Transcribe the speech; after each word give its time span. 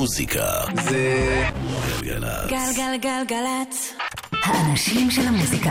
המוזיקה 0.00 0.64
זה 0.84 1.14
גלגלצ. 2.00 2.50
גלגלגלגלצ. 2.50 3.92
האנשים 4.44 5.10
של 5.10 5.28
המוזיקה. 5.28 5.70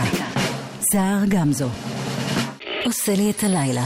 סער 0.92 1.26
גמזו. 1.30 1.70
עושה 2.86 3.16
לי 3.16 3.30
את 3.32 3.44
הלילה. 3.44 3.86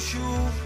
you 0.00 0.59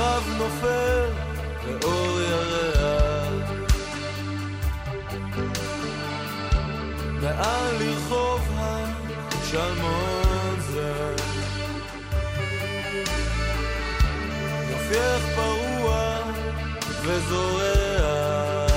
כוכב 0.00 0.22
נופל 0.38 1.08
באור 1.80 2.20
ירח. 2.20 3.50
מעל 7.22 7.74
לרחוב 7.80 8.40
השלמון 9.32 10.56
זה. 10.60 11.14
יופייך 14.70 15.22
פרוע 15.36 16.18
וזורח. 17.02 18.70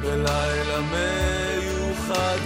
בלילה 0.00 0.80
מיוחד 0.80 2.38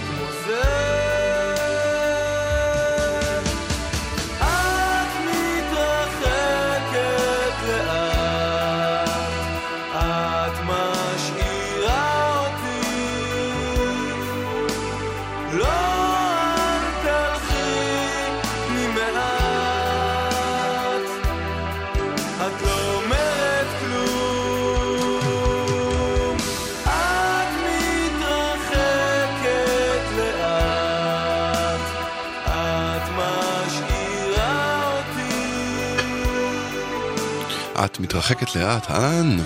מתרחקת 37.99 38.55
לאט. 38.55 38.85
תלכי, 38.85 39.41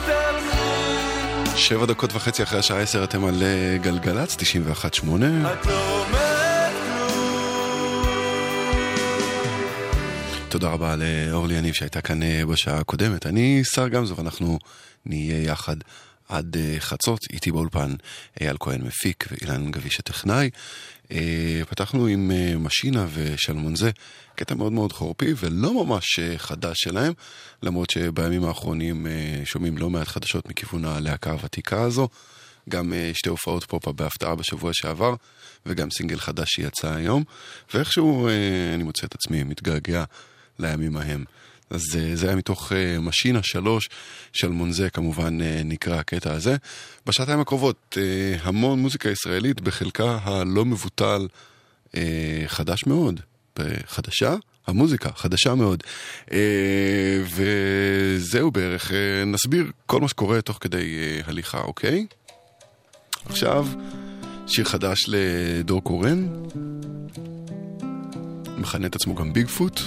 שבע 1.55 1.85
דקות 1.85 2.13
וחצי 2.13 2.43
אחרי 2.43 2.59
השעה 2.59 2.81
עשר 2.81 3.03
אתם 3.03 3.25
על 3.25 3.43
אה, 3.43 3.77
גלגלצ, 3.81 4.35
91.8. 4.35 4.41
את 5.53 5.65
לא. 5.65 6.05
תודה 10.49 10.69
רבה 10.69 10.95
לאורלי 10.95 11.55
יניב 11.55 11.73
שהייתה 11.73 12.01
כאן 12.01 12.23
אה, 12.23 12.45
בשעה 12.45 12.79
הקודמת. 12.79 13.25
אני 13.25 13.61
שר 13.63 13.87
גמזו 13.87 14.15
ואנחנו 14.15 14.59
נהיה 15.05 15.43
יחד 15.43 15.75
עד 16.29 16.55
uh, 16.55 16.79
חצות, 16.79 17.19
איתי 17.33 17.51
באולפן 17.51 17.95
אייל 18.41 18.57
כהן 18.59 18.81
מפיק 18.81 19.25
ואילן 19.31 19.71
גביש 19.71 19.99
הטכנאי. 19.99 20.49
Uh, 21.03 21.15
פתחנו 21.69 22.05
עם 22.05 22.31
uh, 22.31 22.57
משינה 22.57 23.07
ושלמון 23.13 23.75
זה, 23.75 23.91
קטע 24.35 24.55
מאוד 24.55 24.71
מאוד 24.73 24.93
חורפי 24.93 25.33
ולא 25.37 25.85
ממש 25.85 26.19
uh, 26.19 26.37
חדש 26.37 26.77
שלהם, 26.79 27.13
למרות 27.63 27.89
שבימים 27.89 28.43
האחרונים 28.43 29.07
שומעים 29.45 29.77
לא 29.77 29.89
מעט 29.89 30.07
חדשות 30.07 30.49
מכיוון 30.49 30.85
הלהקה 30.85 31.31
הוותיקה 31.31 31.81
הזו. 31.81 32.09
גם 32.69 32.93
שתי 33.13 33.29
הופעות 33.29 33.63
פופ 33.63 33.87
בהפתעה 33.87 34.35
בשבוע 34.35 34.71
שעבר, 34.73 35.15
וגם 35.65 35.91
סינגל 35.91 36.19
חדש 36.19 36.49
שיצא 36.49 36.93
היום, 36.93 37.23
ואיכשהו 37.73 38.29
אני 38.73 38.83
מוצא 38.83 39.07
את 39.07 39.15
עצמי 39.15 39.43
מתגעגע 39.43 40.03
לימים 40.59 40.97
ההם. 40.97 41.25
אז 41.73 41.81
uh, 41.91 42.15
זה 42.15 42.27
היה 42.27 42.35
מתוך 42.35 42.71
uh, 42.71 42.75
משינה 43.01 43.43
שלוש 43.43 43.89
של 44.33 44.47
מונזה, 44.47 44.89
כמובן 44.89 45.41
uh, 45.41 45.43
נקרא 45.65 45.95
הקטע 45.95 46.33
הזה. 46.33 46.55
בשעתיים 47.05 47.39
הקרובות 47.39 47.97
המון 48.41 48.79
מוזיקה 48.79 49.09
ישראלית, 49.09 49.61
בחלקה 49.61 50.19
הלא 50.23 50.65
מבוטל 50.65 51.27
חדש 52.47 52.85
מאוד. 52.87 53.19
חדשה? 53.85 54.35
המוזיקה, 54.67 55.09
חדשה 55.15 55.55
מאוד. 55.55 55.83
וזהו 57.35 58.51
בערך, 58.51 58.91
נסביר 59.25 59.71
כל 59.85 60.01
מה 60.01 60.07
שקורה 60.07 60.41
תוך 60.41 60.57
כדי 60.61 61.19
הליכה, 61.25 61.61
אוקיי? 61.61 62.05
עכשיו, 63.25 63.67
שיר 64.47 64.65
חדש 64.65 65.05
לדור 65.07 65.83
קורן, 65.83 66.27
מכנה 68.57 68.87
את 68.87 68.95
עצמו 68.95 69.15
גם 69.15 69.33
ביג 69.33 69.47
פוט. 69.47 69.81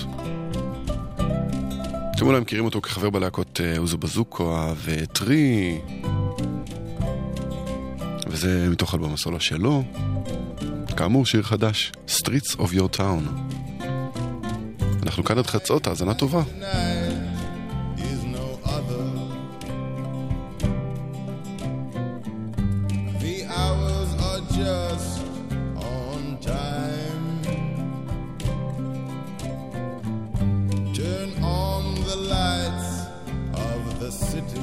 אתם 2.16 2.26
אולי 2.26 2.40
מכירים 2.40 2.64
אותו 2.64 2.80
כחבר 2.80 3.10
בלהקות 3.10 3.60
אוזו 3.78 3.98
בזוקו 3.98 4.56
וטרי, 4.84 5.78
וזה 8.26 8.68
מתוך 8.70 8.94
אלבום 8.94 9.14
הסולו 9.14 9.40
שלו. 9.40 9.82
כאמור, 10.96 11.26
שיר 11.26 11.42
חדש, 11.42 11.92
Streets 12.08 12.56
of 12.56 12.74
Your 12.74 12.98
Town. 12.98 13.52
אנחנו 15.02 15.24
כאן 15.24 15.38
עד 15.38 15.46
חצות, 15.46 15.86
האזנה 15.86 16.14
טובה. 16.14 16.42
to 34.36 34.42
do. 34.54 34.60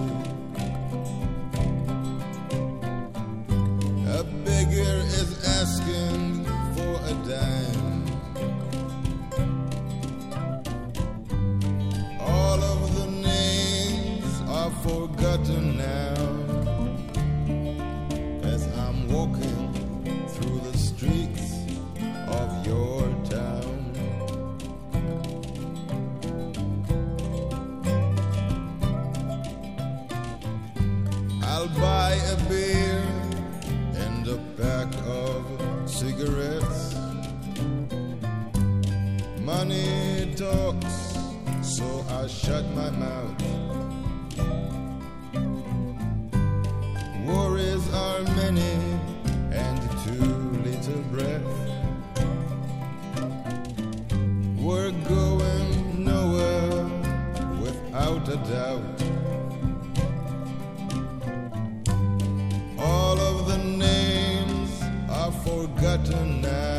A 4.07 4.23
beggar 4.45 4.97
is 5.19 5.31
asking 5.61 6.45
for 6.75 6.93
a 7.09 7.13
dime. 7.27 8.05
All 12.19 12.61
of 12.61 12.95
the 12.97 13.07
names 13.07 14.41
are 14.47 14.71
forgotten 14.83 15.77
now. 15.77 16.13
As 18.43 18.67
I'm 18.77 19.07
walking 19.07 19.73
through 20.27 20.59
the 20.69 20.77
streets 20.77 21.65
of 22.27 22.67
your 22.67 23.09
beer 32.53 33.03
and 34.05 34.27
a 34.27 34.37
pack 34.61 34.89
of 35.07 35.41
cigarettes. 35.89 36.95
Money 39.39 40.33
talks, 40.35 41.17
so 41.61 41.87
I 42.09 42.27
shut 42.27 42.65
my 42.75 42.89
mouth. 42.91 43.52
tonight. 66.03 66.72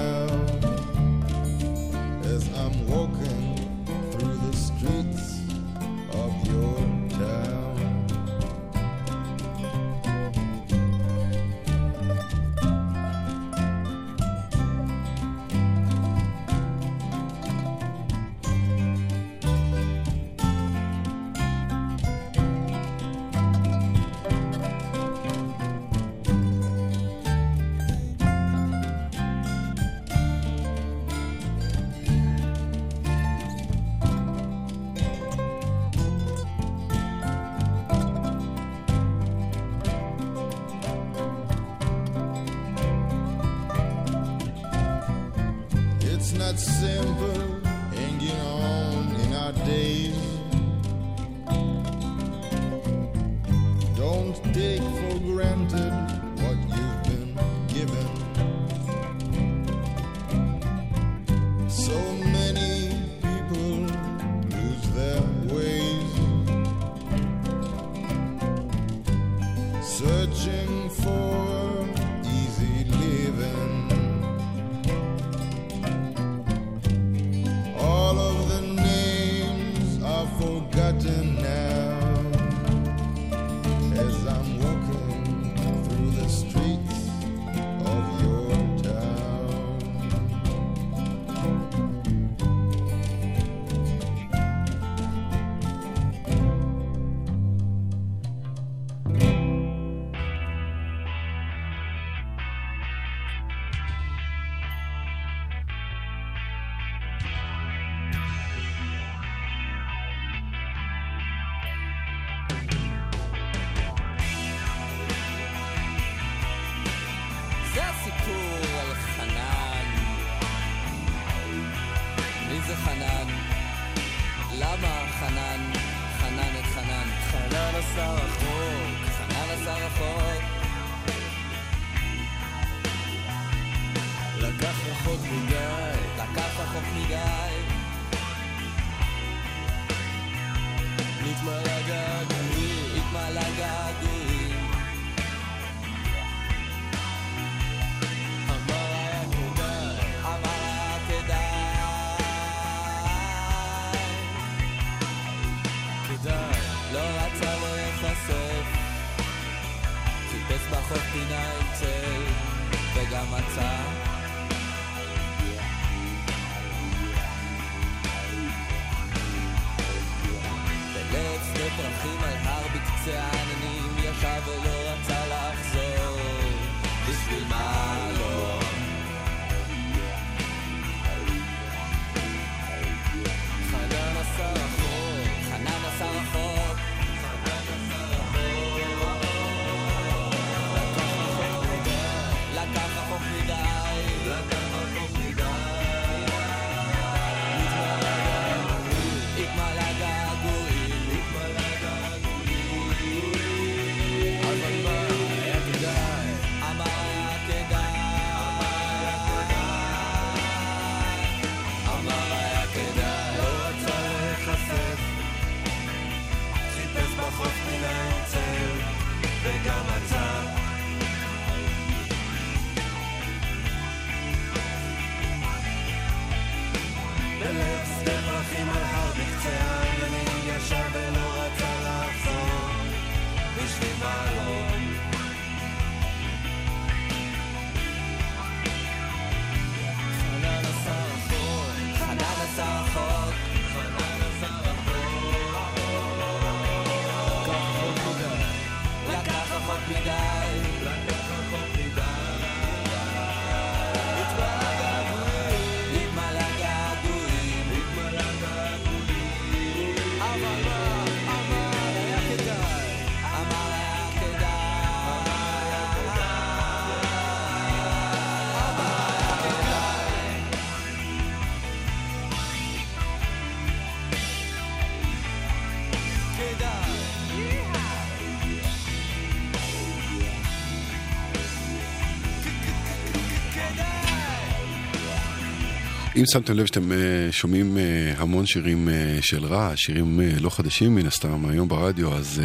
אם 286.17 286.25
שמתם 286.27 286.55
לב 286.55 286.67
שאתם 286.67 286.93
אה, 286.93 287.29
שומעים 287.31 287.79
אה, 287.79 288.15
המון 288.17 288.47
שירים 288.47 288.89
אה, 288.89 289.19
של 289.21 289.45
רעש, 289.45 289.81
שירים 289.81 290.21
לא 290.41 290.51
חדשים 290.51 290.95
מן 290.95 291.07
הסתם 291.07 291.47
היום 291.47 291.69
ברדיו, 291.69 292.15
אז 292.15 292.43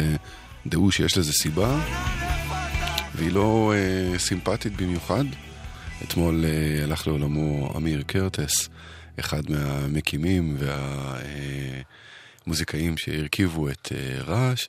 דעו 0.66 0.92
שיש 0.92 1.18
לזה 1.18 1.32
סיבה, 1.32 1.80
והיא 3.14 3.32
לא 3.32 3.72
סימפטית 4.18 4.76
במיוחד. 4.76 5.24
אתמול 6.02 6.44
הלך 6.82 7.06
לעולמו 7.06 7.72
אמיר 7.76 8.02
קרטס, 8.06 8.68
אחד 9.20 9.42
מהמקימים 9.50 10.56
והמוזיקאים 12.46 12.96
שהרכיבו 12.98 13.68
את 13.68 13.92
רעש. 14.26 14.68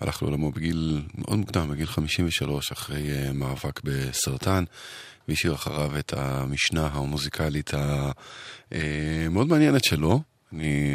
הלך 0.00 0.22
לעולמו 0.22 0.50
בגיל 0.50 1.02
מאוד 1.14 1.38
מוקדם, 1.38 1.68
בגיל 1.68 1.86
53, 1.86 2.72
אחרי 2.72 3.02
מאבק 3.34 3.80
בסרטן, 3.84 4.64
והשאיר 5.28 5.54
אחריו 5.54 5.98
את 5.98 6.12
המשנה 6.16 6.88
המוזיקלית 6.92 7.70
המאוד 8.70 9.48
מעניינת 9.48 9.84
שלו. 9.84 10.20
אני 10.52 10.94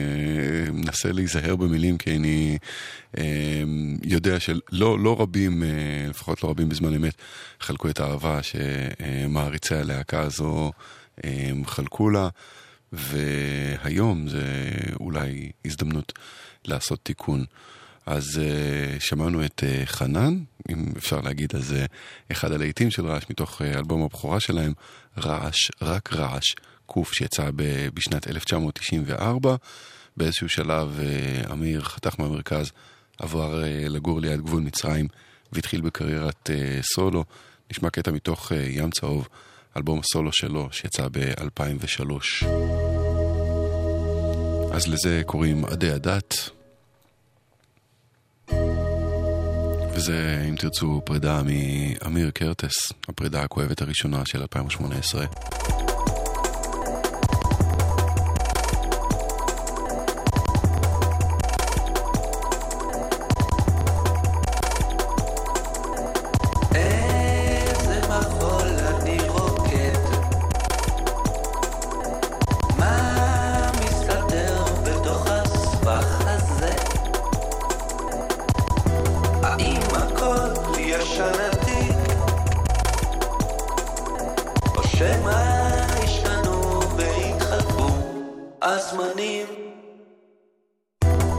אה, 0.68 0.72
מנסה 0.72 1.12
להיזהר 1.12 1.56
במילים 1.56 1.98
כי 1.98 2.16
אני 2.16 2.58
אה, 3.18 3.64
יודע 4.04 4.40
שלא 4.40 5.00
לא 5.00 5.22
רבים, 5.22 5.64
אה, 5.64 5.70
לפחות 6.10 6.44
לא 6.44 6.50
רבים 6.50 6.70
בזמן 6.70 6.96
אמת, 6.96 7.14
חלקו 7.60 7.90
את 7.90 8.00
האהבה 8.00 8.40
שמעריצי 8.44 9.76
הלהקה 9.76 10.22
הזו 10.22 10.72
אה, 11.26 11.52
חלקו 11.66 12.10
לה, 12.10 12.30
והיום 12.94 14.28
זה 14.28 14.72
אולי 15.00 15.52
הזדמנות 15.66 16.14
לעשות 16.66 17.00
תיקון. 17.04 17.46
אז 18.10 18.42
uh, 18.42 19.00
שמענו 19.00 19.46
את 19.46 19.64
uh, 19.64 19.86
חנן, 19.86 20.38
אם 20.70 20.86
אפשר 20.98 21.22
להגיד, 21.22 21.56
אז 21.56 21.72
uh, 21.72 21.88
אחד 22.32 22.52
הלהיטים 22.52 22.92
של 22.92 23.06
רעש 23.06 23.24
מתוך 23.30 23.62
uh, 23.62 23.64
אלבום 23.78 24.04
הבכורה 24.04 24.40
שלהם, 24.40 24.74
רעש, 25.18 25.72
רק 25.82 26.14
רעש, 26.14 26.56
קוף, 26.86 27.14
שיצא 27.14 27.50
ב- 27.56 27.88
בשנת 27.94 28.28
1994. 28.28 29.56
באיזשהו 30.18 30.50
שלב 30.50 31.00
uh, 31.00 31.52
אמיר 31.52 31.82
חתך 31.82 32.20
מהמרכז, 32.20 32.72
עבר 33.20 33.62
uh, 33.64 33.90
לגור 33.90 34.22
ליד 34.22 34.42
גבול 34.42 34.62
מצרים 34.62 35.08
והתחיל 35.52 35.82
בקריירת 35.82 36.50
uh, 36.50 36.86
סולו. 36.96 37.26
נשמע 37.72 37.90
קטע 37.90 38.12
מתוך 38.12 38.52
uh, 38.52 38.56
ים 38.56 38.92
צהוב, 38.92 39.28
אלבום 39.78 40.00
הסולו 40.00 40.32
שלו, 40.32 40.70
שיצא 40.72 41.08
ב-2003. 41.12 42.46
אז 44.72 44.88
לזה 44.88 45.22
קוראים 45.26 45.66
עדי 45.66 45.92
הדת. 45.92 46.59
וזה, 50.00 50.46
אם 50.50 50.56
תרצו, 50.56 51.02
פרידה 51.06 51.42
מאמיר 51.44 52.32
קרטס, 52.32 52.92
הפרידה 53.10 53.44
הכואבת 53.44 53.82
הראשונה 53.82 54.22
של 54.26 54.42
2018. 54.42 55.89
הזמנים? 88.62 89.48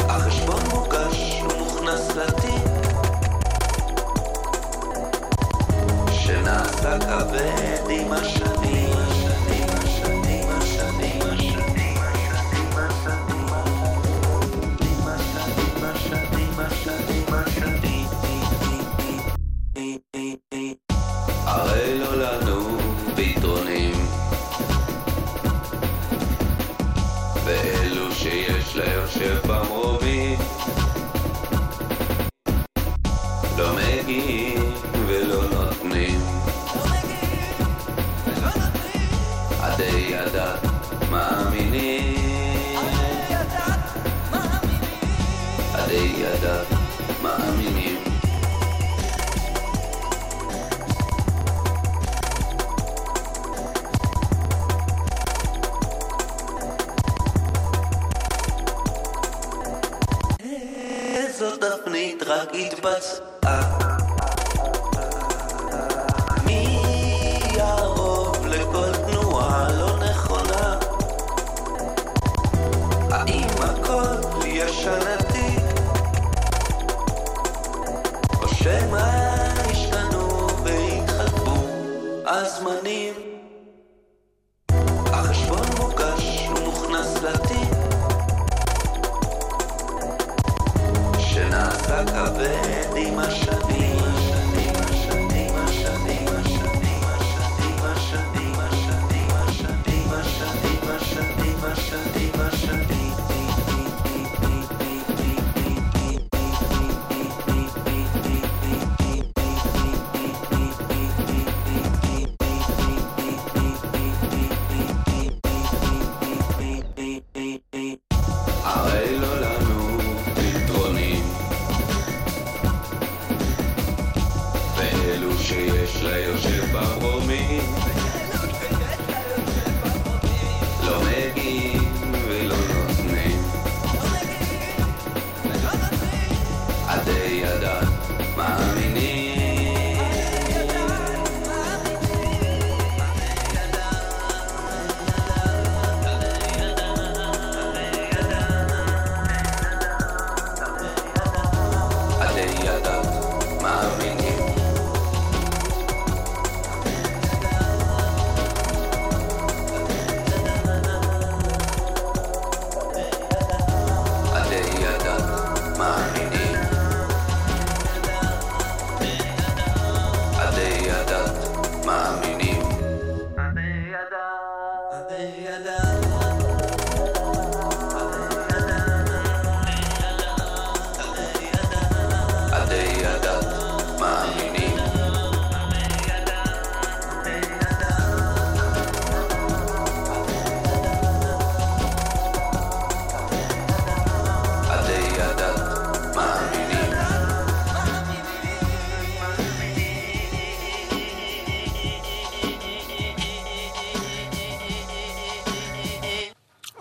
החשבון 0.09 0.62
מוגש 0.75 1.43
ומוכנס 1.43 2.17
לתיק 2.17 2.71
שנעשה 6.12 6.99
כבד 6.99 7.91
עם 7.91 8.12
השנים. 8.12 8.39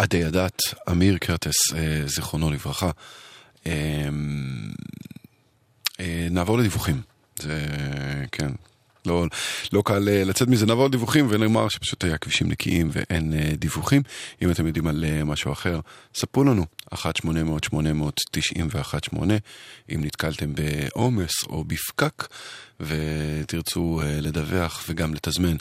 עדי 0.09 0.23
הדת, 0.23 0.59
אמיר 0.91 1.17
קרטס, 1.17 1.73
אה, 1.75 2.01
זיכרונו 2.05 2.51
לברכה. 2.51 2.91
אה, 3.67 3.71
אה, 5.99 6.27
נעבור 6.31 6.57
לדיווחים. 6.57 7.01
זה, 7.39 7.65
כן, 8.31 8.51
לא, 9.05 9.25
לא 9.73 9.81
קל 9.85 10.09
אה, 10.09 10.23
לצאת 10.23 10.47
מזה. 10.47 10.65
נעבור 10.65 10.85
לדיווחים 10.85 11.27
ונאמר 11.29 11.69
שפשוט 11.69 12.03
היה 12.03 12.17
כבישים 12.17 12.47
נקיים 12.47 12.89
ואין 12.91 13.33
אה, 13.33 13.55
דיווחים. 13.55 14.01
אם 14.41 14.51
אתם 14.51 14.67
יודעים 14.67 14.87
על 14.87 15.05
אה, 15.07 15.23
משהו 15.23 15.51
אחר, 15.51 15.79
ספרו 16.15 16.43
לנו, 16.43 16.65
1-800-891-8, 16.93 16.97
אם 19.95 20.01
נתקלתם 20.03 20.53
בעומס 20.55 21.43
או 21.49 21.63
בפקק 21.63 22.27
ותרצו 22.79 24.01
לדווח 24.21 24.83
וגם 24.89 25.13
לתזמן, 25.13 25.55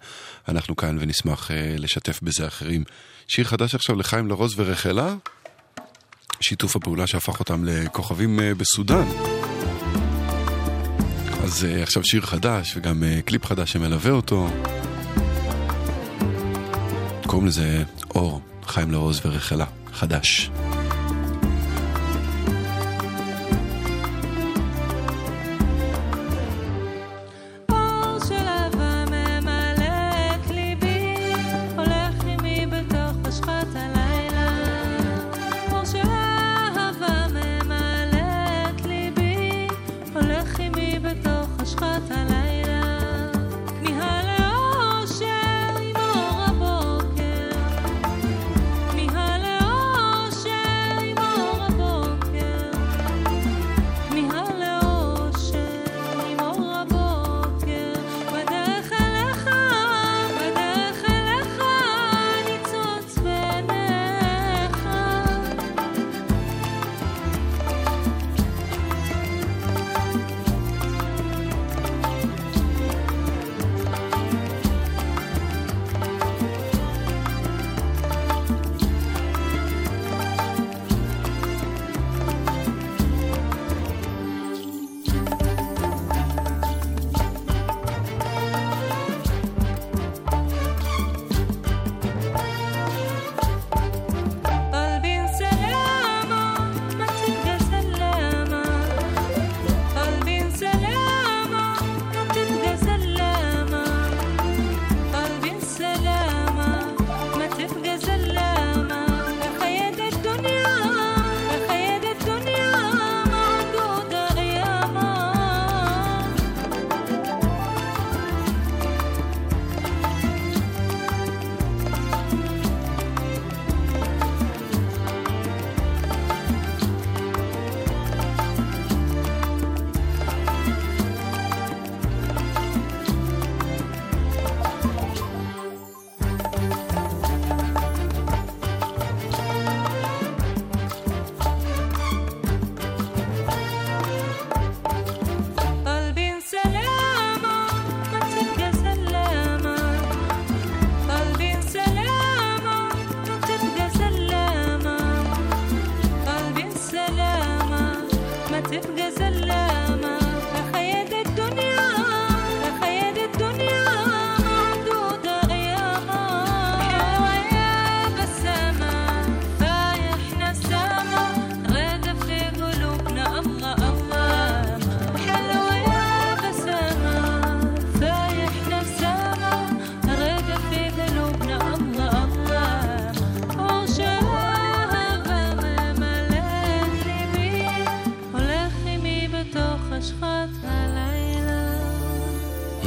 אנחנו 0.48 0.76
כאן 0.76 0.96
ונשמח 1.00 1.50
לשתף 1.78 2.20
בזה 2.22 2.46
אחרים. 2.46 2.84
שיר 3.28 3.44
חדש 3.44 3.74
עכשיו 3.74 3.96
לחיים 3.96 4.26
לרוז 4.26 4.54
ורחלה, 4.56 5.14
שיתוף 6.40 6.76
הפעולה 6.76 7.06
שהפך 7.06 7.40
אותם 7.40 7.64
לכוכבים 7.64 8.40
בסודאן. 8.56 9.08
אז 11.48 11.64
uh, 11.64 11.82
עכשיו 11.82 12.04
שיר 12.04 12.20
חדש 12.20 12.76
וגם 12.76 13.02
uh, 13.02 13.22
קליפ 13.22 13.46
חדש 13.46 13.72
שמלווה 13.72 14.10
אותו. 14.10 14.48
קוראים 17.26 17.46
לזה 17.46 17.82
אור, 18.14 18.40
חיים 18.66 18.90
לרוז 18.90 19.20
ורחלה, 19.24 19.64
חדש. 19.92 20.50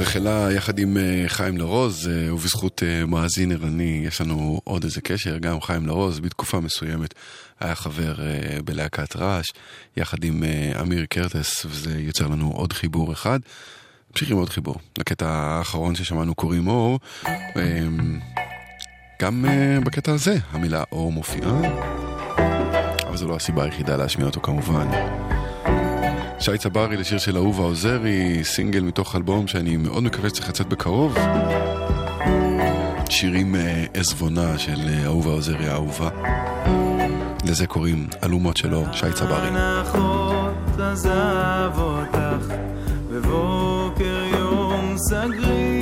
שלה 0.06 0.52
יחד 0.52 0.80
עם 0.80 0.98
אה, 0.98 1.24
חיים 1.28 1.58
לרוז, 1.58 2.08
אה, 2.08 2.34
ובזכות 2.34 2.84
אה, 2.84 3.06
מאזין 3.06 3.52
ערני 3.52 4.04
יש 4.08 4.22
לנו 4.22 4.62
עוד 4.64 4.84
איזה 4.84 5.02
קשר, 5.02 5.38
גם 5.38 5.62
חיים 5.62 5.88
לרוז 5.88 6.20
בתקופה 6.20 6.60
מסוימת 6.60 7.14
היה 7.60 7.76
חבר 7.76 8.16
בלהקת 8.66 9.16
רעש, 9.16 9.46
יחד 9.98 10.24
עם 10.24 10.44
אמיר 10.82 11.06
קרטס, 11.10 11.66
וזה 11.66 12.00
יוצר 12.00 12.28
לנו 12.28 12.52
עוד 12.52 12.74
חיבור 12.74 13.14
אחד. 13.14 13.40
נמשיך 14.12 14.32
עם 14.32 14.38
עוד 14.38 14.50
חיבור, 14.50 14.76
לקטע 14.98 15.30
האחרון 15.30 15.96
ששמענו 15.96 16.36
קוראים 16.36 16.68
אור. 16.68 17.00
אה, 17.28 17.32
גם 19.22 19.46
בקטע 19.86 20.12
הזה 20.12 20.38
המילה 20.52 20.84
אור 20.92 21.12
מופיעה, 21.12 21.62
אבל 23.08 23.18
זו 23.18 23.28
לא 23.28 23.36
הסיבה 23.36 23.64
היחידה 23.64 23.98
להשמיע 23.98 24.28
אותו 24.28 24.42
כמובן. 24.42 24.88
שי 26.41 26.58
צברי 26.58 26.97
לשיר 26.97 27.17
של 27.17 27.38
אהובה 27.38 27.63
עוזרי, 27.63 28.43
סינגל 28.43 28.80
מתוך 28.80 29.15
אלבום 29.15 29.47
שאני 29.47 29.77
מאוד 29.77 30.04
מקווה 30.04 30.30
שצריך 30.30 30.49
לצאת 30.49 30.67
בקרוב. 30.67 31.17
שירים 33.10 33.56
אה, 33.56 33.86
עזבונה 33.93 34.58
של 34.58 34.80
אה, 34.88 35.06
אהובה 35.06 35.32
עוזרי 35.32 35.67
האהובה. 35.67 36.10
לזה 37.45 37.67
קוראים 37.67 38.08
אלומות 38.23 38.58
שלו, 38.58 38.84
שי 38.93 39.13
צברי. 39.13 39.49
עזב 40.91 41.71
אותך 41.77 42.54
בבוקר 43.12 44.23
יום 44.39 44.95
סגריר 44.97 45.81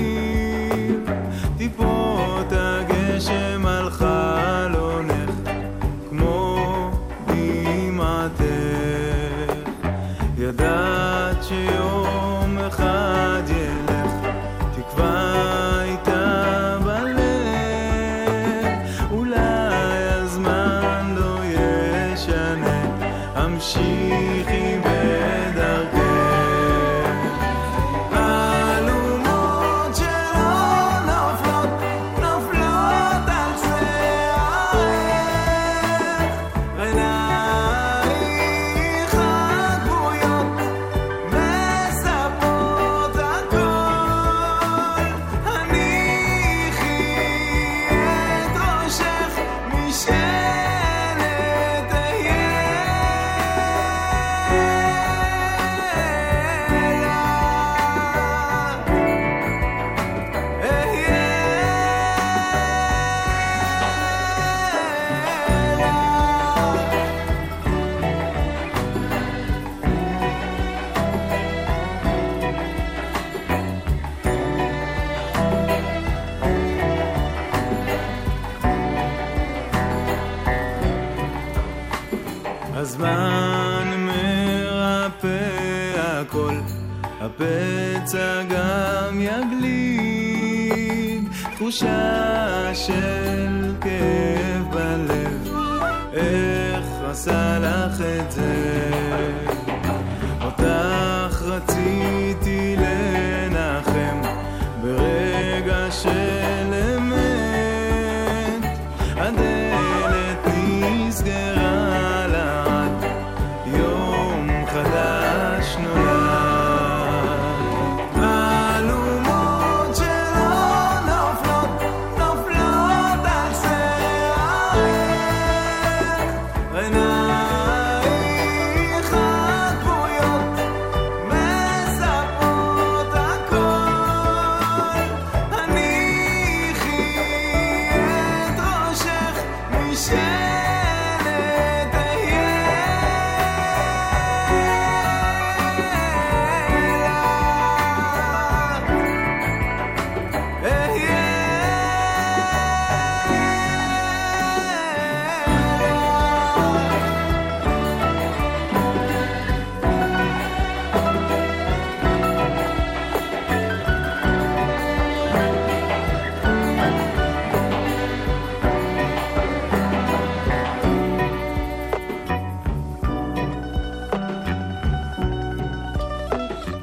הפצע 88.09 88.43
גם 88.43 89.21
יגליד, 89.21 90.69
תחושה 91.55 92.71
של 92.73 93.73
כאב 93.81 94.71
בלב, 94.71 95.47
איך 96.13 96.85
עשה 97.11 97.59
לך 97.59 98.01
את 98.01 98.31
זה? 98.31 99.08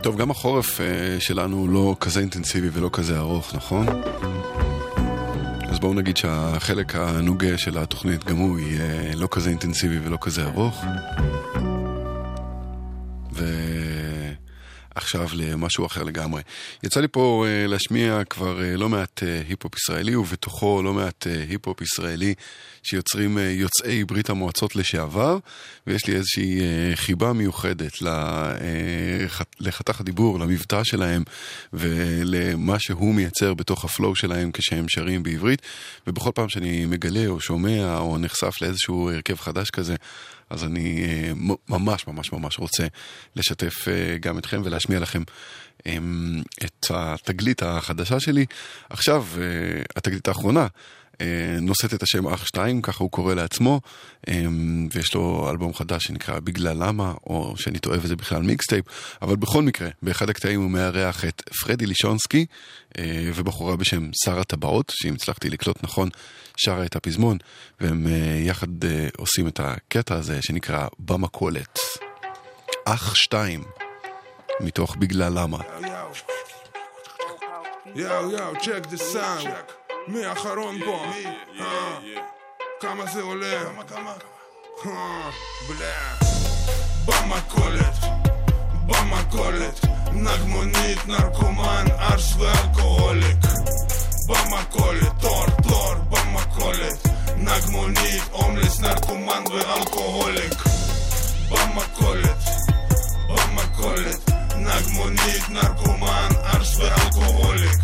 טוב, 0.06 0.16
גם 0.16 0.30
החורף 0.30 0.80
אה, 0.80 0.86
שלנו 1.20 1.68
לא 1.68 1.96
כזה 2.00 2.20
אינטנסיבי 2.20 2.68
ולא 2.72 2.90
כזה 2.92 3.18
ארוך, 3.18 3.54
נכון? 3.54 3.86
אז 5.68 5.78
בואו 5.78 5.94
נגיד 5.94 6.16
שהחלק 6.16 6.94
הנוגה 6.94 7.58
של 7.58 7.78
התוכנית 7.78 8.24
גם 8.24 8.36
הוא 8.36 8.58
יהיה 8.58 9.14
לא 9.14 9.28
כזה 9.30 9.50
אינטנסיבי 9.50 9.98
ולא 9.98 10.18
כזה 10.20 10.44
ארוך. 10.44 10.84
ועכשיו 15.06 15.28
למשהו 15.32 15.86
אחר 15.86 16.02
לגמרי. 16.02 16.42
יצא 16.82 17.00
לי 17.00 17.08
פה 17.08 17.46
אה, 17.48 17.66
להשמיע 17.66 18.24
כבר 18.30 18.62
אה, 18.62 18.76
לא 18.76 18.88
מעט 18.88 19.22
אה, 19.22 19.42
היפ-הופ 19.48 19.76
ישראלי, 19.76 20.16
ובתוכו 20.16 20.82
לא 20.82 20.94
מעט 20.94 21.26
אה, 21.26 21.44
היפ-הופ 21.48 21.80
ישראלי 21.82 22.34
שיוצרים 22.82 23.38
אה, 23.38 23.42
יוצאי 23.42 24.04
ברית 24.04 24.30
המועצות 24.30 24.76
לשעבר, 24.76 25.38
ויש 25.86 26.06
לי 26.06 26.14
איזושהי 26.14 26.60
אה, 26.60 26.96
חיבה 26.96 27.32
מיוחדת 27.32 27.92
אה, 28.06 29.26
לחתך 29.60 30.00
הדיבור, 30.00 30.40
למבטא 30.40 30.84
שלהם, 30.84 31.22
ולמה 31.72 32.78
שהוא 32.78 33.14
מייצר 33.14 33.54
בתוך 33.54 33.84
הפלואו 33.84 34.16
שלהם 34.16 34.50
כשהם 34.52 34.88
שרים 34.88 35.22
בעברית, 35.22 35.62
ובכל 36.06 36.30
פעם 36.34 36.48
שאני 36.48 36.86
מגלה 36.86 37.26
או 37.26 37.40
שומע 37.40 37.98
או 37.98 38.18
נחשף 38.18 38.54
לאיזשהו 38.62 39.10
הרכב 39.10 39.36
חדש 39.36 39.70
כזה, 39.70 39.94
אז 40.50 40.64
אני 40.64 41.04
אה, 41.04 41.32
ממש 41.68 42.06
ממש 42.06 42.32
ממש 42.32 42.58
רוצה 42.58 42.86
לשתף 43.36 43.88
אה, 43.88 44.18
גם 44.20 44.38
אתכם 44.38 44.62
ולהשמיע 44.64 45.00
לכם 45.00 45.22
אמ, 45.86 46.42
את 46.64 46.86
התגלית 46.90 47.62
החדשה 47.62 48.20
שלי. 48.20 48.46
עכשיו, 48.90 49.26
אה, 49.38 49.82
התגלית 49.96 50.28
האחרונה. 50.28 50.66
נושאת 51.60 51.94
את 51.94 52.02
השם 52.02 52.28
אח 52.28 52.46
שתיים, 52.46 52.82
ככה 52.82 53.04
הוא 53.04 53.10
קורא 53.10 53.34
לעצמו, 53.34 53.80
אמ, 54.28 54.88
ויש 54.92 55.14
לו 55.14 55.50
אלבום 55.50 55.74
חדש 55.74 56.04
שנקרא 56.04 56.40
בגלל 56.40 56.76
למה, 56.86 57.14
או 57.26 57.54
שאני 57.56 57.78
טועה 57.78 57.98
וזה 58.02 58.16
בכלל 58.16 58.42
מיקסטייפ, 58.42 58.84
אבל 59.22 59.36
בכל 59.36 59.62
מקרה, 59.62 59.88
באחד 60.02 60.30
הקטעים 60.30 60.60
הוא 60.60 60.70
מארח 60.70 61.24
את 61.24 61.42
פרדי 61.60 61.86
לישונסקי, 61.86 62.46
ובחורה 63.34 63.76
בשם 63.76 64.10
שרה 64.24 64.44
טבעות, 64.44 64.92
שאם 64.94 65.14
הצלחתי 65.14 65.50
לקלוט 65.50 65.76
נכון, 65.82 66.08
שרה 66.56 66.84
את 66.84 66.96
הפזמון, 66.96 67.38
והם 67.80 68.06
אה, 68.06 68.38
יחד 68.40 68.84
אה, 68.84 69.08
עושים 69.16 69.48
את 69.48 69.60
הקטע 69.60 70.14
הזה 70.14 70.38
שנקרא 70.42 70.86
במכולת. 70.98 71.78
אח 72.84 73.14
שתיים, 73.14 73.64
מתוך 74.60 74.96
בגלל 74.96 75.38
למה. 75.38 75.58
יאו 77.94 78.32
יאו, 78.32 78.52
צ'ק 78.60 78.86
דה 78.90 78.96
סאונד. 78.96 79.54
מי 80.08 80.24
האחרון 80.24 80.78
פה? 80.84 81.04
אה, 81.60 81.98
כמה 82.80 83.06
זה 83.06 83.22
עולה? 83.22 83.64
כמה 83.64 83.82
כמה? 83.84 85.30
בלה. 85.68 86.16
במכולת, 87.06 87.94
במכולת, 88.86 89.80
נהג 90.12 90.40
מונית, 90.40 91.06
נרקומן, 91.06 91.84
ארס 91.98 92.36
ואלכוהוליק. 92.36 93.36
במכולת, 94.26 95.12
תור, 95.20 95.46
תור, 95.62 95.94
במכולת, 96.10 97.06
נהג 97.36 97.62
מונית, 97.70 98.22
הומלס, 98.30 98.80
נרקומן 98.80 99.42
ואלכוהוליק. 99.52 100.54
במכולת, 101.50 102.38
במכולת, 103.28 104.30
נהג 104.56 104.84
מונית, 104.92 105.48
נרקומן, 105.48 106.28
ארס 106.44 106.76
ואלכוהוליק. 106.76 107.78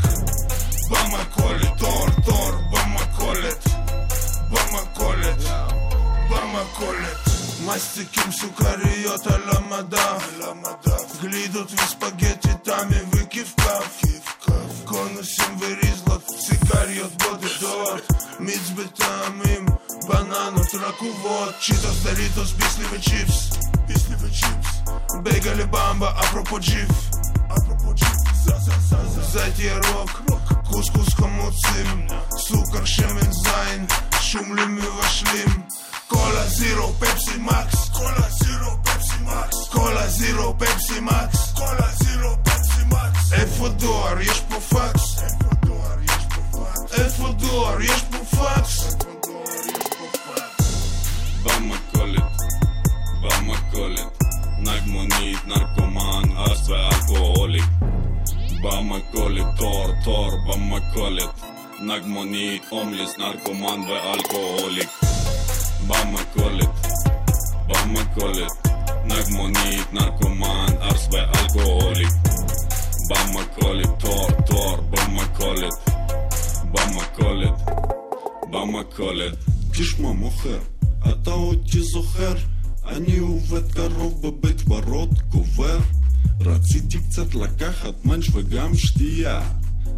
במכולת, 0.90 1.78
תור, 1.78 2.06
תור, 2.24 2.52
במכולת, 2.70 3.68
במכולת, 4.50 5.42
במכולת. 6.30 7.31
Мастиким 7.64 8.32
сукариот 8.32 9.26
а-ля 9.26 9.62
Глидот 11.22 11.70
ви 11.70 11.86
спагети 11.86 12.54
там 12.64 12.90
и 12.90 13.16
ви 13.16 13.42
В 14.48 14.84
конусим 14.84 15.56
ви 15.60 15.76
ризлат, 15.76 16.22
сикариот 16.40 17.12
бъде 17.18 17.48
дот 17.60 18.02
Мицбета 18.40 19.32
им, 19.56 19.66
бананът 20.08 20.74
ръковод 20.74 21.60
Читас 21.60 22.02
даритос, 22.02 22.52
бисливе 22.52 23.00
чипс. 23.00 23.58
Бисливе 23.88 24.30
чипс. 24.30 24.68
Бегали 25.22 25.64
бамба, 25.66 26.14
апропо 26.16 26.60
джиф, 26.60 27.10
Апропо 27.50 27.94
джив, 27.94 28.16
за 28.44 28.54
за 28.58 28.72
за 28.88 29.10
за. 29.10 29.38
Зайти 29.38 29.70
рок, 29.70 30.22
кускус 30.72 31.14
хамуцим 31.14 32.08
Сукар 32.48 32.86
шемен 32.86 33.32
зайн, 33.32 33.88
шум 34.20 34.56
ли 34.56 34.66
ми 34.66 34.80
вашлим 34.80 35.64
קולה 36.12 36.46
זירו, 36.48 36.92
פפסי 36.92 37.38
מקס, 37.38 37.88
קולה 37.88 38.28
זירו, 38.30 38.70
פפסי 38.84 39.14
מקס, 39.22 39.68
קולה 39.68 40.08
זירו, 40.08 40.54
פפסי 40.58 41.00
מקס, 41.00 41.52
קולה 41.54 41.88
זירו, 41.94 42.36
פפסי 42.44 42.84
מקס. 42.86 43.32
איפה 43.32 43.68
דואר? 43.68 44.20
יש 44.20 44.40
פה 44.40 44.60
פקס. 44.60 45.22
איפה 45.22 45.54
דואר? 45.66 46.02
יש 46.04 46.24
פה 46.34 46.58
פקס. 46.58 47.00
איפה 47.00 47.28
דואר? 47.32 47.80
יש 47.80 48.02
פה 48.10 48.36
פקס. 48.36 48.96
במכולת, 51.44 52.32
במכולת, 53.22 54.18
נהג 54.58 54.82
מונית, 54.86 55.38
נרקומן, 55.46 56.36
ארס 56.36 56.68
ואלכוהוליק. 56.68 57.64
במכולת, 58.62 59.46
תור, 59.56 59.86
תור, 60.04 60.30
במכולת, 60.46 61.30
נהג 61.80 62.02
מונית, 62.06 62.62
הומלס, 62.70 63.18
נרקומן 63.18 63.80
ואלכוהוליק. 63.80 64.88
במכולת, 65.86 66.68
במכולת, 67.66 68.52
נהג 69.04 69.28
מונית, 69.30 69.92
נרקומן, 69.92 70.66
ארס 70.80 71.08
ואלכוהוליק. 71.12 72.12
במכולת, 73.08 73.88
תור, 73.98 74.30
תור, 74.46 74.76
במכולת, 74.76 75.72
במכולת, 76.64 77.54
במכולת. 78.50 79.34
תשמע 79.72 80.12
מוכר, 80.12 80.58
אתה 81.08 81.30
אותי 81.30 81.80
זוכר? 81.82 82.34
אני 82.86 83.18
עובד 83.18 83.72
קרוב 83.72 84.22
בבית 84.22 84.60
קברות 84.60 85.10
קובר. 85.32 85.78
רציתי 86.40 86.98
קצת 86.98 87.34
לקחת 87.34 88.04
מאנץ' 88.04 88.24
וגם 88.32 88.74
שתייה, 88.76 89.40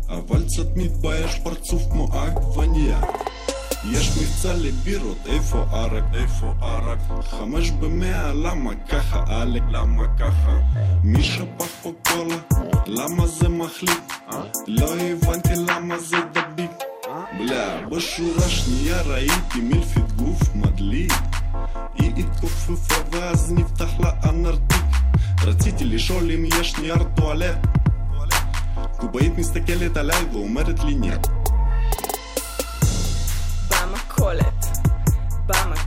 אבל 0.08 0.44
קצת 0.44 0.76
מתבייש 0.76 1.38
פרצוף 1.44 1.82
כמו 1.90 2.08
עגבניה. 2.12 3.00
יש 3.90 4.18
מבצע 4.18 4.54
לבירות, 4.54 5.18
איפה 5.26 5.64
ערק? 5.70 6.04
איפה 6.14 6.54
ערק? 6.60 6.98
חמש 7.30 7.70
במאה, 7.70 8.32
למה 8.32 8.70
ככה, 8.88 9.24
עלק? 9.26 9.62
למה 9.70 10.02
ככה? 10.18 10.58
מי 11.02 11.22
שפך 11.22 11.66
פה 11.82 11.92
קולה? 12.08 12.36
למה 12.86 13.26
זה 13.26 13.48
מחליק? 13.48 14.12
לא 14.66 14.94
הבנתי 14.96 15.54
למה 15.68 15.98
זה 15.98 16.16
דביק. 16.32 16.70
בלה, 17.38 17.86
בשורה 17.86 18.48
שנייה 18.48 19.02
ראיתי 19.02 19.60
מלפית 19.62 20.12
גוף 20.12 20.54
מדליק. 20.54 21.12
היא 21.94 22.12
התכופפה 22.16 22.94
ואז 23.10 23.52
נפתח 23.52 23.90
לה 24.00 24.10
הנרתיק. 24.22 24.84
רציתי 25.42 25.84
לשאול 25.84 26.30
אם 26.30 26.44
יש 26.60 26.78
נייר 26.78 27.02
טואלט. 27.16 27.66
קובאית 28.96 29.38
מסתכלת 29.38 29.96
עליי 29.96 30.24
ואומרת 30.32 30.84
לי 30.84 30.94
נייר. 30.94 31.18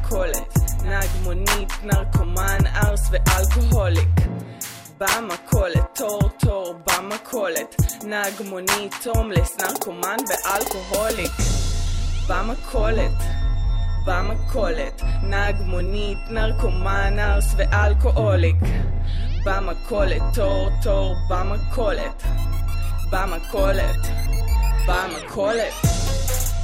במכולת, 0.08 0.54
נהג 0.84 1.10
מונית, 1.24 1.74
נרקומן, 1.84 2.58
ארס 2.76 3.10
ואלכוהוליק. 3.12 4.10
במכולת, 4.98 5.96
תור 5.96 6.30
תור 6.40 6.74
במכולת, 6.88 7.76
נהג 8.04 8.34
מונית, 8.46 9.08
הומלס, 9.16 9.58
נרקומן 9.62 10.18
ואלכוהוליק. 10.30 11.32
במכולת, 12.30 13.12
במכולת, 14.06 15.02
נהג 15.24 15.56
מונית, 15.62 16.18
נרקומן, 16.30 17.20
ארס 17.20 17.54
ואלכוהוליק. 17.58 18.58
במכולת, 19.46 20.22
תור 20.34 20.70
תור 20.82 21.16
במכולת, 21.30 22.24
במכולת, 23.12 24.08
במכולת. 24.88 25.74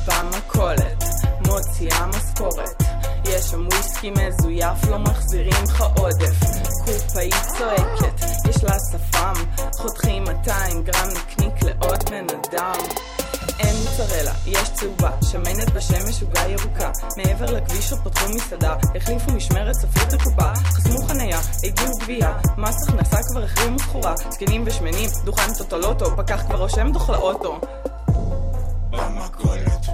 במכולת, 0.07 1.03
מוציאה 1.47 2.07
משכורת. 2.07 3.02
יש 3.25 3.45
שם 3.45 3.67
וויסקי 3.71 4.11
מזויף, 4.11 4.89
לא 4.89 4.99
מחזירים 4.99 5.63
לך 5.63 5.81
עודף. 5.81 6.39
קופאית 6.85 7.35
צועקת, 7.57 8.21
יש 8.49 8.63
לה 8.63 8.75
שפם, 8.91 9.33
חותכים 9.75 10.23
200 10.23 10.83
גרם 10.83 11.09
נקניק 11.09 11.63
לעוד 11.63 12.09
בן 12.09 12.25
אדם. 12.29 12.79
אין 13.59 13.75
מוצרלה, 13.75 14.31
יש 14.45 14.69
צהובה, 14.73 15.09
שמנת 15.31 15.73
בשמש 15.73 16.21
עוגה 16.21 16.41
ירוקה. 16.47 16.91
מעבר 17.17 17.45
לכביש 17.45 17.91
עוד 17.91 18.01
פתחו 18.03 18.29
מסעדה, 18.29 18.75
החליפו 18.95 19.31
משמרת, 19.31 19.75
ספרו 19.75 20.07
את 20.07 20.13
הקופה, 20.13 20.55
חסמו 20.55 21.07
חניה, 21.07 21.39
הגיעו 21.63 21.97
גבייה, 22.01 22.33
מס 22.57 22.89
הכנסה 22.89 23.17
כבר 23.31 23.43
החרימו 23.43 23.79
סחורה, 23.79 24.13
זקנים 24.31 24.63
ושמנים, 24.65 25.09
דוכן 25.23 25.53
טוטולוטו, 25.57 26.05
פקח 26.17 26.41
כבר 26.47 26.61
רושם 26.61 26.91
דוח 26.91 27.09
לאוטו. 27.09 27.59
במכולת, 28.89 29.85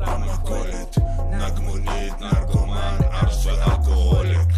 במכולת, 0.00 0.98
נהג 1.30 1.58
מונית, 1.58 2.20
נרקומן, 2.20 2.98
ארס 3.12 3.46
ואלכוהוליק. 3.46 4.48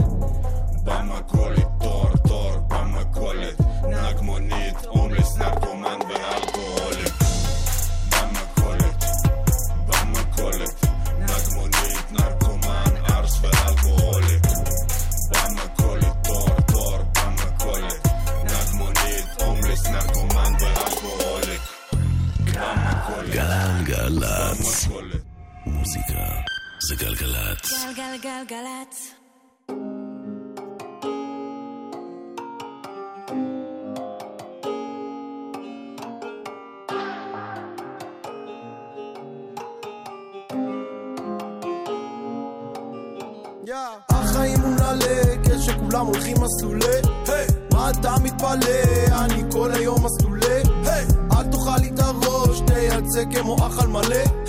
במכולת, 0.85 1.67
תור, 1.81 2.09
תור, 2.29 2.53
במכולת, 2.69 3.61
נהג 3.89 4.21
מונית, 4.21 4.85
הומלס, 4.89 5.37
נרקומן 5.37 5.72
זה 26.93 27.05
גלגלצ. 27.05 27.73
גלגלגלגלצ. 27.97 29.15
החיים 44.09 44.61
הוא 44.61 44.71
נעלה, 44.71 45.23
כשכולם 45.45 46.07
הולכים 46.07 46.37
מסלולי 46.41 46.87
היי, 47.29 47.47
מה 47.73 47.91
אתה 47.91 48.15
מתפלא? 48.23 48.57
אני 49.25 49.43
כל 49.53 49.71
היום 49.73 50.05
מסלולי 50.05 50.63
היי, 50.85 51.07
אל 51.33 51.45
תאכל 51.45 51.77
לי 51.81 51.91
את 51.95 51.99
הראש, 51.99 52.61
תייצא 52.67 53.25
כמו 53.33 53.57
אכל 53.67 53.87
מלא 53.87 54.42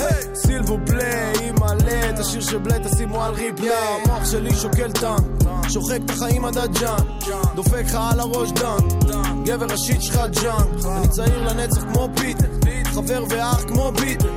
היי, 0.54 0.62
סילבו 0.62 0.78
פליי, 0.86 1.34
אימא'לה, 1.42 2.10
את 2.10 2.20
השיר 2.20 2.42
של 2.42 2.58
בליי 2.58 2.80
תשימו 2.84 3.24
על 3.24 3.34
ריפליי 3.34 3.72
המוח 4.06 4.32
שלי 4.32 4.56
שוקל 4.56 4.92
טנק, 4.92 5.22
שוחק 5.70 6.00
את 6.06 6.10
החיים 6.10 6.46
עד 6.46 6.58
הג'אן 6.58 7.06
דופק 7.56 7.84
לך 7.86 7.98
על 8.12 8.20
הראש 8.20 8.52
דן. 8.52 8.88
גבר 9.46 9.74
השיט 9.74 10.02
שלך 10.02 10.20
ג'אנק 10.42 10.86
אני 10.86 11.08
צעיר 11.08 11.48
לנצח 11.48 11.82
כמו 11.82 12.10
פיטר 12.16 12.48
חבר 12.84 13.24
ואח 13.30 13.64
כמו 13.68 13.92
ביטר 13.92 14.30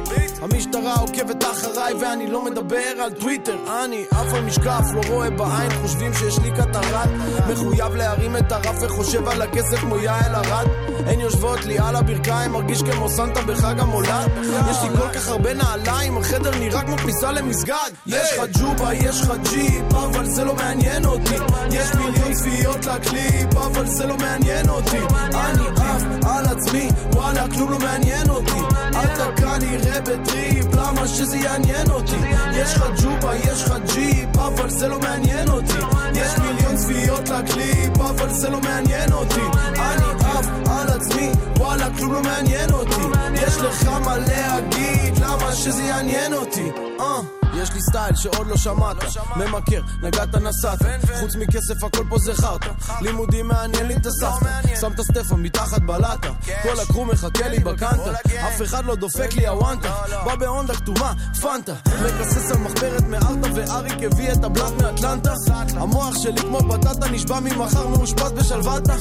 המשטרה 0.42 0.94
עוקבת 0.94 1.44
אחריי 1.44 1.94
ואני 1.94 2.26
לא 2.26 2.44
מדבר 2.44 3.02
על 3.04 3.10
טוויטר. 3.12 3.56
אני 3.84 4.04
עף 4.10 4.34
על 4.34 4.44
משקף, 4.44 4.84
לא 4.94 5.00
רואה 5.08 5.30
בעין, 5.30 5.70
חושבים 5.82 6.14
שיש 6.14 6.38
לי 6.38 6.50
קטרת 6.50 7.08
מחויב 7.50 7.94
להרים 7.94 8.36
את 8.36 8.52
הרף 8.52 8.82
וחושב 8.82 9.28
על 9.28 9.42
הכסף 9.42 9.76
כמו 9.80 9.96
יעל 9.98 10.34
ארד. 10.34 10.66
הן 11.06 11.20
יושבות 11.20 11.64
לי 11.64 11.78
על 11.78 11.96
הברכיים, 11.96 12.52
מרגיש 12.52 12.82
כמו 12.82 13.08
סנטה 13.08 13.42
בחג 13.42 13.80
המולד. 13.80 14.30
יש 14.70 14.76
לי 14.82 14.88
כל 14.98 15.08
כך 15.14 15.28
הרבה 15.28 15.54
נעליים, 15.54 16.18
החדר 16.18 16.50
נראה 16.58 16.82
כמו 16.82 16.96
כניסה 16.96 17.32
למסגד. 17.32 17.90
יש 18.06 18.32
לך 18.38 18.44
ג'ובה, 18.60 18.94
יש 18.94 19.20
לך 19.20 19.32
ג'יפ, 19.50 19.94
אבל 19.94 20.26
זה 20.26 20.44
לא 20.44 20.54
מעניין 20.54 21.04
אותי. 21.04 21.34
יש 21.72 21.94
מיליון 21.94 22.32
צפיות 22.32 22.86
לקליפ, 22.86 23.56
אבל 23.56 23.86
זה 23.86 24.06
לא 24.06 24.16
מעניין 24.16 24.68
אותי. 24.68 24.98
אני 25.34 25.66
עף 25.76 26.02
על 26.26 26.44
עצמי, 26.46 26.88
וואלה 27.12 27.44
כלום 27.54 27.72
לא 27.72 27.78
מעניין 27.78 28.30
אותי. 28.30 28.60
אתה 28.90 29.32
כנראה 29.36 30.00
בטריפ, 30.26 30.74
למה 30.74 31.08
שזה 31.08 31.36
יעניין 31.36 31.90
אותי 31.90 32.16
יש 32.52 32.74
לך 32.74 32.84
ג'ובה, 33.02 33.36
יש 33.36 33.62
לך 33.62 33.72
ג'יפ, 33.94 34.38
אבל 34.38 34.70
זה 34.70 34.88
לא 34.88 34.98
מעניין 34.98 35.48
אותי 35.48 35.78
יש 36.14 36.38
מיליון 36.38 36.76
צפיות 36.76 37.28
לקליפ, 37.28 38.00
אבל 38.00 38.32
זה 38.32 38.50
לא 38.50 38.60
מעניין 38.60 39.12
אותי 39.12 39.40
אני 39.78 40.04
עף 40.24 40.46
על 40.70 40.88
עצמי, 40.88 41.30
וואלה 41.58 41.86
כלום 41.98 42.12
לא 42.12 42.22
מעניין 42.22 42.70
אותי 42.72 43.00
יש 43.34 43.56
לך 43.56 43.88
מה 43.88 44.16
להגיד, 44.16 45.18
למה 45.18 45.52
שזה 45.52 45.82
יעניין 45.82 46.34
אותי 46.34 46.70
אה 47.00 47.45
יש 47.62 47.72
לי 47.72 47.80
סטייל 47.80 48.14
שעוד 48.16 48.46
לא 48.46 48.56
שמעת. 48.56 48.96
ממכר, 49.36 49.80
נגעת 50.02 50.34
נסעת. 50.34 50.78
חוץ 51.20 51.36
מכסף 51.36 51.84
הכל 51.84 52.04
פה 52.08 52.18
זה 52.18 52.34
חרטא. 52.34 52.70
לימודים 53.00 53.48
מעניין 53.48 53.86
לי 53.86 53.96
את 53.96 54.06
הסבתא. 54.06 54.76
שם 54.80 54.92
את 54.92 54.98
הסטפה 54.98 55.36
מתחת 55.36 55.82
בלטה. 55.82 56.30
כל 56.62 56.80
הקרו 56.80 57.04
מחכה 57.04 57.48
לי 57.48 57.58
בקנטה. 57.58 58.12
אף 58.48 58.62
אחד 58.62 58.84
לא 58.84 58.94
דופק 58.94 59.32
לי 59.32 59.46
הוואנטה. 59.46 59.94
בא 60.24 60.36
בהונדה 60.36 60.74
כתומה, 60.74 61.12
פנטה. 61.40 61.74
מקסס 62.04 62.50
על 62.50 62.58
מחברת 62.58 63.02
מארטה 63.02 63.48
ואריק 63.54 64.12
הביא 64.12 64.32
את 64.32 64.44
הבלאט 64.44 64.72
מאטלנטה. 64.82 65.32
המוח 65.76 66.14
שלי 66.22 66.40
כמו 66.40 66.58
בטטה 66.58 67.08
נשבע 67.08 67.40
ממחר 67.40 67.86
מאושפז 67.88 68.32
בשלוותה. 68.32 68.94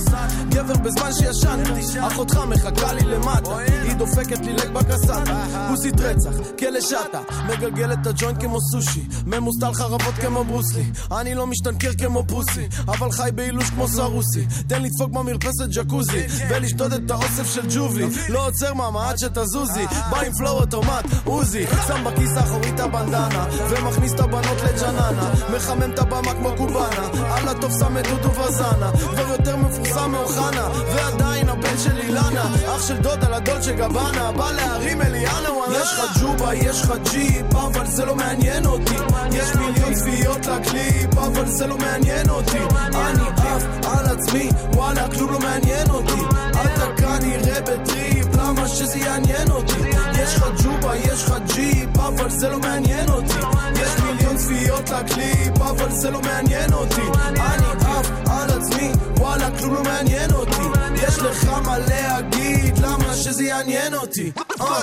גבר 0.50 0.74
בזמן 0.74 1.13
שישנתי 1.13 2.00
אחותך 2.08 2.38
מחכה 2.38 2.94
לי 2.94 3.02
למטה. 3.02 3.58
היא 3.58 3.94
דופקת 3.94 4.39
לי 4.39 4.54
לג 4.54 4.70
בקסטה. 4.74 5.24
כוסית 5.70 6.00
רצח, 6.00 6.30
כלא 6.60 6.82
שטה. 6.82 7.22
מגלגל 7.48 7.94
את 7.94 8.08
הג'וינט 8.08 8.41
כמו 8.45 8.62
סושי 8.62 9.03
ממוסטל 9.25 9.73
חרבות 9.73 10.13
כמו 10.21 10.43
ברוסלי. 10.43 10.84
אני 11.12 11.36
לא 11.36 11.47
משתנקר 11.47 11.91
כמו 11.97 12.23
פוסי 12.27 12.67
אבל 12.88 13.12
חי 13.12 13.29
באילוש 13.36 13.69
כמו 13.69 13.88
סרוסי. 13.88 14.45
תן 14.67 14.81
לדפוק 14.81 15.12
במרפסת 15.12 15.67
ג'קוזי 15.69 16.25
ולשתות 16.49 16.93
את 16.93 17.12
האוסף 17.12 17.53
של 17.53 17.62
ג'ובי 17.75 18.05
לא 18.29 18.47
עוצר 18.47 18.73
מאמה 18.73 19.10
עד 19.10 19.17
שתזוזי 19.17 19.86
בא 20.12 20.21
עם 20.21 20.34
פלואו 20.34 20.60
אוטומט 20.60 21.05
עוזי. 21.23 21.65
שם 21.88 22.03
בכיס 22.03 22.31
האחורי 22.38 22.69
את 22.69 22.79
הבנדנה 22.79 23.45
ומכניס 23.69 24.13
את 24.13 24.19
הבנות 24.19 24.58
לג'ננה. 24.63 25.34
מחמם 25.55 25.91
את 25.93 25.99
הבמה 25.99 26.34
כמו 26.34 26.49
קובאנה 26.58 27.08
על 27.36 27.47
הטוב 27.47 27.71
שם 27.79 27.97
את 27.97 28.08
דודו 28.08 28.39
וזנה. 28.39 28.91
כבר 28.91 29.27
יותר 29.31 29.55
מפורסם 29.55 30.12
מאוחנה 30.12 30.69
ועדיין 30.95 31.49
הבן 31.49 31.77
של 31.77 31.97
אילנה. 31.97 32.55
אח 32.75 32.88
של 32.88 32.97
דוד 32.97 33.23
על 33.23 33.34
הדולצ'ה 33.34 33.71
גבנה 33.71 34.31
בא 34.31 34.51
להרים 34.51 35.01
אליאנה. 35.01 35.49
יש 35.71 35.93
לך 35.93 36.21
ג'ובה 36.21 36.55
יש 36.55 36.81
לך 36.81 36.93
ג'יפ 37.12 37.55
אבל 37.55 37.88
זה 37.88 38.05
לא 38.05 38.15
מעניין 38.15 38.35
אותי. 38.65 38.95
יש 39.32 39.56
מיליון 39.56 39.93
צפיות 39.93 40.45
לקליפ 40.45 41.17
אבל 41.17 41.48
זה 41.48 41.67
לא 41.67 41.78
מעניין 41.78 42.30
אותי. 42.30 42.58
אני 42.93 43.28
עף 43.38 43.63
על 43.84 44.06
עצמי 44.06 44.50
וואלה 44.74 45.08
כלום 45.10 45.32
לא 45.32 45.39
מעניין 45.39 45.89
אותי. 45.89 46.21
אתה 46.52 46.86
כנראה 46.98 47.62
בטריפ 47.62 48.36
למה 48.36 48.67
שזה 48.67 48.98
יעניין 48.98 49.52
אותי? 49.52 49.80
יש 50.13 50.36
לך 50.36 50.45
ג'ובה 50.63 50.95
יש 50.95 51.24
לך 51.24 51.36
ג'יפ 51.56 52.00
אבל 52.00 52.30
זה 52.30 52.50
לא 52.50 52.60
מעניין 52.60 53.10
אותי. 53.10 53.39
יש 53.76 54.02
מיליון 54.04 54.38
צפיות 54.38 54.89
לקליפ 54.89 55.62
אבל 55.62 55.91
זה 55.91 56.12
לא 56.12 56.21
מעניין 56.21 56.74
אותי. 56.74 57.02
אני 57.26 57.65
עף 57.86 58.12
על 58.30 58.50
עצמי 58.58 58.91
וואלה 59.17 59.58
כלום 59.60 59.74
לא 59.74 59.84
מעניין 59.84 60.32
אותי. 60.32 60.80
יש 61.08 61.17
לך 61.17 61.50
מה 61.65 61.78
להגיד 61.78 62.78
למה 62.78 63.15
שזה 63.15 63.43
יעניין 63.43 63.93
אותי? 63.93 64.32
אה. 64.62 64.82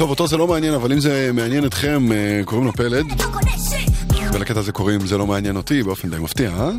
טוב, 0.00 0.10
אותו 0.10 0.26
זה 0.26 0.36
לא 0.36 0.46
מעניין, 0.46 0.74
אבל 0.74 0.92
אם 0.92 1.00
זה 1.00 1.30
מעניין 1.34 1.66
אתכם, 1.66 2.12
אה, 2.12 2.40
קוראים 2.44 2.66
לו 2.66 2.72
פלד. 2.72 3.06
ולקטע 4.32 4.60
הזה 4.60 4.72
קוראים 4.72 5.06
זה 5.06 5.18
לא 5.18 5.26
מעניין 5.26 5.56
אותי, 5.56 5.82
באופן 5.82 6.10
די 6.10 6.16
מפתיע, 6.16 6.50
אה? 6.50 6.70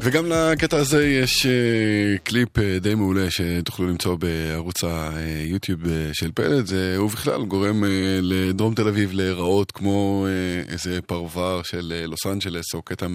וגם 0.00 0.26
לקטע 0.26 0.76
הזה 0.76 1.06
יש 1.06 1.46
uh, 1.46 2.18
קליפ 2.24 2.58
uh, 2.58 2.60
די 2.80 2.94
מעולה 2.94 3.30
שתוכלו 3.30 3.86
למצוא 3.86 4.16
בערוץ 4.16 4.84
היוטיוב 4.84 5.80
של 6.12 6.30
פלד, 6.34 6.66
זה, 6.66 6.94
הוא 6.98 7.10
בכלל 7.10 7.44
גורם 7.44 7.84
לדרום 8.22 8.74
תל 8.74 8.88
אביב 8.88 9.12
להיראות 9.12 9.72
כמו 9.72 10.26
איזה 10.68 10.98
פרבר 11.06 11.62
של 11.62 12.04
לוס 12.06 12.26
אנג'לס 12.26 12.74
או 12.74 12.82
קטע 12.82 13.06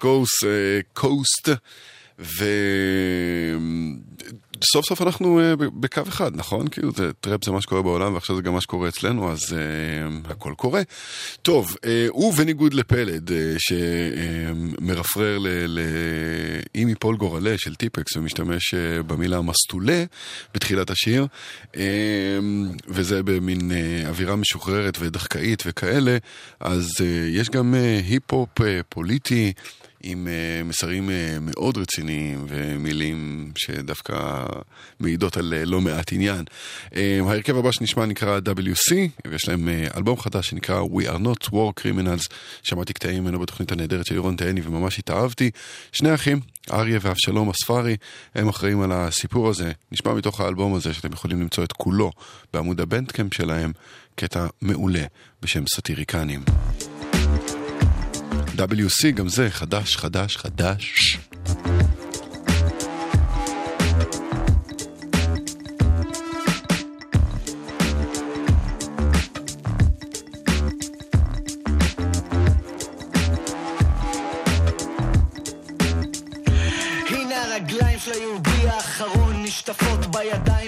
Coast, 0.00 0.42
אה, 0.42 1.00
Coast, 1.00 1.50
ו... 2.18 2.44
סוף 4.62 4.86
סוף 4.86 5.02
אנחנו 5.02 5.40
אה, 5.40 5.56
בקו 5.74 6.02
אחד, 6.08 6.36
נכון? 6.36 6.68
כאילו 6.68 6.92
זה, 6.96 7.10
טראפ 7.20 7.44
זה 7.44 7.52
מה 7.52 7.60
שקורה 7.60 7.82
בעולם 7.82 8.14
ועכשיו 8.14 8.36
זה 8.36 8.42
גם 8.42 8.52
מה 8.52 8.60
שקורה 8.60 8.88
אצלנו, 8.88 9.32
אז 9.32 9.40
אה, 9.52 10.30
הכל 10.30 10.52
קורה. 10.56 10.82
טוב, 11.42 11.70
אה, 11.70 11.88
הוא 12.08 12.34
בניגוד 12.34 12.74
לפלד, 12.74 13.28
אה, 13.28 13.32
שמרפרר 13.58 15.38
אה, 15.38 15.68
לאם 15.68 16.88
יפול 16.88 17.16
גורלה 17.16 17.54
של 17.58 17.74
טיפקס 17.74 18.16
ומשתמש 18.16 18.74
אה, 18.74 19.02
במילה 19.02 19.40
מסטולה 19.40 20.04
בתחילת 20.54 20.90
השיר, 20.90 21.26
uh, 21.72 21.76
וזה 22.88 23.22
במין 23.22 23.70
uh, 23.70 24.08
אווירה 24.08 24.36
משוחררת 24.36 24.96
ודחקאית 25.00 25.62
וכאלה, 25.66 26.16
אז 26.60 26.86
uh, 26.98 27.02
יש 27.28 27.50
גם 27.50 27.74
היפ-הופ 28.04 28.60
uh, 28.60 28.64
פוליטי. 28.88 29.52
עם 30.02 30.26
uh, 30.26 30.64
מסרים 30.68 31.08
uh, 31.08 31.12
מאוד 31.40 31.78
רציניים 31.78 32.46
ומילים 32.48 33.50
שדווקא 33.58 34.46
מעידות 35.00 35.36
על 35.36 35.54
uh, 35.62 35.68
לא 35.68 35.80
מעט 35.80 36.12
עניין. 36.12 36.44
ההרכב 37.26 37.56
הבא 37.56 37.72
שנשמע 37.72 38.06
נקרא 38.06 38.38
WC, 38.38 38.94
ויש 39.30 39.48
להם 39.48 39.68
אלבום 39.96 40.20
חדש 40.20 40.48
שנקרא 40.48 40.82
We 40.82 41.08
are 41.08 41.22
not 41.22 41.48
war 41.48 41.82
criminals, 41.82 42.34
שמעתי 42.62 42.92
קטעים 42.92 43.24
ממנו 43.24 43.38
בתוכנית 43.38 43.72
הנהדרת 43.72 44.06
של 44.06 44.14
לירון 44.14 44.36
תהני 44.36 44.60
וממש 44.64 44.98
התאהבתי. 44.98 45.50
שני 45.92 46.14
אחים, 46.14 46.40
אריה 46.72 46.98
ואבשלום 47.02 47.50
אספרי, 47.50 47.96
הם 48.34 48.48
אחראים 48.48 48.80
על 48.80 48.92
הסיפור 48.92 49.48
הזה. 49.48 49.72
נשמע 49.92 50.14
מתוך 50.14 50.40
האלבום 50.40 50.74
הזה 50.74 50.94
שאתם 50.94 51.12
יכולים 51.12 51.40
למצוא 51.40 51.64
את 51.64 51.72
כולו 51.72 52.10
בעמוד 52.52 52.80
הבנדקאמפ 52.80 53.34
שלהם, 53.34 53.72
קטע 54.14 54.46
מעולה 54.62 55.04
בשם 55.42 55.64
סאטיריקנים. 55.66 56.44
WC, 58.56 59.10
גם 59.14 59.28
זה 59.28 59.50
חדש, 59.50 59.96
חדש, 59.96 60.36
חדש. 60.36 61.18
הנה 77.08 77.56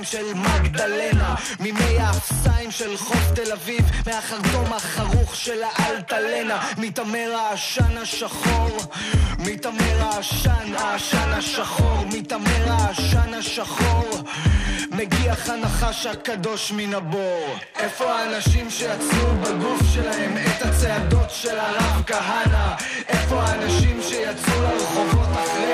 בידיים 0.05 0.35
של 0.35 0.35
מגדלנה 0.35 1.35
ממי 1.61 1.99
האפסיים 1.99 2.71
של 2.71 2.97
חוף 2.97 3.31
תל 3.35 3.53
אביב 3.53 3.91
מהחרטום 4.07 4.73
החרוך 4.73 5.37
של 5.37 5.63
האלטלנה. 5.63 6.71
מתעמר 6.79 7.35
העשן 7.37 7.97
השחור 8.03 8.79
מתעמר 9.39 10.03
העשן, 10.03 10.75
העשן 10.79 11.33
השחור 11.33 12.05
מתעמר 12.13 12.73
העשן 12.73 13.35
השחור. 13.35 14.23
מגיח 14.91 15.49
הנחש 15.49 16.07
הקדוש 16.07 16.73
מן 16.73 16.95
הבור. 16.95 17.57
איפה 17.79 18.13
האנשים 18.13 18.71
שיצרו 18.71 19.35
בגוף 19.43 19.81
שלהם 19.95 20.37
את 20.37 20.63
הצעדות 20.63 21.31
של 21.31 21.59
הרב 21.59 22.03
כהנא? 22.07 22.75
איפה 23.09 23.43
האנשים 23.43 24.01
שיצאו 24.03 24.63
לרחובות 24.63 25.29
אחרי 25.33 25.74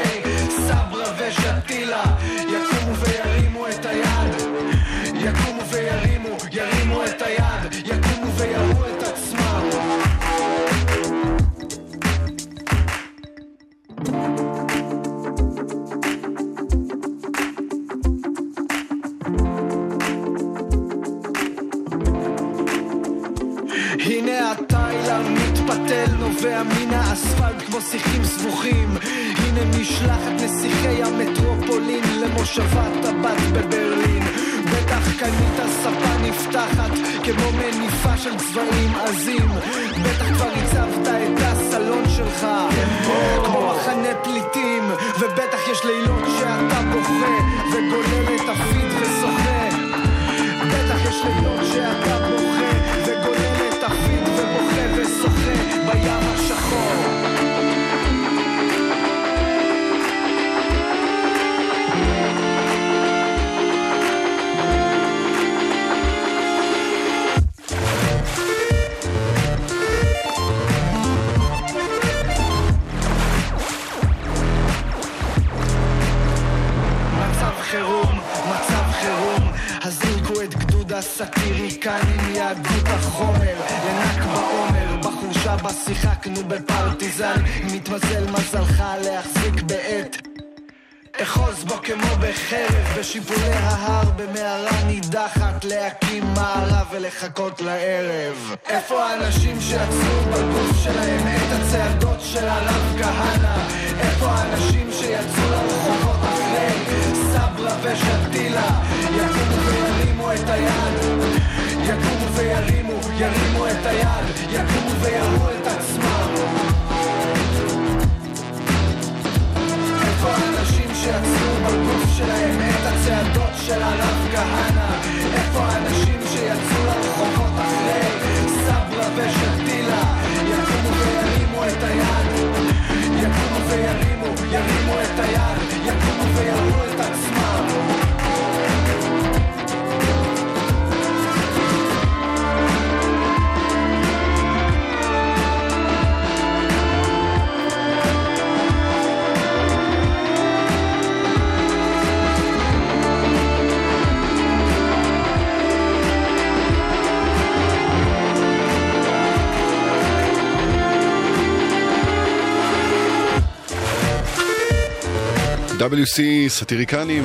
WC 166.00 166.48
סאטיריקנים, 166.48 167.24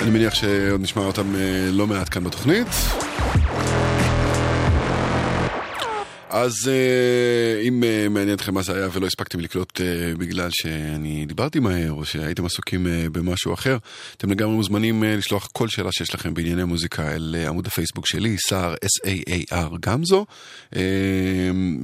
אני 0.00 0.10
מניח 0.10 0.34
שעוד 0.34 0.80
נשמע 0.80 1.02
אותם 1.02 1.34
אה, 1.36 1.70
לא 1.72 1.86
מעט 1.86 2.08
כאן 2.08 2.24
בתוכנית. 2.24 2.66
אז 6.30 6.68
אה, 6.68 7.60
אם 7.62 7.84
אה, 7.84 8.08
מעניין 8.08 8.36
אתכם 8.36 8.54
מה 8.54 8.62
זה 8.62 8.76
היה 8.76 8.88
ולא 8.92 9.06
הספקתם 9.06 9.40
לקלוט 9.40 9.80
בגלל 10.18 10.48
שאני 10.52 11.26
דיברתי 11.26 11.60
מהר 11.60 11.92
או 11.92 12.04
שהייתם 12.04 12.46
עסוקים 12.46 12.86
במשהו 13.12 13.54
אחר, 13.54 13.76
אתם 14.16 14.30
לגמרי 14.30 14.54
מוזמנים 14.54 15.02
לשלוח 15.06 15.48
כל 15.52 15.68
שאלה 15.68 15.92
שיש 15.92 16.14
לכם 16.14 16.34
בענייני 16.34 16.64
מוזיקה 16.64 17.14
אל 17.14 17.36
עמוד 17.48 17.66
הפייסבוק 17.66 18.06
שלי, 18.06 18.36
סער 18.48 18.74
S-A-A-R 18.74 19.76
גמזו, 19.80 20.26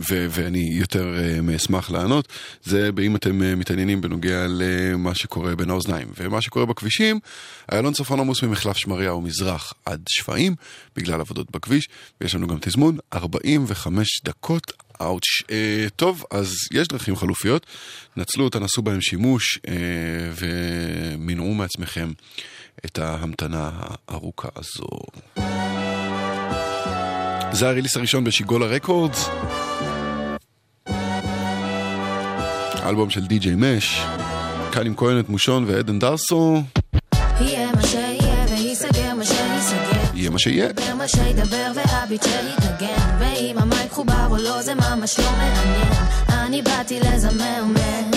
ו- 0.08 0.26
ואני 0.30 0.68
יותר 0.72 1.14
אה, 1.18 1.40
מאשמח 1.40 1.90
לענות. 1.90 2.28
זה 2.62 2.90
אם 3.02 3.16
אתם 3.16 3.42
אה, 3.42 3.54
מתעניינים 3.54 4.00
בנוגע 4.00 4.46
למה 4.48 5.14
שקורה 5.14 5.56
בין 5.56 5.70
האוזניים. 5.70 6.08
ומה 6.16 6.40
שקורה 6.40 6.66
בכבישים, 6.66 7.18
איילון 7.72 7.92
צפון 7.92 8.20
עמוס 8.20 8.42
ממחלף 8.42 8.76
שמריהו 8.76 9.20
מזרח 9.20 9.72
עד 9.84 10.00
שפיים, 10.08 10.54
בגלל 10.96 11.20
עבודות 11.20 11.50
בכביש, 11.50 11.88
ויש 12.20 12.34
לנו 12.34 12.46
גם 12.46 12.56
תזמון 12.60 12.98
45 13.14 14.20
דקות. 14.24 14.72
אאוץ'. 15.02 15.42
אה, 15.50 15.86
טוב, 15.96 16.24
אז 16.30 16.54
יש 16.72 16.88
דרכים 16.88 17.16
חלופיות, 17.16 17.66
נצלו 18.16 18.44
אותן, 18.44 18.62
עשו 18.62 18.82
בהן 18.82 19.00
שימוש 19.00 19.58
אה, 19.68 19.74
ומנעו 20.34 21.54
מעצמכם 21.54 22.12
את 22.84 22.98
ההמתנה 22.98 23.70
הארוכה 24.08 24.48
הזו. 24.56 24.88
זה 27.54 27.68
הריליס 27.68 27.96
הראשון 27.96 28.24
בשיגולה 28.24 28.66
רקורדס. 28.66 29.28
אלבום 32.86 33.10
של 33.10 33.26
די.ג'יי 33.26 33.54
מש, 33.56 34.00
כאן 34.72 34.86
עם 34.86 34.94
כהן 34.96 35.20
את 35.20 35.28
מושון 35.28 35.64
ועדן 35.66 35.98
דרסו, 35.98 36.62
יהיה 37.40 37.72
מה 37.72 37.82
שיהיה 37.82 38.44
וייסגר 38.50 39.14
מה 39.14 39.24
שייסגר 39.24 40.14
יהיה 40.14 40.30
מה 40.30 40.38
שיהיה. 40.38 40.64
ידבר 40.64 40.94
מה 40.94 41.08
שידבר 41.08 41.72
והביט 41.74 42.22
שיתנגן 42.22 43.16
ואם 43.18 43.56
המייק 43.58 43.92
חובר 43.92 44.26
או 44.30 44.36
לא 44.36 44.62
זה 44.62 44.74
ממש 44.74 45.18
לא 45.18 45.30
מעניין 45.30 45.92
אני 46.28 46.62
באתי 46.62 47.00
לזמרמן 47.00 48.10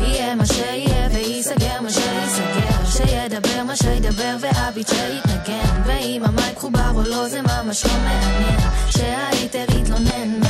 יהיה 0.00 0.34
מה 0.34 0.46
שיהיה 0.46 1.08
שידבר 3.06 3.62
מה 3.66 3.76
שידבר 3.76 4.36
והביט 4.40 4.88
שיתנגן. 4.88 5.82
ואם 5.84 6.22
המייק 6.24 6.58
חובר 6.58 6.90
או 6.94 7.02
לא 7.02 7.28
זה 7.28 7.40
ממש 7.42 7.84
לא 7.84 7.92
מעניין. 7.92 8.60
שההיטר 8.90 9.64
יתלונן. 9.80 10.40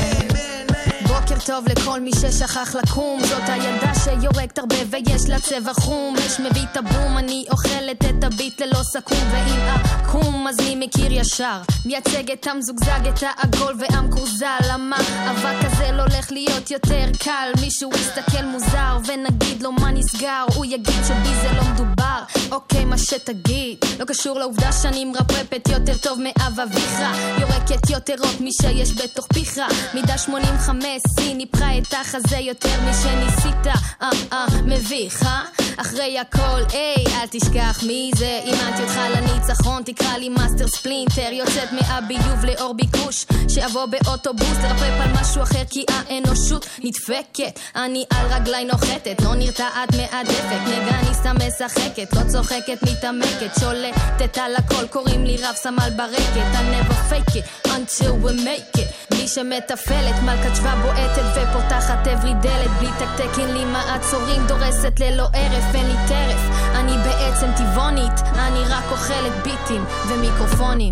בוקר 1.07 1.35
טוב 1.47 1.65
לכל 1.69 2.01
מי 2.01 2.11
ששכח 2.13 2.75
לקום. 2.75 3.21
זאת 3.21 3.43
הילדה 3.49 3.93
שיורקת 4.05 4.59
הרבה 4.59 4.77
ויש 4.91 5.29
לה 5.29 5.41
צבע 5.41 5.73
חום. 5.75 6.15
אש 6.27 6.41
מביא 6.41 6.63
את 6.73 6.77
הבום 6.77 7.19
אני 7.19 7.45
אוכלת 7.51 8.05
את 8.05 8.25
הביט 8.25 8.61
ללא 8.61 8.83
סכו"ם. 8.83 9.31
ואם 9.33 9.61
עקום 9.61 10.49
אז 10.49 10.57
מי 10.61 10.87
מכיר 10.87 11.13
ישר? 11.13 11.61
מייצג 11.85 12.31
את 12.31 12.47
המזוגזג 12.47 13.09
את 13.09 13.23
העגול 13.23 13.75
והמקורזל. 13.79 14.59
למה 14.73 14.97
אבק 15.31 15.65
הזה 15.65 15.93
לא 15.93 16.03
הולך 16.03 16.33
להיות 16.33 16.71
יותר 16.71 17.07
קל? 17.19 17.51
מישהו 17.61 17.91
יסתכל 17.95 18.45
מוזר 18.45 18.99
ונגיד 19.07 19.63
לו 19.63 19.73
מה 19.73 19.91
נסגר. 19.91 20.45
הוא 20.55 20.65
יגיד 20.65 21.05
שבי 21.09 21.35
זה 21.43 21.49
לא 21.57 21.63
מדובר 21.65 22.04
אוקיי 22.51 22.85
מה 22.85 22.99
שתגיד. 22.99 23.79
לא 24.01 24.05
קשור 24.05 24.39
לעובדה 24.39 24.73
שאני 24.73 25.05
מרפרפת 25.05 25.69
יותר 25.69 25.97
טוב 25.97 26.19
מאב 26.23 26.61
אביך 26.61 26.99
יורקת 27.41 27.91
יותר 27.91 28.15
רוק 28.19 28.41
משש 28.41 28.93
בתוך 28.93 29.27
פיך. 29.35 29.61
מידה 29.95 30.19
85 30.19 30.85
סי 31.19 31.35
ניפחה 31.35 31.79
את 31.79 31.95
החזה 31.95 32.37
יותר 32.37 32.81
משניסית. 32.81 33.67
אה 34.03 34.11
אה 34.33 34.47
מביך 34.65 35.23
אה? 35.23 35.43
אחרי 35.77 36.19
הכל 36.19 36.63
היי 36.73 37.07
אל 37.07 37.27
תשכח 37.31 37.83
מי 37.87 38.11
זה. 38.17 38.41
אימנתי 38.45 38.83
אותך 38.83 38.99
לניצחון 39.17 39.83
תקרא 39.83 40.17
לי 40.17 40.29
מאסטר 40.29 40.69
ספלינטר. 40.69 41.33
יוצאת 41.33 41.69
מהביוב 41.73 42.45
לאור 42.45 42.75
ביקוש. 42.75 43.27
שאבוא 43.49 43.87
באוטובוס 43.87 44.59
לרפרפ 44.63 45.01
על 45.01 45.13
משהו 45.21 45.43
אחר 45.43 45.63
כי 45.71 45.85
האנושות 45.89 46.67
נדפקת. 46.85 47.61
אני 47.77 48.05
על 48.11 48.27
רגליי 48.33 48.65
נוחתת 48.65 49.21
לא 49.25 49.35
נרתעת 49.35 49.95
מהדפק. 49.97 50.61
נגניסטה 50.67 51.33
משחקת 51.33 52.14
לא 52.15 52.21
צוחקת 52.29 52.79
מתעמקת 52.83 53.61
שולטת 53.61 54.39
על 54.39 54.57
הכל 54.57 54.87
קוראים 54.87 55.25
לי 55.25 55.37
רב 55.43 55.55
סמל 55.55 55.91
ברקת 55.97 56.55
I 56.55 56.63
never 56.75 56.95
fake 57.11 57.37
it 57.37 57.67
until 57.67 58.13
we 58.25 58.33
make 58.33 58.79
it. 58.81 59.15
מי 59.17 59.29
שמתפעלת 59.29 60.23
מלכת 60.23 60.57
שבא 60.57 60.75
בועטת 60.83 61.25
ופותחת 61.37 62.07
עברי 62.07 62.35
דלת 62.35 62.71
בלי 62.79 62.89
תקתקין 62.99 63.55
לי 63.55 63.65
מעצורים 63.65 64.47
דורסת 64.47 65.01
ללא 65.01 65.23
הרף 65.35 65.75
אין 65.75 65.87
לי 65.87 65.97
טרף. 66.09 66.41
אני 66.75 66.93
בעצם 67.05 67.47
טבעונית 67.57 68.21
אני 68.35 68.61
רק 68.69 68.85
אוכלת 68.91 69.33
ביטים 69.43 69.85
ומיקרופונים 70.09 70.91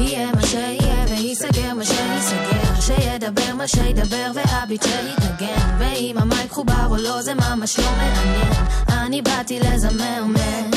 יהיה 0.00 0.32
מה 0.32 0.46
שיהיה 0.46 1.04
וייסגר 1.08 1.74
מה 1.74 1.84
שייסגר. 1.84 2.80
שידבר 2.80 3.54
מה 3.54 3.68
שידבר 3.68 4.30
והביט 4.34 4.82
שיתנגן. 4.82 5.76
ואם 5.78 6.16
המייק 6.18 6.52
חובר 6.52 6.86
או 6.90 6.96
לא 6.96 7.22
זה 7.22 7.34
ממש 7.34 7.78
לא 7.78 7.90
מעניין. 7.96 8.52
אני 8.88 9.22
באתי 9.22 9.60
לזמר 9.60 10.24
מן 10.24 10.70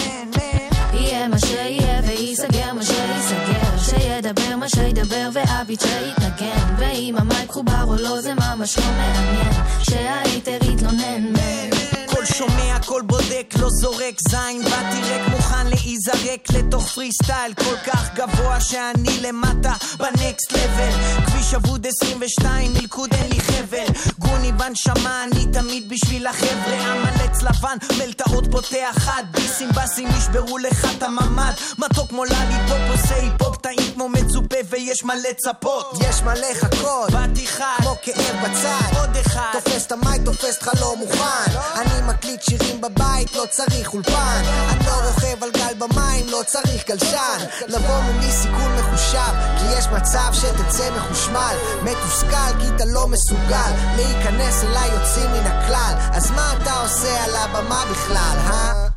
יהיה 0.93 1.28
מה 1.28 1.39
שיהיה 1.39 2.01
וייסגר 2.07 2.74
מה 2.74 2.84
שייסגר 2.84 3.78
שידבר 3.78 4.55
מה 4.55 4.70
שידבר 4.70 5.30
והביט 5.34 5.82
שיתנגן. 5.82 6.76
ואם 6.78 7.16
המייק 7.18 7.51
חובר 7.51 7.84
או 7.84 7.95
לא 7.95 8.22
זה 8.22 8.34
ממש 8.34 8.78
לא 8.78 8.86
מעניין. 8.86 9.53
שההיטר 9.84 10.57
יתלונן 10.61 11.24
מן 11.24 11.95
קול 12.26 12.34
שומע, 12.34 12.78
קול 12.86 13.02
בודק, 13.02 13.54
לא 13.60 13.70
זורק 13.70 14.16
זין. 14.30 14.64
באתי 14.64 15.02
ריק 15.02 15.28
מוכן 15.32 15.68
להיזרק 15.68 16.50
לתוך 16.54 16.88
פרי 16.88 17.12
סטייל 17.12 17.54
כל 17.54 17.78
כך 17.86 18.10
גבוה 18.14 18.62
שאני 18.62 19.20
למטה 19.22 19.74
בנקסט 19.98 20.52
לבל. 20.52 20.92
כביש 21.26 21.54
אבוד 21.54 21.88
22, 21.88 22.74
מלכוד 22.74 23.14
אין 23.14 23.30
לי 23.30 23.40
חבל. 23.42 23.86
גוני 24.20 24.52
בנשמה, 24.52 25.24
אני 25.24 25.46
תמיד 25.54 25.90
בשביל 25.90 26.28
החבר'ה. 26.28 26.76
המלץ 26.76 27.42
לבן, 27.42 27.78
מלטעות 27.98 28.52
פותח 28.52 28.96
חד. 28.98 29.24
ביסים 29.32 29.70
בסים 29.70 30.08
ישברו 30.18 30.58
לך 30.58 30.88
את 30.98 31.04
הממ"ד. 31.04 31.54
מתוק 31.78 32.10
כמו 32.10 32.26
לליפופ 32.26 32.90
עושה 32.90 33.16
היפופ 33.16 33.58
טעים 33.58 33.92
כמו 33.94 34.10
מצופה 34.10 34.58
ויש 34.70 35.04
מלא 35.04 35.30
צפות. 35.38 35.98
יש 36.10 36.22
מלא 36.22 36.54
חכות, 36.54 37.12
באתי 37.12 37.48
חד, 37.48 37.78
כמו 37.78 37.96
כאב 38.02 38.36
בצד. 38.44 38.98
עוד 39.00 39.18
אחד. 39.18 39.50
תופס 39.54 39.86
את 39.86 39.92
המייק, 39.92 40.22
תופס 40.26 40.56
אותך 40.56 40.82
לא 40.82 40.96
מוכן. 40.98 41.52
אני 41.76 42.02
מקליט 42.18 42.41
שירים 42.41 42.82
בבית, 42.82 43.36
לא 43.36 43.43
צריך 43.49 43.93
אולפן. 43.93 44.41
אני 44.70 44.86
לא 44.86 44.91
רוכב 44.91 45.43
על 45.43 45.51
גל 45.51 45.74
במים, 45.78 46.26
לא 46.30 46.41
צריך 46.45 46.88
גלשן. 46.88 47.38
לבוא 47.68 48.01
מולי 48.01 48.32
סיכון 48.32 48.76
מחושב 48.80 49.34
כי 49.57 49.66
יש 49.78 49.88
מצב 49.88 50.34
שתצא 50.34 50.91
מחושמל. 50.97 51.55
מתוסכל 51.84 52.59
כי 52.59 52.68
אתה 52.76 52.86
לא 52.86 53.07
מסוגל. 53.07 53.72
להיכנס 53.95 54.63
אליי 54.63 54.89
יוצאים 54.93 55.32
מן 55.32 55.47
הכלל. 55.47 55.93
אז 56.13 56.32
מה 56.32 56.53
אתה 56.61 56.82
עושה 56.82 57.24
על 57.24 57.36
הבמה 57.36 57.84
בכלל, 57.91 58.38
אה? 58.38 58.88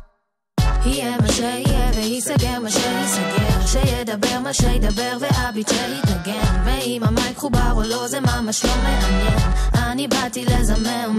יהיה 0.85 1.17
מה 1.21 1.33
שיהיה 1.33 1.91
וייסגר 1.95 2.59
מה 2.59 2.71
שייסגר 2.71 3.65
שידבר 3.65 4.39
מה 4.39 4.53
שידבר 4.53 5.17
והביט 5.19 5.69
שיתנגן. 5.69 6.61
ואם 6.65 7.01
המייק 7.05 7.37
חובר 7.37 7.71
או 7.71 7.81
לא 7.81 8.07
זה 8.07 8.19
ממש 8.19 8.65
לא 8.65 8.73
מעניין. 8.83 9.39
אני 9.73 10.07
באתי 10.07 10.45
לזמר 10.45 11.09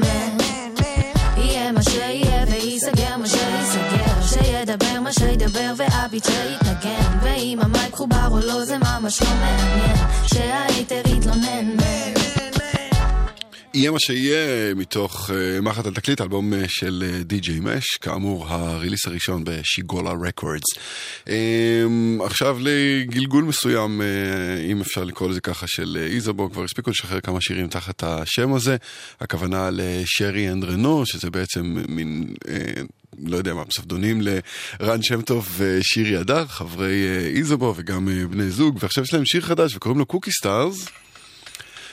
מה 1.72 1.82
שיהיה 1.82 2.44
וייסגר 2.48 3.16
מה 3.16 3.26
שייסגר 3.26 4.22
שידבר 4.22 5.00
מה 5.00 5.12
שידבר 5.12 5.72
והביט 5.76 6.24
שיתנגן. 6.24 7.18
ואם 7.22 7.58
המייק 7.62 7.94
חובר 7.94 8.28
או 8.30 8.38
לא 8.38 8.64
זה 8.64 8.78
ממש 8.78 9.22
לא 9.22 9.28
מעניין. 9.28 9.96
שההייטר 10.26 11.02
יתלונן 11.06 11.76
יהיה 13.74 13.90
מה 13.90 14.00
שיהיה 14.00 14.74
מתוך 14.74 15.30
uh, 15.30 15.62
מחט 15.62 15.86
על 15.86 15.94
תקליט, 15.94 16.20
אלבום 16.20 16.52
uh, 16.52 16.56
של 16.68 17.20
די.ג'יי 17.24 17.60
מש, 17.60 17.86
כאמור 18.00 18.46
הריליס 18.48 19.06
הראשון 19.06 19.44
בשיגולה 19.44 20.12
רקורדס. 20.22 20.64
Um, 21.26 21.30
עכשיו 22.24 22.58
לגלגול 22.60 23.44
מסוים, 23.44 24.00
uh, 24.00 24.04
אם 24.70 24.80
אפשר 24.80 25.04
לקרוא 25.04 25.28
לזה 25.28 25.40
ככה, 25.40 25.66
של 25.68 26.06
איזובו, 26.10 26.50
כבר 26.50 26.64
הספיקו 26.64 26.90
לשחרר 26.90 27.20
כמה 27.20 27.40
שירים 27.40 27.68
תחת 27.68 28.02
השם 28.04 28.52
הזה, 28.52 28.76
הכוונה 29.20 29.70
ל 29.72 29.85
Shari 29.85 30.50
and 30.50 30.64
Rano, 30.64 31.06
שזה 31.06 31.30
בעצם 31.30 31.76
מין... 31.88 32.34
Uh, 32.44 32.50
לא 33.26 33.36
יודע 33.36 33.54
מה, 33.54 33.64
פסבדונים 33.64 34.20
לרן 34.20 35.02
שם 35.02 35.22
טוב 35.22 35.48
ושירי 35.56 36.16
הדר, 36.16 36.46
חברי 36.46 37.06
איזובו 37.34 37.74
וגם 37.76 38.08
בני 38.30 38.50
זוג, 38.50 38.78
ועכשיו 38.80 39.04
יש 39.04 39.14
להם 39.14 39.24
שיר 39.24 39.40
חדש 39.40 39.76
וקוראים 39.76 39.98
לו 39.98 40.06
Cookie 40.06 40.30
Stars. 40.30 40.88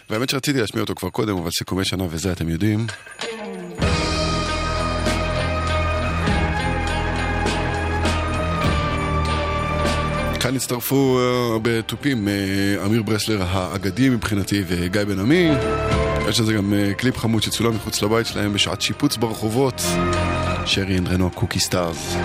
והאמת 0.10 0.30
שרציתי 0.30 0.60
להשמיע 0.60 0.82
אותו 0.82 0.96
כבר 0.96 1.10
קודם, 1.10 1.38
אבל 1.38 1.52
סיכומי 1.52 1.86
שנה 1.86 2.04
וזה 2.10 2.32
אתם 2.32 2.50
יודעים. 2.50 2.88
כאן 10.40 10.56
הצטרפו 10.56 11.20
uh, 11.20 11.60
בתופים 11.62 12.28
uh, 12.28 12.86
אמיר 12.86 13.04
ברסלר 13.04 13.44
האגדי 13.50 14.10
מבחינתי 14.10 14.64
וגיא 14.68 15.04
בן 15.04 15.20
עמי. 15.20 15.50
יש 16.30 16.40
לזה 16.40 16.54
גם 16.54 16.74
uh, 16.74 16.94
קליפ 16.94 17.18
חמוד 17.18 17.44
שצולם 17.44 17.76
מחוץ 17.76 18.02
לבית 18.02 18.28
שלהם 18.28 18.54
בשעת 18.54 18.82
שיפוץ 18.82 19.18
ברחובות. 19.18 19.82
Shari 20.66 20.98
and 20.98 21.08
Rano 21.08 21.32
Cookie 21.32 21.60
Stars. 21.60 22.16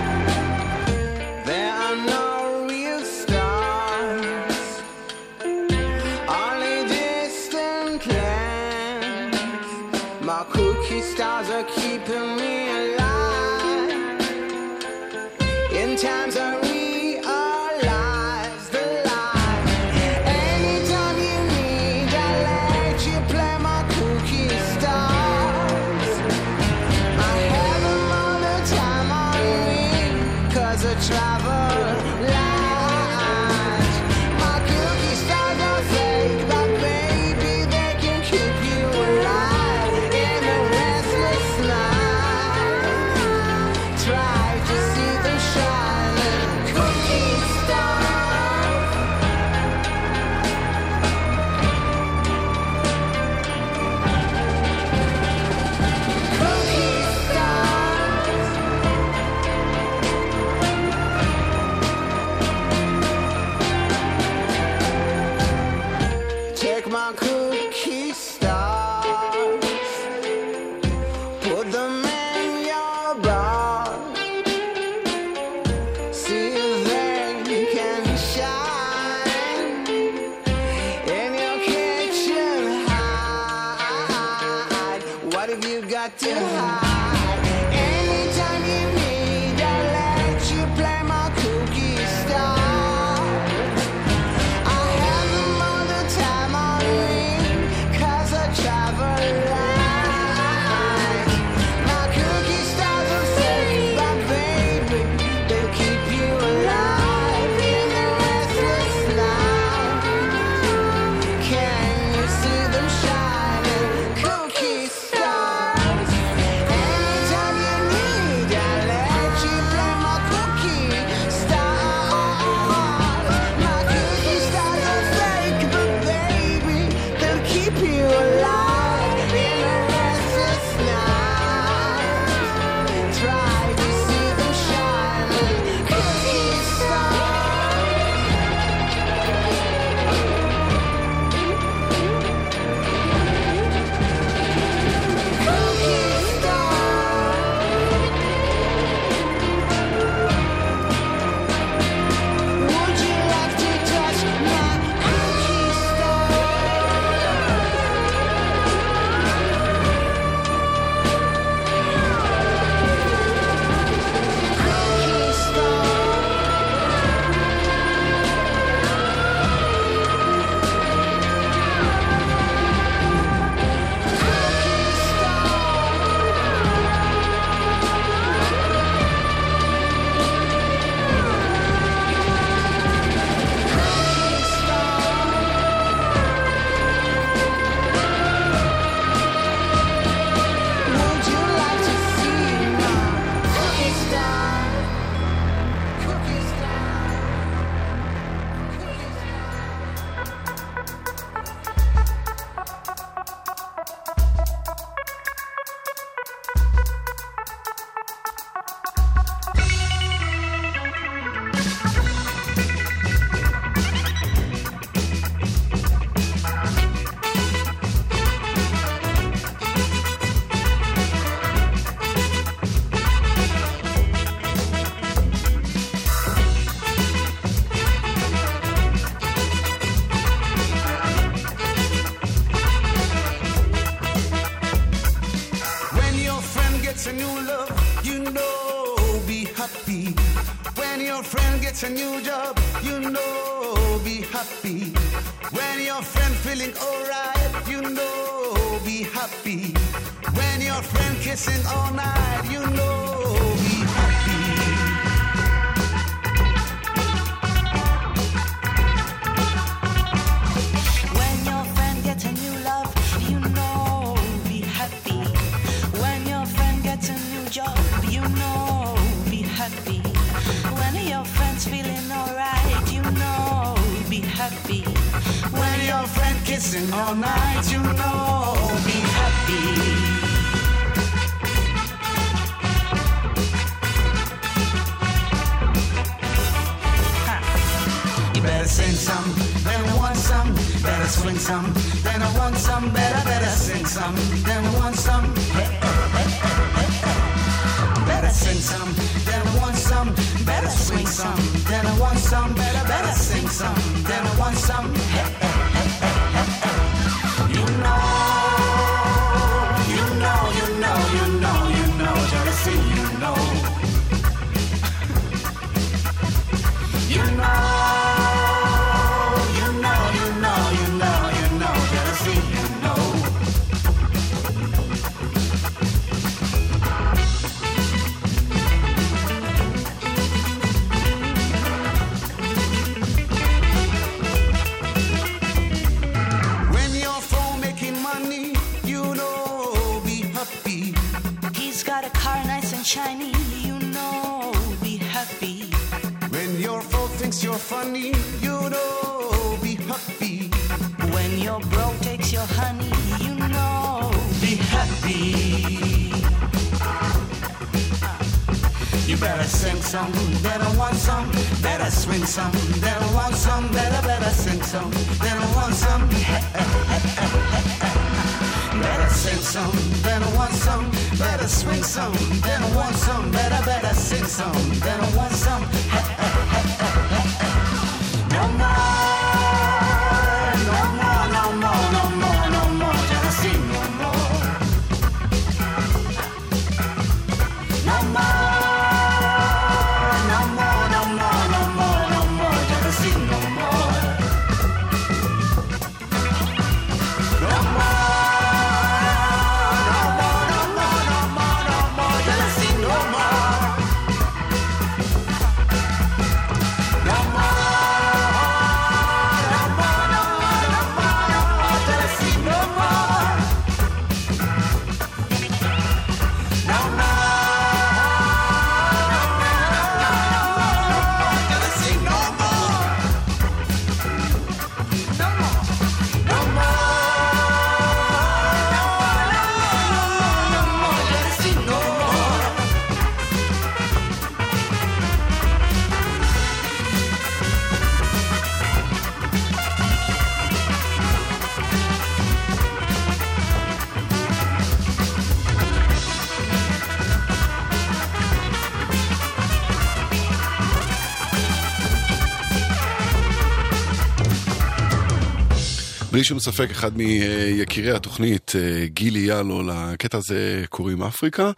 בלי 456.23 456.27
שום 456.27 456.39
ספק, 456.39 456.67
אחד 456.71 456.97
מיקירי 456.97 457.91
התוכנית, 457.91 458.51
אה, 458.55 458.85
גילי 458.87 459.19
יאלו, 459.19 459.63
לקטע 459.63 460.17
הזה 460.17 460.63
קוראים 460.69 461.03
אפריקה. 461.03 461.51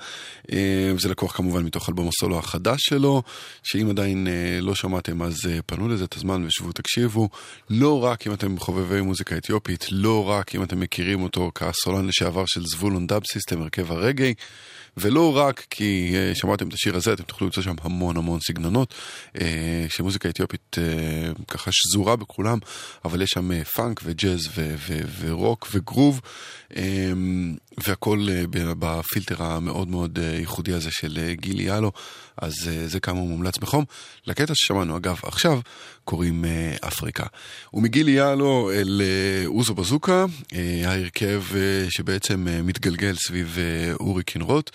אה, 0.52 0.92
זה 1.00 1.10
לקוח 1.10 1.38
כמובן 1.38 1.64
מתוך 1.64 1.90
אלבום 1.90 2.08
הסולו 2.08 2.40
החדש 2.40 2.82
שלו, 2.82 3.22
שאם 3.64 3.90
עדיין 3.90 4.28
אה, 4.28 4.62
לא 4.62 4.76
שמעתם 4.76 5.22
אז 5.22 5.36
פנו 5.66 5.90
לזה 5.90 6.04
את 6.04 6.14
הזמן 6.16 6.46
ושבו 6.46 6.72
תקשיבו. 6.72 7.30
לא 7.70 8.04
רק 8.04 8.28
אם 8.28 8.34
אתם 8.34 8.60
חובבי 8.60 9.02
מוזיקה 9.02 9.38
אתיופית, 9.38 9.86
לא 9.92 10.30
רק 10.30 10.56
אם 10.56 10.64
אתם 10.64 10.80
מכירים 10.80 11.24
אותו 11.24 11.52
כסולן 11.56 12.08
לשעבר 12.08 12.44
של 12.46 12.66
זבולון 12.66 13.08
דאב 13.08 13.22
סיסטם, 13.32 13.62
הרכב 13.62 13.92
הרגעי. 13.92 14.34
ולא 14.98 15.38
רק 15.38 15.66
כי 15.70 16.14
uh, 16.14 16.40
שמעתם 16.40 16.68
את 16.68 16.74
השיר 16.74 16.96
הזה, 16.96 17.14
אתם 17.14 17.24
תוכלו 17.24 17.48
למצוא 17.48 17.64
שם 17.64 17.76
המון 17.82 18.18
המון 18.18 18.40
סגנונות, 18.40 18.94
uh, 19.38 19.40
שמוזיקה 19.90 20.30
אתיופית 20.30 20.78
uh, 20.78 21.44
ככה 21.48 21.72
שזורה 21.74 22.16
בכולם, 22.16 22.58
אבל 23.06 23.22
יש 23.22 23.30
שם 23.30 23.64
פאנק 23.64 24.00
uh, 24.00 24.04
וג'אז 24.06 24.40
ורוק 25.20 25.68
וגרוב. 25.74 26.22
Uh, 26.72 26.76
והכל 27.78 28.28
אה, 28.30 28.44
בפילטר 28.80 29.44
המאוד 29.44 29.88
מאוד 29.88 30.20
אה, 30.20 30.40
ייחודי 30.40 30.74
הזה 30.74 30.90
של 30.92 31.18
אה, 31.22 31.34
גילי 31.34 31.64
יאלו, 31.64 31.92
אז 32.38 32.54
זה 32.86 33.00
כאמור 33.00 33.28
מומלץ 33.28 33.58
בחום. 33.58 33.86
לקטע 34.28 34.54
ששמענו 34.56 34.98
אגב 34.98 35.20
עכשיו 35.24 35.60
קוראים 36.04 36.46
אפריקה. 36.88 37.26
ומגילי 37.74 38.12
יאלו 38.12 38.72
אל 38.74 39.02
אוזו 39.46 39.74
בזוקה, 39.74 40.26
ההרכב 40.86 41.44
שבעצם 41.90 42.48
מתגלגל 42.64 43.16
סביב 43.16 43.58
אורי 44.00 44.24
קינרוט. 44.24 44.72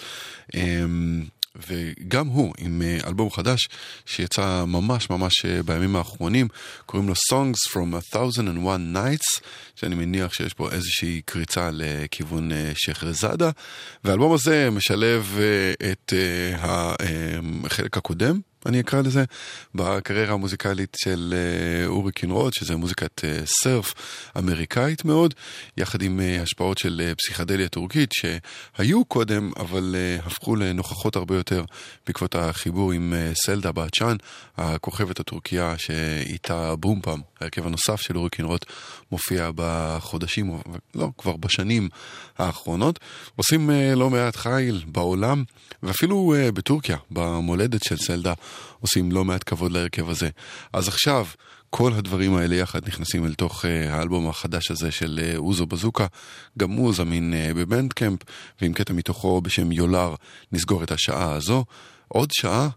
אמ, 0.54 1.24
וגם 1.56 2.26
הוא 2.26 2.54
עם 2.58 2.82
אה, 2.82 2.98
אלבום 3.06 3.30
חדש 3.30 3.68
שיצא 4.06 4.64
ממש 4.66 5.10
ממש 5.10 5.44
אה, 5.44 5.62
בימים 5.62 5.96
האחרונים, 5.96 6.48
קוראים 6.86 7.08
לו 7.08 7.14
Songs 7.14 7.72
From 7.72 8.16
1001 8.16 8.80
Nights, 8.94 9.40
שאני 9.76 9.94
מניח 9.94 10.32
שיש 10.32 10.54
פה 10.54 10.70
איזושהי 10.70 11.20
קריצה 11.24 11.70
לכיוון 11.72 12.52
אה, 12.52 12.72
שחרזאדה, 12.74 13.50
והאלבום 14.04 14.32
הזה 14.32 14.68
משלב 14.70 15.38
את 15.92 16.12
החלק 16.62 17.96
הקודם 17.96 18.40
אני 18.66 18.80
אקרא 18.80 19.00
לזה, 19.00 19.24
בקריירה 19.74 20.34
המוזיקלית 20.34 20.96
של 21.00 21.34
אה, 21.36 21.86
אורי 21.86 22.12
קינרוד, 22.12 22.52
שזה 22.54 22.76
מוזיקת 22.76 23.24
אה, 23.24 23.40
סרף 23.46 23.94
אמריקאית 24.38 25.04
מאוד, 25.04 25.34
יחד 25.76 26.02
עם 26.02 26.20
אה, 26.20 26.42
השפעות 26.42 26.78
של 26.78 27.12
פסיכדליה 27.18 27.68
טורקית, 27.68 28.10
שהיו 28.12 29.04
קודם, 29.04 29.50
אבל 29.56 29.96
הפכו 30.26 30.56
לנוכחות 30.56 31.16
הרבה 31.16 31.36
יותר 31.36 31.64
בעקבות 32.06 32.34
החיבור 32.34 32.92
עם 32.92 33.14
סלדה 33.34 33.72
באצ'אן, 33.72 34.16
הכוכבת 34.56 35.20
הטורקיה 35.20 35.74
שאיתה 35.78 36.76
בומפם, 36.76 37.20
ההרכב 37.40 37.66
הנוסף 37.66 38.00
של 38.00 38.16
אורי 38.16 38.30
קינרוד, 38.30 38.64
מופיע 39.12 39.50
בחודשים, 39.54 40.60
לא, 40.94 41.08
כבר 41.18 41.36
בשנים 41.36 41.88
האחרונות. 42.38 42.98
עושים 43.36 43.70
אה, 43.70 43.94
לא 43.94 44.10
מעט 44.10 44.36
חיל 44.36 44.84
בעולם, 44.86 45.44
ואפילו 45.82 46.34
אה, 46.36 46.52
בטורקיה, 46.52 46.96
במולדת 47.10 47.82
של 47.84 47.96
סלדה, 47.96 48.34
עושים 48.80 49.12
לא 49.12 49.24
מעט 49.24 49.42
כבוד 49.46 49.72
להרכב 49.72 50.08
הזה. 50.08 50.28
אז 50.72 50.88
עכשיו, 50.88 51.26
כל 51.70 51.92
הדברים 51.92 52.36
האלה 52.36 52.54
יחד 52.54 52.88
נכנסים 52.88 53.26
אל 53.26 53.34
תוך 53.34 53.64
אה, 53.64 53.94
האלבום 53.94 54.28
החדש 54.28 54.70
הזה 54.70 54.90
של 54.90 55.34
אוזו 55.36 55.66
בזוקה. 55.66 56.06
גם 56.58 56.70
הוא 56.70 56.94
זמין 56.94 57.34
בבנדקמפ, 57.56 58.18
ועם 58.60 58.72
קטע 58.72 58.92
מתוכו 58.92 59.40
בשם 59.40 59.72
יולר 59.72 60.14
נסגור 60.52 60.82
את 60.82 60.92
השעה 60.92 61.32
הזו. 61.32 61.64
עוד 62.08 62.30
שעה 62.32 62.68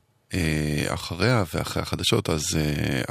אחריה 0.88 1.44
ואחרי 1.54 1.84
החדשות, 1.84 2.30
אז 2.30 2.44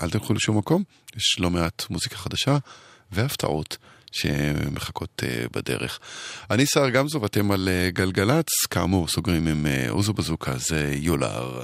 אל 0.02 0.10
תלכו 0.10 0.34
לשום 0.34 0.58
מקום, 0.58 0.82
יש 1.16 1.36
לא 1.40 1.50
מעט 1.50 1.84
מוזיקה 1.90 2.16
חדשה 2.16 2.58
והפתעות. 3.12 3.76
שמחכות 4.12 5.22
אה, 5.26 5.44
בדרך. 5.54 6.00
אני 6.50 6.66
שר 6.66 6.90
גמזו 6.90 7.20
ואתם 7.20 7.50
על 7.50 7.68
אה, 7.68 7.90
גלגלצ, 7.90 8.48
כאמור 8.70 9.08
סוגרים 9.08 9.46
עם 9.46 9.66
אה, 9.66 9.86
אוזו 9.90 10.12
בזוקה, 10.12 10.52
זה 10.56 10.92
יולר. 10.96 11.62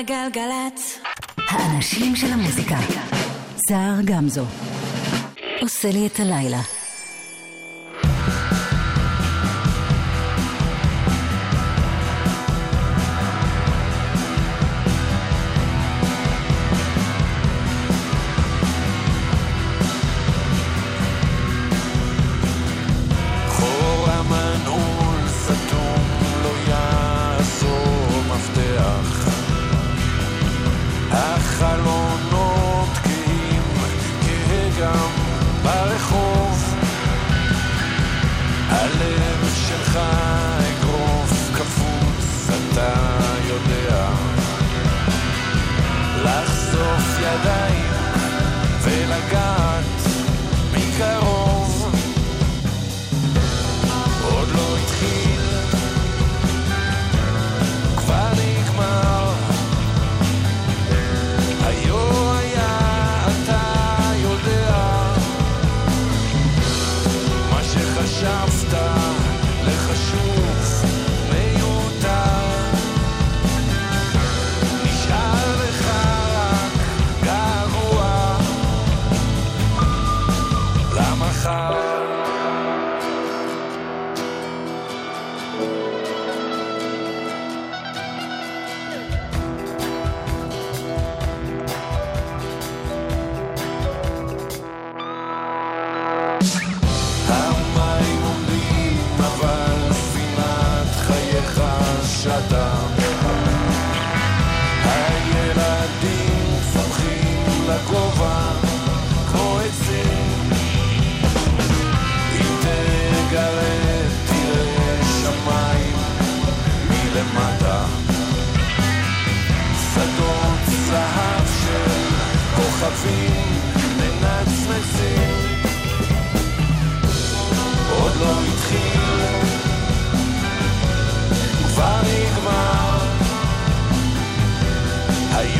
גלגלצ. 0.00 0.08
גלגלגלגלצ. 0.08 0.98
האנשים 1.48 2.16
של 2.16 2.32
המוזיקה. 2.32 2.76
סער 3.68 3.94
גמזו. 4.04 4.44
עושה 5.60 5.90
לי 5.90 6.06
את 6.06 6.20
הלילה. 6.20 6.81
together. 47.32 47.71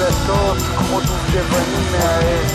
מהדלתות 0.00 0.58
כמו 0.78 1.00
דובדבנים 1.00 1.92
מהעץ. 1.92 2.52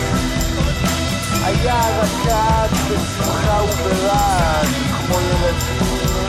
היער 1.43 2.01
רקד 2.01 2.67
בשמחה 2.89 3.63
וברעד 3.63 4.67
כמו 4.97 5.15
ילדים. 5.21 6.25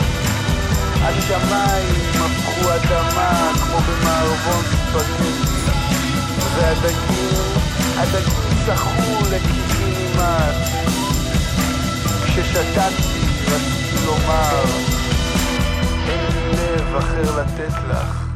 השמיים 1.01 1.95
הפכו 2.13 2.69
אדמה 2.75 3.51
כמו 3.55 3.77
במערבון 3.77 4.63
ספגטי. 4.65 5.33
והדגים, 6.55 7.43
הדגים 7.97 8.57
שחו 8.65 9.23
לקיבינימט. 9.31 10.55
כששתקתי 12.25 13.19
רציתי 13.47 14.05
לומר, 14.05 14.63
אין 16.07 16.51
לב 16.51 16.95
אחר 16.95 17.41
לתת 17.41 17.73
לך. 17.89 18.26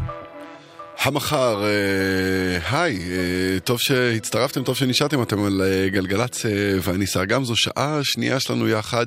המחר, 1.04 1.64
אה, 1.64 2.82
היי, 2.82 3.00
אה, 3.00 3.60
טוב 3.60 3.80
שהצטרפתם, 3.80 4.64
טוב 4.64 4.76
שנשארתם, 4.76 5.22
אתם 5.22 5.44
על 5.44 5.62
אה, 5.62 5.90
גלגלצ 5.90 6.46
ואני 6.82 7.08
שר 7.08 7.26
גמזו, 7.26 7.56
שעה 7.56 8.00
שנייה 8.04 8.40
שלנו 8.40 8.70
יחד, 8.70 9.06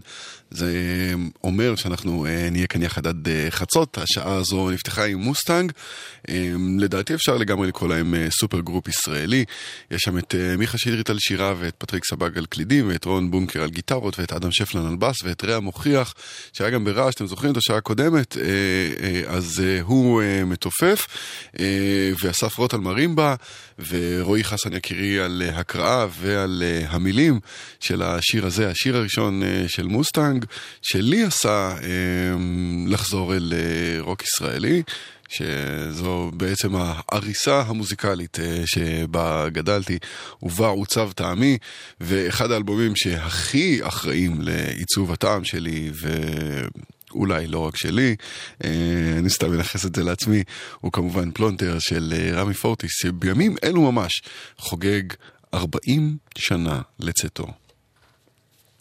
זה 0.55 1.15
אומר 1.45 1.77
שאנחנו 1.77 2.27
אה, 2.27 2.49
נהיה 2.51 2.67
כאן 2.67 2.83
יחד 2.83 3.07
עד 3.07 3.29
אה, 3.29 3.47
חצות, 3.51 3.99
השעה 3.99 4.35
הזו 4.35 4.71
נפתחה 4.71 5.05
עם 5.05 5.19
מוסטנג, 5.19 5.73
אה, 6.29 6.53
לדעתי 6.79 7.15
אפשר 7.15 7.37
לגמרי 7.37 7.69
לקרוא 7.69 7.89
להם 7.89 8.15
supergroup 8.41 8.89
ישראלי, 8.89 9.45
יש 9.91 10.03
שם 10.03 10.19
את 10.19 10.35
מיכה 10.59 10.79
שטרית 10.79 11.11
על 11.11 11.19
שירה 11.19 11.55
ואת 11.59 11.75
פטריק 11.79 12.05
סבג 12.05 12.39
על 12.39 12.47
קלידים 12.47 12.89
ואת 12.89 13.05
רן 13.05 13.31
בונקר 13.31 13.63
על 13.63 13.71
גיטרות 13.71 14.19
ואת 14.19 14.33
אדם 14.33 14.53
שפלן 14.53 14.87
על 14.87 14.97
בס 14.97 15.17
ואת 15.25 15.45
רע 15.45 15.61
מוכיח, 15.61 16.15
שהיה 16.53 16.71
גם 16.71 16.85
ברעש, 16.85 17.15
אתם 17.15 17.27
זוכרים 17.27 17.53
את 17.53 17.57
השעה 17.57 17.77
הקודמת, 17.77 18.37
אז 19.27 19.63
הוא 19.83 20.23
מתופף. 20.47 21.07
ואסף 22.23 22.59
רוט 22.59 22.75
על 22.75 22.81
מרימבה, 22.81 23.35
ורועי 23.89 24.45
חסן 24.45 24.73
יקירי 24.73 25.21
על 25.21 25.43
אה, 25.47 25.59
הקראה 25.59 26.07
ועל 26.21 26.63
המילים 26.89 27.41
של 27.81 28.03
השיר 28.03 28.47
הזה, 28.47 28.71
השיר 28.71 28.97
הראשון 28.97 29.43
של 29.67 29.87
מוסטנג, 29.87 30.44
שלי 30.83 31.25
עשה 31.25 31.77
אה, 31.83 32.37
לחזור 32.87 33.35
אל 33.35 33.53
אה, 33.57 34.01
רוק 34.01 34.23
ישראלי. 34.23 34.83
שזו 35.29 36.31
בעצם 36.35 36.73
העריסה 36.77 37.61
המוזיקלית 37.61 38.41
אה, 38.41 38.63
שבה 38.67 39.49
גדלתי 39.49 39.99
ובה 40.43 40.69
עוצב 40.69 41.13
טעמי 41.13 41.59
ואחד 42.01 42.51
האלבומים 42.51 42.97
שהכי 42.97 43.79
אחראים 43.83 44.41
לעיצוב 44.41 45.13
הטעם 45.13 45.45
שלי 45.45 45.91
ו... 45.95 46.09
אולי 47.15 47.47
לא 47.47 47.59
רק 47.59 47.77
שלי, 47.77 48.17
אה, 48.65 48.71
אני 49.19 49.31
סתם 49.31 49.51
מנכס 49.51 49.87
את 49.87 49.95
זה 49.95 50.03
לעצמי, 50.03 50.43
הוא 50.81 50.93
כמובן 50.93 51.31
פלונטר 51.31 51.77
של 51.79 52.15
רמי 52.33 52.55
פורטיס, 52.55 52.91
שבימים 52.93 53.57
אלו 53.65 53.93
ממש 53.93 54.23
חוגג 54.59 55.03
40 55.55 56.17
שנה 56.39 56.81
לצאתו. 57.01 57.47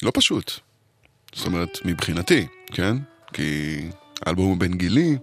לא 0.03 0.11
פשוט. 0.13 0.59
זאת 1.35 1.45
אומרת, 1.45 1.77
מבחינתי, 1.85 2.47
כן? 2.65 2.97
כי 3.33 3.79
האלבום 4.25 4.49
הוא 4.49 4.57
בן 4.57 4.73
גילי, 4.73 5.17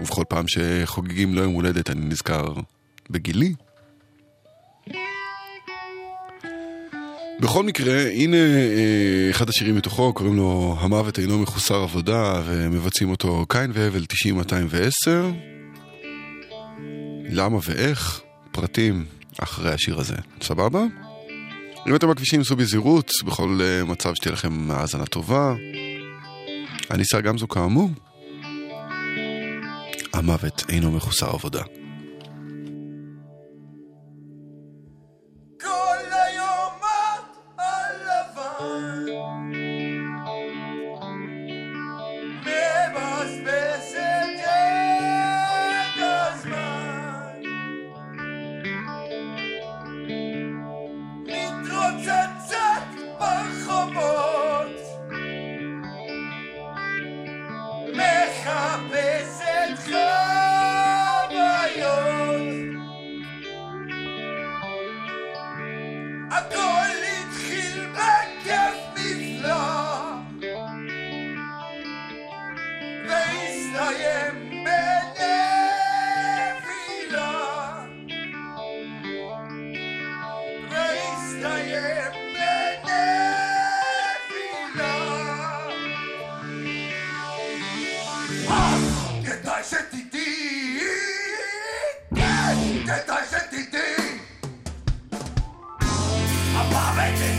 ובכל 0.00 0.24
פעם 0.28 0.44
שחוגגים 0.48 1.34
לו 1.34 1.42
יום 1.42 1.54
הולדת 1.54 1.90
אני 1.90 2.06
נזכר 2.06 2.54
בגילי. 3.10 3.54
בכל 7.40 7.62
מקרה, 7.64 8.10
הנה 8.10 8.36
אה, 8.36 9.30
אחד 9.30 9.48
השירים 9.48 9.76
מתוכו, 9.76 10.12
קוראים 10.12 10.36
לו 10.36 10.76
המוות 10.80 11.18
אינו 11.18 11.38
מחוסר 11.38 11.74
עבודה, 11.74 12.42
ומבצעים 12.44 13.10
אותו 13.10 13.46
קין 13.48 13.70
והבל 13.74 14.04
90-210. 14.12 15.08
למה 17.30 17.58
ואיך? 17.64 18.20
פרטים 18.50 19.04
אחרי 19.38 19.72
השיר 19.72 20.00
הזה. 20.00 20.16
סבבה? 20.42 20.80
אם 21.88 21.94
אתם 21.96 22.10
בכבישים, 22.10 22.44
סעו 22.44 22.56
בזהירות, 22.56 23.10
בכל 23.24 23.58
אה, 23.62 23.84
מצב 23.84 24.14
שתהיה 24.14 24.32
לכם 24.32 24.70
האזנה 24.70 25.06
טובה. 25.06 25.54
אני 26.90 27.04
שר 27.04 27.20
גמזו 27.20 27.48
כאמור. 27.48 27.90
המוות 30.12 30.64
אינו 30.68 30.92
מחוסר 30.92 31.30
עבודה. 31.30 31.62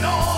המוות 0.05 0.34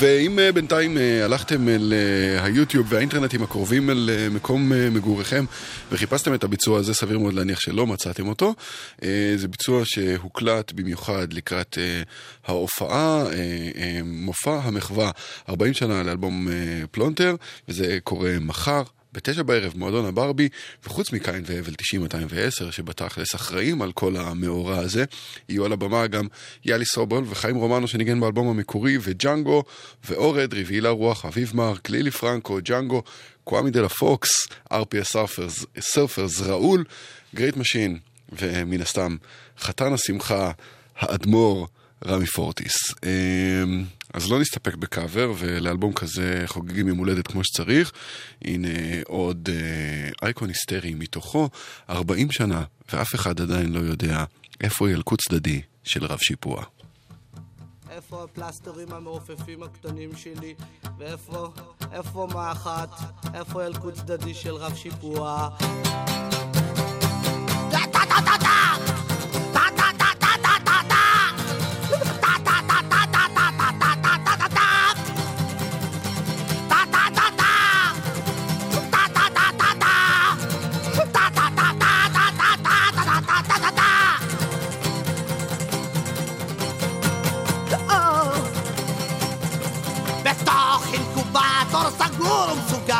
ואם 0.00 0.38
אה, 0.38 0.52
בינתיים 0.52 0.98
אה, 0.98 1.24
הלכתם 1.24 1.68
אל 1.68 1.92
אה, 1.96 2.44
היוטיוב 2.44 2.86
והאינטרנטים 2.92 3.42
הקרובים 3.42 3.90
אל 3.90 4.10
מקום 4.30 4.72
מגוריכם 4.90 5.44
וחיפשתם 5.92 6.34
את 6.34 6.44
הביצוע 6.44 6.78
הזה, 6.78 6.94
סביר 6.94 7.18
מאוד 7.18 7.34
להניח 7.34 7.60
שלא 7.60 7.86
מצאתם 7.86 8.28
אותו. 8.28 8.54
זה 9.36 9.48
ביצוע 9.48 9.82
שהוקלט 9.84 10.72
במיוחד 10.72 11.32
לקראת 11.32 11.78
ההופעה, 12.46 13.24
מופע 14.04 14.60
המחווה 14.62 15.10
40 15.48 15.74
שנה 15.74 16.02
לאלבום 16.02 16.48
פלונטר, 16.90 17.34
וזה 17.68 17.98
קורה 18.04 18.32
מחר. 18.40 18.82
בתשע 19.12 19.42
בערב, 19.42 19.72
מועדון 19.76 20.06
הברבי, 20.06 20.48
וחוץ 20.84 21.12
מקין 21.12 21.42
והבל 21.46 21.72
90-210, 22.68 22.72
שבתכלס 22.72 23.34
אחראים 23.34 23.82
על 23.82 23.92
כל 23.92 24.16
המאורע 24.16 24.78
הזה, 24.78 25.04
יהיו 25.48 25.64
על 25.64 25.72
הבמה 25.72 26.06
גם 26.06 26.26
יאלי 26.64 26.84
סובול 26.84 27.24
וחיים 27.26 27.56
רומנו 27.56 27.88
שניגן 27.88 28.20
באלבום 28.20 28.48
המקורי, 28.48 28.98
וג'אנגו, 29.02 29.64
ואורן, 30.04 30.54
רביעיית 30.54 30.80
לרוח, 30.80 31.24
אביב 31.24 31.52
מארק, 31.54 31.90
לילי 31.90 32.10
פרנקו, 32.10 32.58
ג'אנגו, 32.62 33.02
קוואמי 33.44 33.70
דה 33.70 33.80
לה 33.80 33.88
פוקס, 33.88 34.30
RPS 34.72 35.16
Surfers, 35.80 36.40
ראול, 36.40 36.84
Great 37.34 37.56
Machine, 37.56 37.98
ומן 38.32 38.80
הסתם, 38.80 39.16
חתן 39.58 39.92
השמחה, 39.92 40.50
האדמו"ר, 40.96 41.68
רמי 42.06 42.26
פורטיס. 42.26 42.74
אמ, 43.04 43.84
אז 44.14 44.30
לא 44.30 44.40
נסתפק 44.40 44.74
בקאבר, 44.74 45.32
ולאלבום 45.38 45.92
כזה 45.92 46.42
חוגגים 46.46 46.88
יום 46.88 46.98
הולדת 46.98 47.26
כמו 47.26 47.44
שצריך. 47.44 47.92
הנה 48.44 48.68
עוד 49.06 49.48
אה, 49.52 50.10
אייקון 50.22 50.48
היסטרי 50.48 50.94
מתוכו, 50.94 51.48
40 51.90 52.30
שנה, 52.30 52.64
ואף 52.92 53.14
אחד 53.14 53.40
עדיין 53.40 53.72
לא 53.72 53.80
יודע 53.80 54.24
איפה 54.60 54.90
ילקוט 54.90 55.20
צדדי 55.28 55.62
של 55.84 56.04
רב 56.04 56.18
שיפוע. 56.18 56.64
איפה 57.90 58.24
הפלסטרים 58.24 58.92
המעופפים 58.92 59.62
הקטנים 59.62 60.10
שלי? 60.16 60.54
ואיפה, 60.98 61.52
איפה 61.92 62.28
מאחת? 62.34 62.88
איפה 63.34 63.64
ילקוט 63.64 63.94
צדדי 63.94 64.34
של 64.34 64.54
רב 64.54 64.74
שיפוע? 64.74 65.48
בתוך 67.72 68.89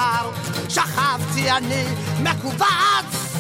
ומסוגר 0.01 0.31
שכבתי 0.69 1.51
אני 1.51 1.85
מכווץ 2.21 3.37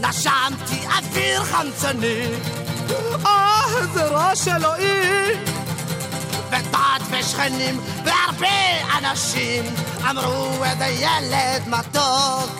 נשמתי 0.00 0.86
אוויר 0.86 1.44
חמצני 1.44 2.26
אה, 3.26 3.62
איזה 3.80 4.04
רעש 4.04 4.48
אלוהי! 4.48 5.34
ודוד 6.48 7.02
ושכנים 7.10 7.80
והרבה 8.04 8.98
אנשים 8.98 9.64
אמרו 10.10 10.64
איזה 10.64 10.86
ילד 10.86 11.68
מתוק 11.68 12.50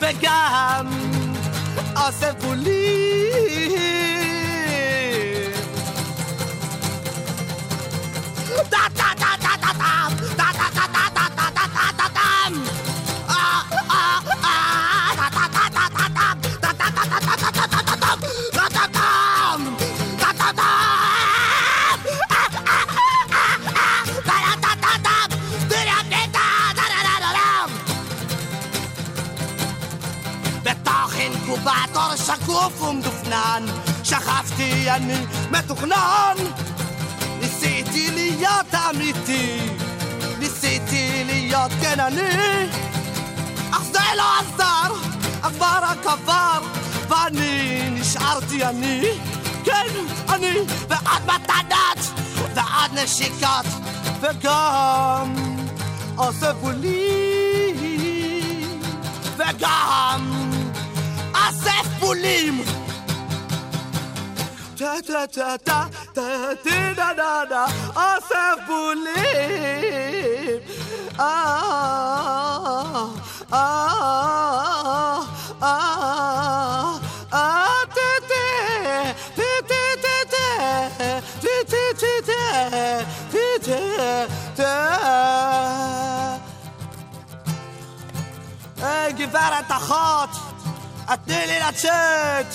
וגם 0.00 0.90
à 2.00 2.12
symphonie. 2.12 2.70
Da, 8.70 8.88
da, 8.96 9.14
da, 9.14 9.36
da, 9.36 9.56
da, 9.56 9.72
da. 9.74 10.29
صار 32.00 32.12
الشكوف 32.12 32.82
ومدفنان 32.82 33.68
شخفتي 34.02 34.84
يعني 34.84 35.26
ما 35.52 35.60
تغنان 35.60 36.36
نسيتي 37.42 38.10
ليا 38.10 38.64
يا 38.72 39.52
نسيتي 40.40 41.24
ليا 41.24 41.58
يا 41.58 41.68
كناني 41.82 42.70
أخضع 43.72 44.12
العذار 44.12 44.96
أخبار 45.44 45.96
كفار. 46.04 46.62
فاني 47.10 48.04
شعرت 48.04 48.52
يعني 48.52 49.02
كان 49.66 49.90
أني 50.34 50.66
بعد 50.90 51.26
ما 51.26 51.38
تعدات 51.48 52.04
بعدنا 52.56 53.06
شيكات 53.06 53.66
فقام. 54.22 55.56
أصف 56.18 56.64
لي 56.64 57.34
فقام. 59.38 60.59
עושה 62.00 62.06
בולים 62.06 62.60
וגם 62.60 62.60
אסף 62.60 62.60
בולים 62.60 62.64
טה 64.78 64.92
טה 65.06 65.26
טה 65.26 65.56
טה 65.64 65.84
טה 66.14 66.22
טה 66.64 66.92
דה 66.96 67.12
דה 67.16 67.42
דה 67.48 67.64
אוסף 67.96 68.58
בולים 68.66 69.10
אה 71.20 71.24
אה 73.52 73.66
אה 75.62 75.76
אה 77.32 77.66
טה 77.94 78.10
טה 78.28 78.44
טה 79.36 79.50
טה 79.68 79.84
טה 80.02 80.16
טה 80.30 80.40
טה 81.40 81.56
טה 81.70 81.82
טה 83.30 83.60
טה 83.66 84.26
טה 84.56 84.76
היי 88.82 89.12
גברת 89.12 89.70
אחות, 91.10 91.20
תני 91.24 91.46
לי 91.46 91.60
לצאת! 91.68 92.46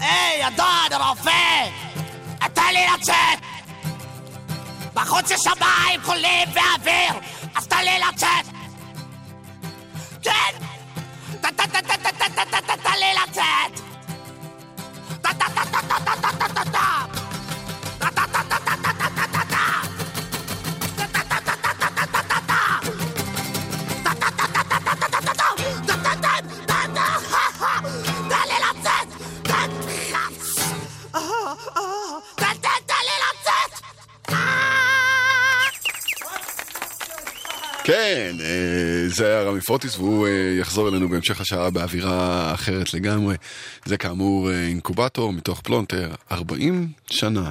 היי, 0.00 0.48
אדון 0.48 1.02
רופא! 1.08 1.68
תן 2.54 2.62
לי 2.72 2.86
לצאת! 2.94 3.38
בחוץ 4.94 5.30
יש 5.30 5.40
שמיים 5.40 6.02
חולים 6.02 6.48
ואוויר, 6.48 7.20
אז 7.56 7.66
תן 7.66 7.84
לי 7.84 7.98
לצאת! 8.08 8.46
כן! 10.22 10.52
תן 11.40 12.98
לי 12.98 13.14
לצאת! 13.14 13.80
ת- 15.22 15.26
ת- 15.26 15.42
ת- 15.42 15.70
ת- 15.70 16.04
ת- 16.04 16.24
ת- 16.24 16.58
ת- 16.58 16.74
ת- 16.74 17.17
כן, 37.88 38.36
אה, 38.40 39.08
זה 39.08 39.26
היה 39.26 39.42
רמי 39.42 39.60
פורטיס, 39.60 39.96
והוא 39.96 40.26
אה, 40.26 40.56
יחזור 40.60 40.88
אלינו 40.88 41.08
בהמשך 41.08 41.40
השעה 41.40 41.70
באווירה 41.70 42.54
אחרת 42.54 42.94
לגמרי. 42.94 43.36
זה 43.84 43.96
כאמור 43.96 44.50
אה, 44.50 44.66
אינקובטור 44.66 45.32
מתוך 45.32 45.60
פלונטר, 45.60 46.14
40 46.32 46.88
שנה 47.10 47.50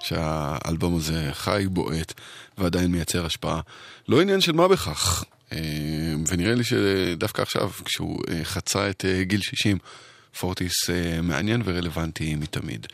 שהאלבום 0.00 0.96
הזה 0.96 1.30
חי, 1.32 1.64
בועט, 1.70 2.12
ועדיין 2.58 2.92
מייצר 2.92 3.26
השפעה. 3.26 3.60
לא 4.08 4.20
עניין 4.20 4.40
של 4.40 4.52
מה 4.52 4.68
בכך. 4.68 5.24
אה, 5.52 5.58
ונראה 6.28 6.54
לי 6.54 6.64
שדווקא 6.64 7.42
עכשיו, 7.42 7.70
כשהוא 7.84 8.22
חצה 8.42 8.90
את 8.90 9.04
גיל 9.22 9.40
60, 9.40 9.78
פורטיס 10.38 10.90
מעניין 11.22 11.62
ורלוונטי 11.64 12.34
מתמיד. 12.34 12.86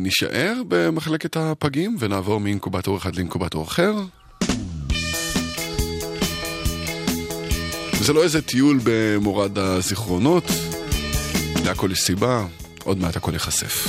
נישאר 0.00 0.54
במחלקת 0.68 1.36
הפגים 1.36 1.96
ונעבור 2.00 2.40
מאינקובטור 2.40 2.96
אחד 2.96 3.16
לאינקובטור 3.16 3.64
אחר. 3.64 3.92
וזה 8.02 8.12
לא 8.12 8.22
איזה 8.22 8.42
טיול 8.42 8.80
במורד 8.84 9.58
הזיכרונות, 9.58 10.44
להכל 11.64 11.88
יש 11.92 11.98
סיבה, 11.98 12.44
עוד 12.84 12.98
מעט 12.98 13.16
הכל 13.16 13.32
ייחשף. 13.32 13.86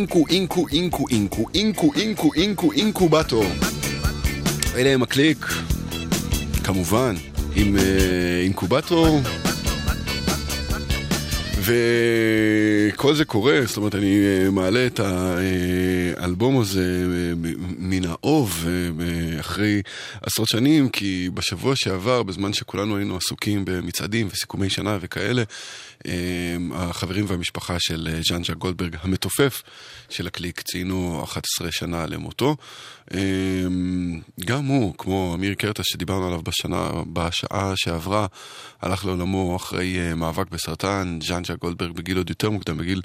אינקו, 0.00 0.26
אינקו, 0.30 0.66
אינקו, 0.70 1.06
אינקו, 1.10 1.48
אינקו, 1.54 1.92
אינקו, 1.94 2.32
אינקו, 2.34 2.72
אינקובטור. 2.72 3.44
אלה 4.76 4.90
הם 4.90 5.02
הקליק, 5.02 5.46
כמובן, 6.64 7.14
עם 7.56 7.76
אה, 7.76 8.40
אינקובטור. 8.42 9.20
וכל 11.60 13.14
זה 13.14 13.24
קורה, 13.24 13.60
זאת 13.66 13.76
אומרת, 13.76 13.94
אני 13.94 14.18
אה, 14.24 14.50
מעלה 14.50 14.86
את 14.86 15.00
האלבום 15.00 16.60
הזה 16.60 17.04
אה, 17.12 17.32
מן 17.78 18.04
האוב 18.04 18.66
אחרי 19.40 19.82
עשרות 20.22 20.48
שנים, 20.48 20.88
כי 20.88 21.30
בשבוע 21.34 21.76
שעבר, 21.76 22.22
בזמן 22.22 22.52
שכולנו 22.52 22.96
היינו 22.96 23.16
עסוקים 23.16 23.64
במצעדים 23.64 24.28
וסיכומי 24.30 24.70
שנה 24.70 24.98
וכאלה, 25.00 25.42
החברים 26.74 27.24
והמשפחה 27.28 27.76
של 27.78 28.20
ז'אנג'ה 28.28 28.54
גולדברג 28.54 28.96
המתופף 29.02 29.62
של 30.08 30.26
הקליק 30.26 30.60
ציינו 30.60 31.24
11 31.24 31.72
שנה 31.72 32.06
למותו. 32.06 32.56
גם 34.40 34.64
הוא, 34.64 34.94
כמו 34.98 35.34
אמיר 35.34 35.54
קרטה 35.54 35.82
שדיברנו 35.84 36.26
עליו 36.26 36.42
בשנה, 36.42 36.90
בשעה 37.12 37.72
שעברה, 37.76 38.26
הלך 38.82 39.04
לעולמו 39.04 39.56
אחרי 39.56 40.14
מאבק 40.14 40.50
בסרטן, 40.50 41.18
ז'אנג'ה 41.22 41.54
גולדברג 41.54 41.92
בגיל 41.92 42.16
עוד 42.16 42.30
יותר 42.30 42.50
מוקדם, 42.50 42.78
בגיל 42.78 43.02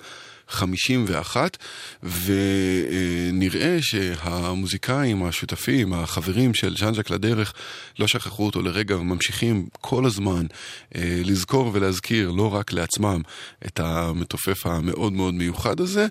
51, 0.47 1.57
ונראה 2.03 3.77
שהמוזיקאים, 3.81 5.23
השותפים, 5.23 5.93
החברים 5.93 6.53
של 6.53 6.77
ז'אנג'ק 6.77 7.09
לדרך, 7.09 7.53
לא 7.99 8.07
שכחו 8.07 8.45
אותו 8.45 8.61
לרגע 8.61 8.97
וממשיכים 8.97 9.67
כל 9.81 10.05
הזמן 10.05 10.45
אה, 10.95 11.21
לזכור 11.25 11.71
ולהזכיר, 11.73 12.31
לא 12.31 12.53
רק 12.53 12.73
לעצמם, 12.73 13.21
את 13.65 13.79
המתופף 13.79 14.65
המאוד 14.65 15.13
מאוד 15.13 15.33
מיוחד 15.33 15.79
הזה. 15.79 16.07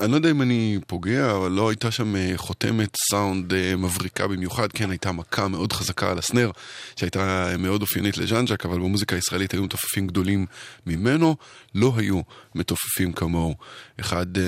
אה, 0.00 0.04
אני 0.04 0.12
לא 0.12 0.16
יודע 0.16 0.30
אם 0.30 0.42
אני 0.42 0.78
פוגע, 0.86 1.36
אבל 1.36 1.50
לא 1.50 1.68
הייתה 1.68 1.90
שם 1.90 2.16
אה, 2.16 2.32
חותמת 2.36 2.96
סאונד 3.10 3.54
אה, 3.54 3.76
מבריקה 3.76 4.28
במיוחד, 4.28 4.72
כן, 4.72 4.90
הייתה 4.90 5.12
מכה 5.12 5.48
מאוד 5.48 5.72
חזקה 5.72 6.10
על 6.10 6.18
הסנר, 6.18 6.50
שהייתה 6.96 7.54
מאוד 7.58 7.82
אופיינית 7.82 8.18
לז'אנג'ק, 8.18 8.66
אבל 8.66 8.78
במוזיקה 8.78 9.16
הישראלית 9.16 9.52
היו 9.52 9.62
מתופפים 9.62 10.06
גדולים 10.06 10.46
ממנו, 10.86 11.36
לא 11.74 11.92
היו 11.96 12.20
מתופפים 12.54 13.12
כמוהו. 13.12 13.54
אחד 14.00 14.36
uh, 14.36 14.40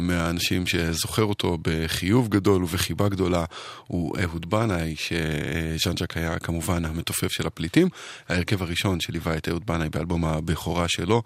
מהאנשים 0.00 0.66
שזוכר 0.66 1.24
אותו 1.24 1.58
בחיוב 1.62 2.28
גדול 2.28 2.64
ובחיבה 2.64 3.08
גדולה 3.08 3.44
הוא 3.86 4.16
אהוד 4.22 4.50
בנאי, 4.50 4.94
שז'אן 4.96 5.68
ז'אק 5.68 6.16
היה 6.16 6.38
כמובן 6.38 6.84
המתופף 6.84 7.32
של 7.32 7.46
הפליטים, 7.46 7.88
ההרכב 8.28 8.62
הראשון 8.62 9.00
שליווה 9.00 9.36
את 9.36 9.48
אהוד 9.48 9.66
בנאי 9.66 9.88
באלבום 9.88 10.24
הבכורה 10.24 10.88
שלו, 10.88 11.22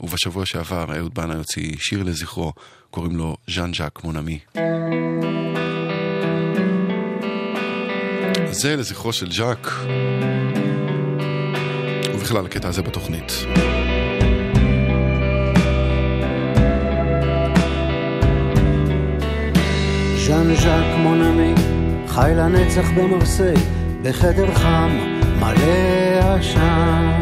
ובשבוע 0.00 0.46
שעבר 0.46 0.96
אהוד 0.96 1.14
בנאי 1.14 1.36
הוציא 1.36 1.76
שיר 1.78 2.02
לזכרו, 2.02 2.52
קוראים 2.90 3.16
לו 3.16 3.36
ז'אן 3.50 3.77
ז'אק 3.77 4.04
mon 4.04 4.19
ami. 4.19 4.38
זה 8.50 8.76
לזכרו 8.76 9.12
של 9.12 9.32
ז'אק, 9.32 9.70
ובכלל 12.14 12.46
הקטע 12.46 12.68
הזה 12.68 12.82
בתוכנית. 12.82 13.32
ז'אן 20.16 20.54
ז'אק 20.54 20.98
מונמי, 20.98 21.54
חי 22.08 22.32
לנצח 22.36 22.90
במרסיי, 22.96 23.56
בחדר 24.02 24.54
חם, 24.54 24.90
מלא 25.40 26.18
עשן. 26.20 27.20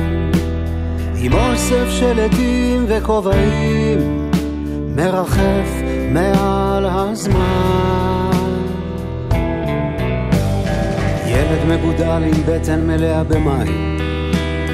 עם 1.17 1.33
אוסף 1.33 1.87
של 1.91 2.21
עדים 2.21 2.87
וכובעים, 2.89 4.18
מרחף 4.99 5.83
מעל 6.11 6.87
הזמן. 6.87 8.31
ילד 11.27 11.65
מגודל 11.69 12.23
עם 12.25 12.43
בטן 12.47 12.87
מלאה 12.87 13.25
במים, 13.25 13.99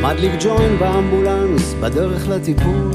מדליק 0.03 0.33
ג'וין 0.41 0.79
באמבולנס 0.79 1.75
בדרך 1.81 2.29
לטיפול. 2.29 2.91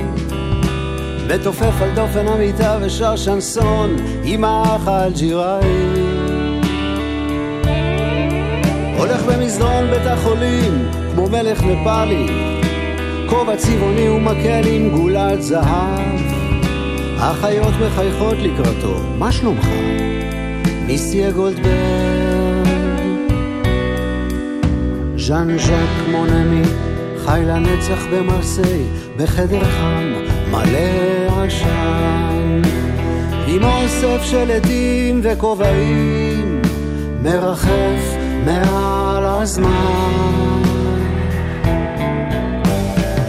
מתופף 1.27 1.81
על 1.81 1.89
דופן 1.95 2.27
המיטה 2.27 2.77
ושר 2.81 3.15
שנסון 3.15 3.95
עם 4.23 4.43
האח 4.43 4.87
האלג'יראי. 4.87 5.65
הולך 8.97 9.23
במסדרון 9.23 9.89
בית 9.89 10.05
החולים 10.05 10.89
כמו 11.13 11.29
מלך 11.29 11.63
נפאלי, 11.63 12.27
כובע 13.29 13.55
צבעוני 13.57 14.09
ומקל 14.09 14.67
עם 14.67 14.89
גולת 14.89 15.41
זהב. 15.41 16.18
החיות 17.21 17.73
מחייכות 17.85 18.37
לקראתו, 18.39 18.99
מה 19.17 19.31
שלומך? 19.31 19.67
מיסיה 20.85 21.31
גולדברג. 21.31 21.69
ז'אן 25.17 25.57
ז'אק 25.57 26.09
מונמי, 26.11 26.61
חי 27.25 27.41
לנצח 27.45 28.05
במרסיי, 28.11 28.83
בחדר 29.17 29.63
חם, 29.63 30.13
מלא 30.51 31.43
עשן. 31.43 32.61
עם 33.47 33.63
אוסף 33.63 34.23
של 34.23 34.51
עדים 34.51 35.19
וכובעים, 35.23 36.61
מרחף 37.23 38.15
מעל 38.45 39.25
הזמן. 39.25 40.59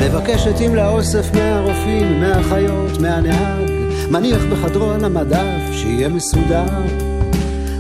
מבקש 0.03 0.47
עטים 0.47 0.75
לאוסף 0.75 1.35
מהרופאים, 1.35 2.21
מהאחיות, 2.21 3.01
מהנהג, 3.01 3.70
מניח 4.11 4.43
בחדרו 4.53 4.91
על 4.91 5.05
המדף, 5.05 5.73
שיהיה 5.73 6.09
מסודר. 6.09 6.65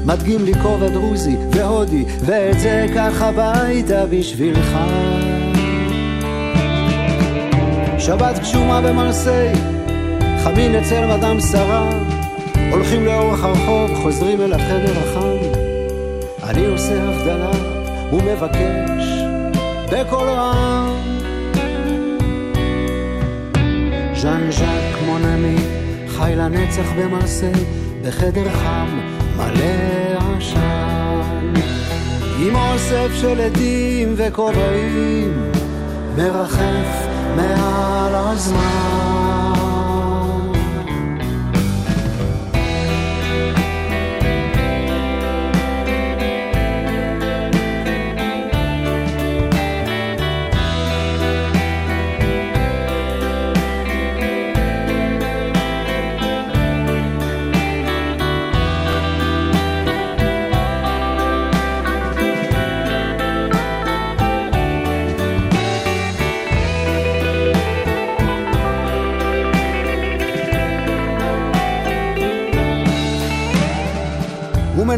מדגים 0.06 0.44
לי 0.44 0.54
כובע 0.54 0.88
דרוזי 0.88 1.36
והודי, 1.50 2.04
ואת 2.20 2.60
זה 2.60 2.86
קח 2.94 3.22
הביתה 3.22 4.06
בשבילך. 4.06 4.78
שבת 7.98 8.38
גשומה 8.38 8.80
במרסיי, 8.80 9.52
חמין 10.44 10.74
אצל 10.74 11.16
מדאם 11.16 11.40
שרה, 11.40 11.90
הולכים 12.70 13.04
לאורך 13.04 13.44
הרחוב, 13.44 13.90
חוזרים 14.02 14.40
אל 14.40 14.52
החדר 14.52 14.98
החם. 14.98 15.60
אני 16.42 16.66
עושה 16.66 17.02
הבדלה 17.02 17.50
ומבקש 18.12 19.04
בקול 19.92 20.28
רם. 20.28 20.96
ז'אן 24.16 24.50
ז'אק 24.50 25.02
מונמי, 25.06 25.56
חי 26.20 26.36
לנצח 26.36 26.92
במרסיי, 26.98 27.52
בחדר 28.04 28.50
חם, 28.50 29.00
מלא 29.36 30.36
עשן. 30.38 31.52
עם 32.38 32.56
אוסף 32.56 33.08
של 33.14 33.40
עדים 33.40 34.14
וכובעים, 34.16 35.50
מרחף 36.16 37.06
מעל 37.36 38.14
הזמן. 38.14 39.19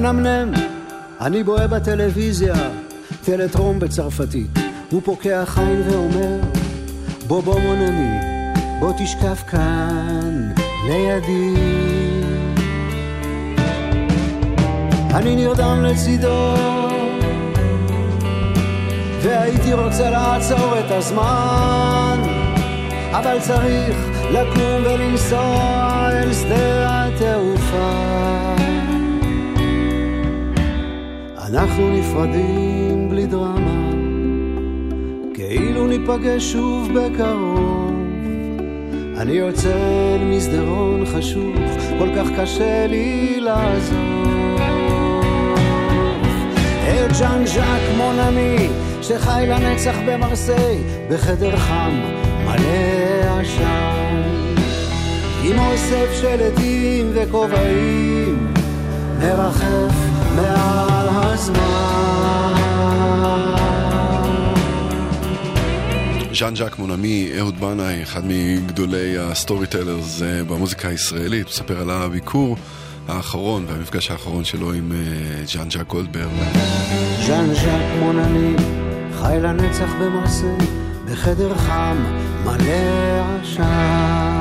מנמנם, 0.02 0.52
אני 1.20 1.44
בוהה 1.44 1.66
בטלוויזיה, 1.66 2.54
טלטרום 3.24 3.78
בצרפתית. 3.78 4.58
הוא 4.90 5.02
פוקח 5.04 5.58
עין 5.58 5.82
ואומר, 5.90 6.40
בוא 7.26 7.42
בוא 7.42 7.60
מונמי, 7.60 8.18
בוא 8.80 8.92
תשכב 8.98 9.34
כאן 9.34 10.52
לידי. 10.86 11.54
אני 15.14 15.36
נרדם 15.36 15.82
לצידו, 15.82 16.54
והייתי 19.22 19.72
רוצה 19.72 20.10
לעצור 20.10 20.78
את 20.78 20.90
הזמן, 20.90 22.20
אבל 23.10 23.36
צריך 23.40 23.96
לקום 24.30 24.82
ולנסוע 24.84 26.08
אל 26.12 26.32
שדה 26.32 27.06
התעופה. 27.06 28.61
אנחנו 31.52 31.90
נפרדים 31.90 33.08
בלי 33.10 33.26
דרמה, 33.26 33.90
כאילו 35.34 35.86
ניפגש 35.86 36.52
שוב 36.52 36.88
בקרוב, 36.94 37.94
אני 39.16 39.32
יוצא 39.32 39.72
אל 40.14 40.24
מסדרון 40.24 41.06
חשוך, 41.06 41.56
כל 41.98 42.08
כך 42.16 42.26
קשה 42.40 42.86
לי 42.86 43.40
לעזוב. 43.40 44.60
את 46.84 47.14
ז'אן 47.14 47.46
ז'אק 47.46 47.82
מונמי, 47.96 48.68
שחי 49.02 49.44
לנצח 49.48 49.94
במרסיי, 50.06 50.78
בחדר 51.10 51.56
חם, 51.56 52.00
מלא 52.44 53.40
עשן. 53.40 54.22
עם 55.44 55.58
אוסף 55.58 56.08
של 56.20 56.40
עדים 56.40 57.10
וכובעים, 57.14 58.52
מרחף 59.20 59.81
ז'אן 66.43 66.56
ז'אק 66.56 66.78
mon 66.78 67.01
ami, 67.01 67.30
אהוד 67.39 67.60
בנאי, 67.60 68.02
אחד 68.02 68.20
מגדולי 68.24 69.19
ה 69.18 69.66
storytellers 69.66 70.22
אה, 70.23 70.44
במוזיקה 70.44 70.89
הישראלית, 70.89 71.47
מספר 71.47 71.81
על 71.81 71.90
הביקור 71.90 72.56
האחרון 73.09 73.64
והמפגש 73.69 74.10
האחרון 74.10 74.44
שלו 74.44 74.73
עם 74.73 74.93
אה, 74.93 75.47
ז'אן 75.47 75.70
ז'אק 75.70 75.86
גולדברג. 75.86 76.31
ז'אן 77.27 77.55
ז'אק 77.55 77.82
מונני, 78.01 78.56
חי 79.20 79.36
לנצח 79.43 79.90
במרסיי, 80.01 80.56
בחדר 81.06 81.55
חם, 81.55 81.97
מלא 82.44 83.43
עשן. 83.43 84.31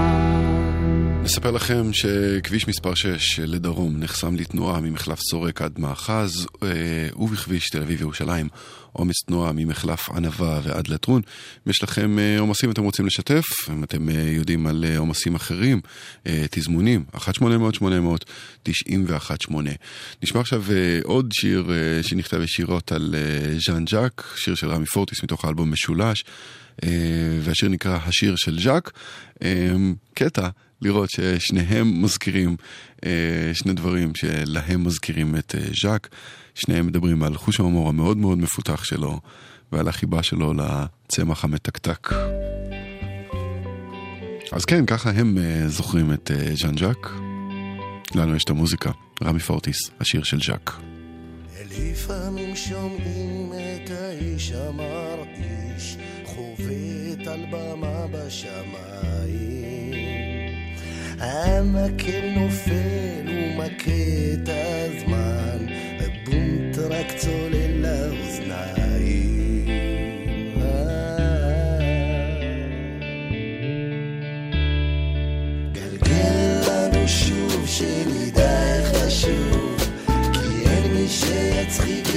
נספר 1.23 1.51
לכם 1.51 1.93
שכביש 1.93 2.67
מספר 2.67 2.95
6 2.95 3.39
לדרום 3.39 3.99
נחסם 3.99 4.35
לתנועה 4.35 4.81
ממחלף 4.81 5.19
סורק 5.19 5.61
עד 5.61 5.79
מאחז, 5.79 6.47
אה, 6.63 6.67
ובכביש 7.15 7.69
תל 7.69 7.81
אביב-ירושלים 7.81 8.47
עומס 8.91 9.15
תנועה 9.27 9.51
ממחלף 9.51 10.09
ענבה 10.09 10.59
ועד 10.63 10.87
לטרון. 10.87 11.21
אם 11.67 11.69
יש 11.69 11.83
לכם 11.83 12.19
אה, 12.19 12.39
עומסים 12.39 12.69
ואתם 12.69 12.83
רוצים 12.83 13.05
לשתף, 13.05 13.43
אם 13.69 13.83
אתם 13.83 14.09
אה, 14.09 14.15
יודעים 14.15 14.67
על 14.67 14.85
עומסים 14.97 15.35
אחרים, 15.35 15.81
תזמונים, 16.23 17.05
1-800-800-918. 17.15 17.19
נשמע 20.23 20.41
עכשיו 20.41 20.63
עוד 21.03 21.31
שיר 21.33 21.71
שנכתב 22.01 22.41
ישירות 22.41 22.91
על 22.91 23.15
ז'אן 23.65 23.87
ז'אק, 23.87 24.33
שיר 24.35 24.55
של 24.55 24.69
רמי 24.69 24.85
פורטיס 24.85 25.23
מתוך 25.23 25.45
האלבום 25.45 25.71
משולש, 25.71 26.23
והשיר 27.41 27.69
נקרא 27.69 27.97
השיר 28.05 28.35
של 28.35 28.59
ז'אק. 28.59 28.91
קטע. 30.13 30.49
לראות 30.81 31.09
ששניהם 31.09 32.03
מזכירים 32.03 32.55
אה, 33.05 33.51
שני 33.53 33.73
דברים 33.73 34.11
שלהם 34.15 34.83
מזכירים 34.83 35.35
את 35.35 35.55
אה, 35.55 35.61
ז'אק. 35.81 36.09
שניהם 36.55 36.87
מדברים 36.87 37.23
על 37.23 37.37
חוש 37.37 37.59
ההומור 37.59 37.89
המאוד 37.89 38.17
מאוד 38.17 38.37
מפותח 38.37 38.83
שלו 38.83 39.19
ועל 39.71 39.87
החיבה 39.87 40.23
שלו 40.23 40.53
לצמח 40.53 41.43
המתקתק. 41.43 42.09
אז 44.51 44.65
כן, 44.65 44.85
ככה 44.85 45.09
הם 45.09 45.37
אה, 45.37 45.67
זוכרים 45.67 46.13
את 46.13 46.31
ז'אן 46.53 46.77
ז'אק. 46.77 47.11
לנו 48.15 48.35
יש 48.35 48.43
את 48.43 48.49
המוזיקה, 48.49 48.91
רמי 49.23 49.39
פורטיס, 49.39 49.77
השיר 49.99 50.23
של 50.23 50.39
ז'אק. 50.41 50.71
לפעמים 51.77 52.55
שומעים 52.55 53.53
את 53.53 53.89
האיש 53.89 54.51
המרעיש 54.51 55.97
חובט 56.25 57.27
על 57.27 57.45
במה 57.51 58.07
בשמיים 58.07 58.90
המקל 61.21 62.29
נופל 62.35 63.27
ומכה 63.27 63.91
את 64.33 64.49
הזמן 64.49 65.65
הבונט 65.99 66.77
רק 66.77 67.11
צולל 67.17 67.81
לאוזניים. 67.81 69.31
גלגל 75.71 76.61
לנו 76.67 77.07
שוב 77.07 77.67
שנדע 77.67 78.75
איך 78.75 79.05
לשוב 79.05 79.75
כי 80.33 80.69
אין 80.69 80.93
מי 80.93 81.07
שיצחיק 81.07 82.10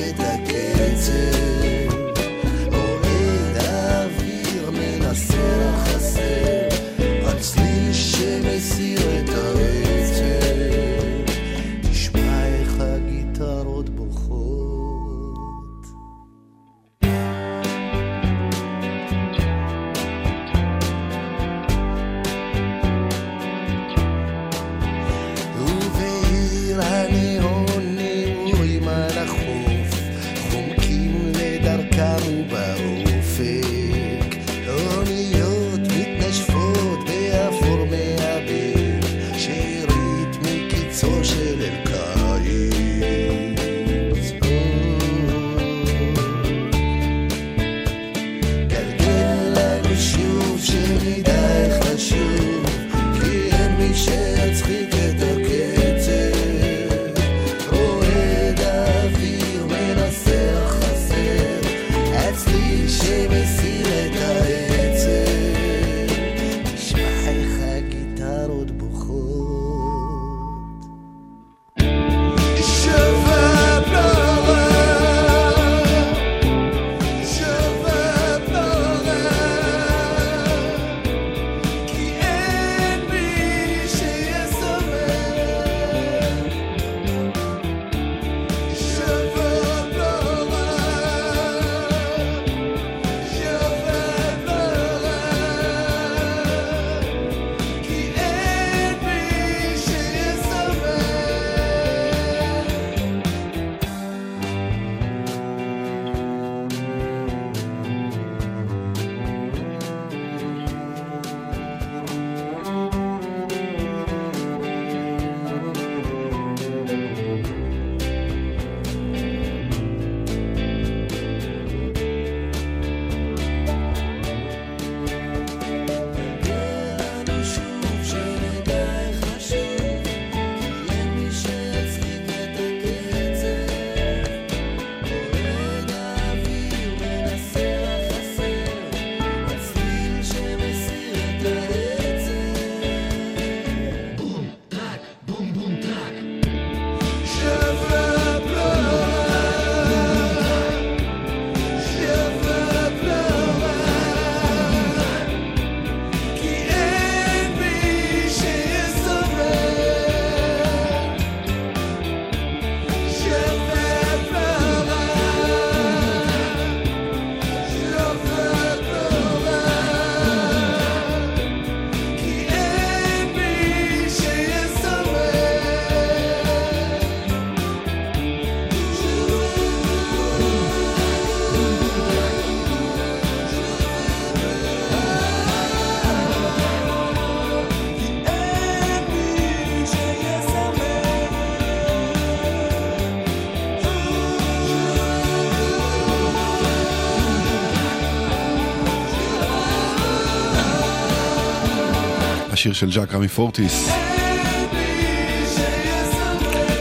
השיר 202.64 202.72
של 202.72 202.92
ז'אק 202.92 203.14
רמי 203.14 203.28
פורטיס. 203.28 203.88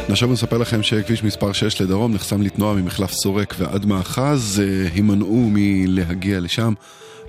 נשוב 0.10 0.30
ונספר 0.30 0.57
לכם 0.57 0.84
שכביש 0.84 1.23
מספר 1.23 1.53
6 1.53 1.81
לדרום 1.81 2.14
נחסם 2.14 2.41
לתנועה 2.41 2.76
ממחלף 2.76 3.11
סורק 3.11 3.55
ועד 3.57 3.85
מאחז, 3.85 4.61
אה, 4.64 4.88
הימנעו 4.93 5.49
מלהגיע 5.51 6.39
לשם. 6.39 6.73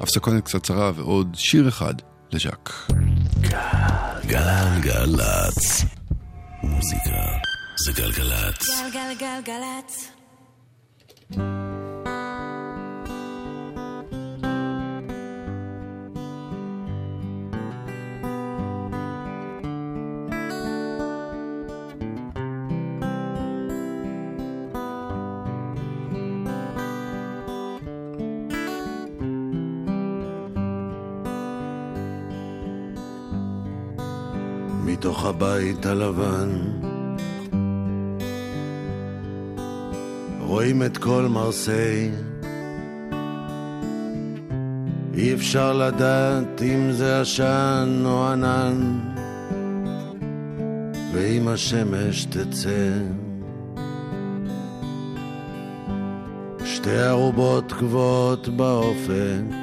הפסקונת 0.00 0.44
קצרצרה 0.44 0.92
ועוד 0.94 1.36
שיר 1.38 1.68
אחד 1.68 1.94
לז'אק. 2.32 2.90
גלגלצ. 4.26 5.84
מוזיקה 6.62 7.22
זה 7.86 7.92
גלגלצ. 7.92 8.68
גלגלגלגלצ. 8.92 10.08
הבית 35.36 35.86
הלבן. 35.86 36.50
רואים 40.40 40.82
את 40.82 40.98
כל 40.98 41.26
מרסיי. 41.30 42.10
אי 45.14 45.34
אפשר 45.34 45.72
לדעת 45.72 46.62
אם 46.62 46.92
זה 46.92 47.20
עשן 47.20 48.02
או 48.04 48.26
ענן 48.26 48.98
ואם 51.12 51.48
השמש 51.48 52.24
תצא. 52.24 52.90
שתי 56.64 56.96
ערובות 56.96 57.72
גבוהות 57.72 58.48
באופק 58.48 59.54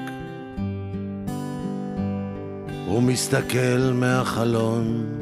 הוא 2.88 3.04
מסתכל 3.04 3.92
מהחלון 3.94 5.21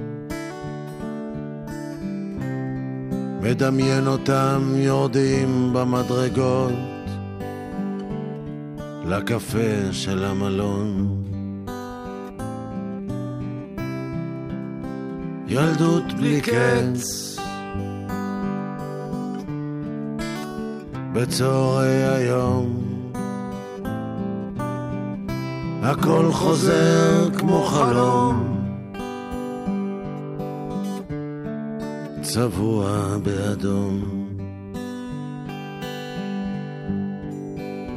מדמיין 3.50 4.08
אותם 4.08 4.74
יורדים 4.76 5.74
במדרגות 5.74 6.74
לקפה 9.06 9.92
של 9.92 10.24
המלון. 10.24 11.16
ילדות 15.48 16.14
בלי 16.18 16.42
קץ. 16.42 17.38
בצהרי 21.14 22.04
היום. 22.04 22.84
הכל 25.84 26.32
חוזר 26.32 27.30
כמו 27.38 27.64
חלום 27.64 28.59
צבוע 32.34 33.18
באדום. 33.24 34.04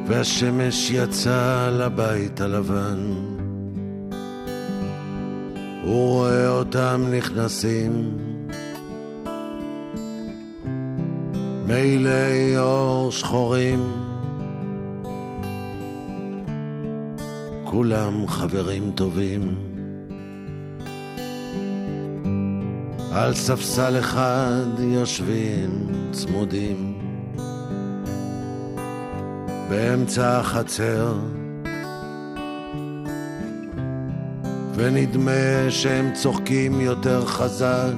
והשמש 0.06 0.90
יצאה 0.90 1.70
לבית 1.70 2.40
הלבן. 2.40 2.98
הוא 5.84 6.09
רואה 6.09 6.48
אותם 6.48 7.04
נכנסים. 7.16 8.18
מעילי 11.66 12.59
אור 12.59 13.12
שחורים. 13.12 13.92
כולם 17.64 18.26
חברים 18.28 18.92
טובים. 18.94 19.71
על 23.14 23.34
ספסל 23.34 23.98
אחד 23.98 24.78
יושבים 24.78 25.86
צמודים, 26.12 26.98
באמצע 29.70 30.39
החצר, 30.39 31.14
ונדמה 34.74 35.70
שהם 35.70 36.10
צוחקים 36.14 36.80
יותר 36.80 37.26
חזק. 37.26 37.93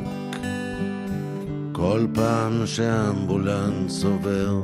כל 1.72 2.06
פעם 2.14 2.66
שהאמבולנס 2.66 4.04
עובר. 4.04 4.60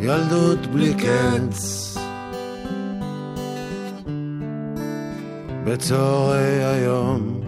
ילדות 0.00 0.66
בלי 0.66 0.94
קץ 0.94 1.85
בצהרי 5.66 6.64
היום. 6.64 7.40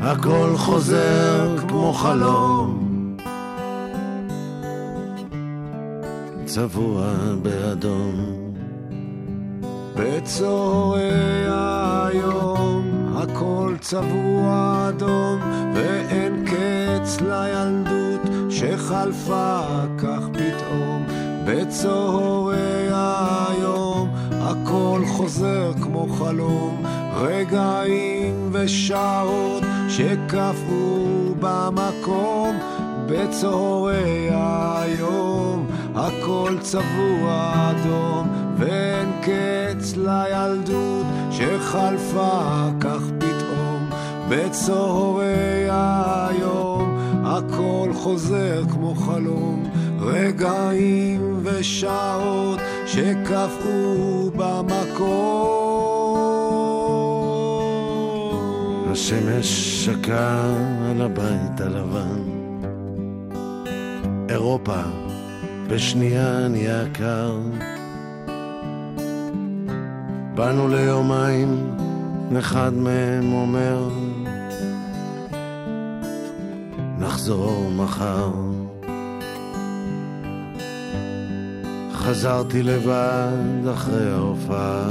הכל 0.00 0.54
חוזר 0.56 1.58
כמו 1.68 1.92
חלום. 1.92 3.16
צבוע 6.44 7.12
באדום. 7.42 8.14
בצהרי 9.96 11.10
היום 11.46 12.82
הכל 13.16 13.74
צבוע 13.80 14.86
אדום 14.88 15.40
ואין 15.74 16.44
קץ 16.44 17.20
לילדות 17.20 18.20
שחלפה 18.50 19.60
כך 19.98 20.28
פתאום. 20.32 21.06
בצהרי 21.46 22.88
היום 22.92 23.79
הכל 24.70 25.02
חוזר 25.06 25.72
כמו 25.82 26.06
חלום. 26.08 26.82
רגעים 27.14 28.48
ושעות 28.52 29.62
שקפאו 29.88 31.34
במקום 31.40 32.58
בצהרי 33.06 34.28
היום 34.32 35.66
הכל 35.94 36.56
צבוע 36.60 37.52
אדום 37.54 38.28
ואין 38.56 39.08
קץ 39.22 39.96
לילדות 39.96 41.06
שחלפה 41.30 42.68
כך 42.80 43.02
פתאום. 43.18 43.90
בצהרי 44.28 45.68
היום 45.70 46.98
הכל 47.24 47.90
חוזר 47.94 48.62
כמו 48.70 48.94
חלום 48.94 49.59
רגעים 50.00 51.38
ושעות 51.42 52.60
שקפאו 52.86 54.30
במקום 54.30 55.50
השמש 58.92 59.84
שקעה 59.84 60.54
על 60.90 61.02
הבית 61.02 61.60
הלבן. 61.60 62.22
אירופה 64.28 64.82
בשנייה 65.68 66.48
נהיה 66.48 66.84
קר. 66.92 67.38
באנו 70.34 70.68
ליומיים, 70.68 71.76
אחד 72.38 72.74
מהם 72.74 73.32
אומר 73.32 73.88
נחזור 76.98 77.70
מחר. 77.76 78.30
חזרתי 82.10 82.62
לבד 82.62 83.68
אחרי 83.72 84.10
ההופעה. 84.10 84.88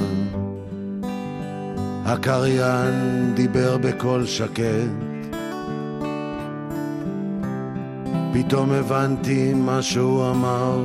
הקריין 2.05 3.31
דיבר 3.33 3.77
בקול 3.77 4.25
שקט. 4.25 4.89
פתאום 8.33 8.71
הבנתי 8.71 9.53
מה 9.53 9.81
שהוא 9.81 10.31
אמר. 10.31 10.81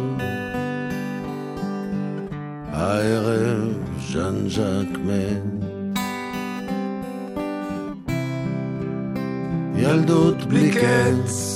הערב 2.73 3.73
ז'אן 4.12 4.48
ז'אק 4.48 4.98
מת. 5.05 5.65
ילדות 9.77 10.44
בלי 10.44 10.70
קץ 10.70 11.53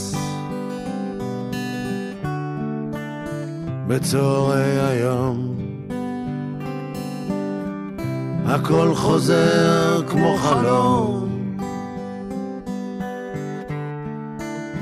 בצהרי 3.89 4.81
היום 4.81 5.55
הכל 8.47 8.95
חוזר 8.95 10.03
כמו 10.07 10.37
חלום. 10.37 11.29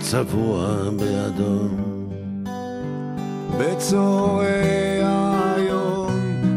צבוע 0.01 0.67
באדום 0.99 2.09
בצהרי 3.59 5.01
היום 5.03 6.13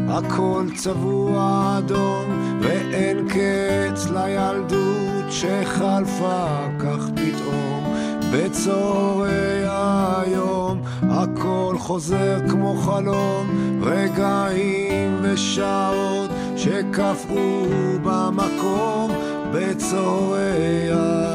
הכל 0.08 0.64
צבוע 0.76 1.74
אדום, 1.78 2.58
ואין 2.60 3.28
קץ 3.28 4.06
לילדות 4.10 5.24
שחלפה 5.30 6.66
כך 6.78 7.10
פתאום. 7.14 7.94
בצהרי 8.32 9.64
היום 9.66 10.69
הכל 11.10 11.76
חוזר 11.78 12.38
כמו 12.50 12.74
חלום, 12.74 13.80
רגעים 13.82 15.18
ושעות 15.22 16.30
שקפאו 16.56 17.66
במקום. 18.02 19.10
בצהרי 19.52 20.88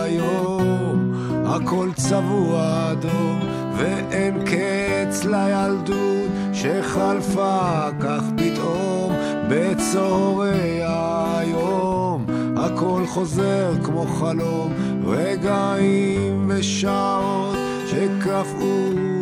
היום 0.03 1.14
הכל 1.45 1.89
צבוע 1.95 2.91
אדום, 2.91 3.39
ואין 3.77 4.43
קץ 4.45 5.26
לילדות 5.26 6.30
שחלפה 6.53 7.88
כך 7.99 8.23
פתאום. 8.38 9.14
בצהרי 9.49 10.81
היום 10.84 12.26
הכל 12.57 13.03
חוזר 13.07 13.73
כמו 13.84 14.06
חלום, 14.06 14.73
רגעים 15.06 16.45
ושעות 16.47 17.56
שקפאו 17.88 19.15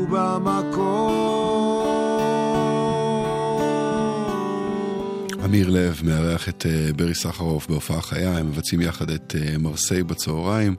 אמיר 5.46 5.70
לב 5.70 6.02
מארח 6.04 6.50
את 6.50 6.66
אה, 6.66 6.94
ברי 6.96 7.16
סחרוף 7.16 7.68
בהופעה 7.68 8.02
חיה, 8.02 8.38
הם 8.38 8.48
מבצעים 8.48 8.82
יחד 8.82 9.10
את 9.10 9.36
אה, 9.36 9.58
מרסיי 9.58 10.04
בצהריים, 10.04 10.76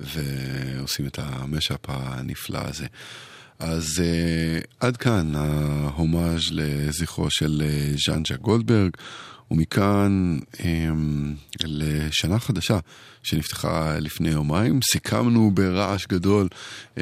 ועושים 0.00 1.06
את 1.06 1.18
המשאפ 1.22 1.80
הנפלא 1.88 2.58
הזה. 2.58 2.86
אז 3.58 3.84
uh, 3.98 4.66
עד 4.80 4.96
כאן 4.96 5.32
ההומאז' 5.34 6.42
לזכרו 6.50 7.30
של 7.30 7.62
uh, 7.64 8.00
ז'אנג'ה 8.06 8.36
גולדברג, 8.36 8.90
ומכאן 9.50 10.38
לשנה 11.64 12.38
חדשה 12.38 12.78
שנפתחה 13.24 13.98
לפני 13.98 14.28
יומיים. 14.28 14.80
סיכמנו 14.92 15.50
ברעש 15.50 16.06
גדול 16.06 16.48
uh, 16.94 16.98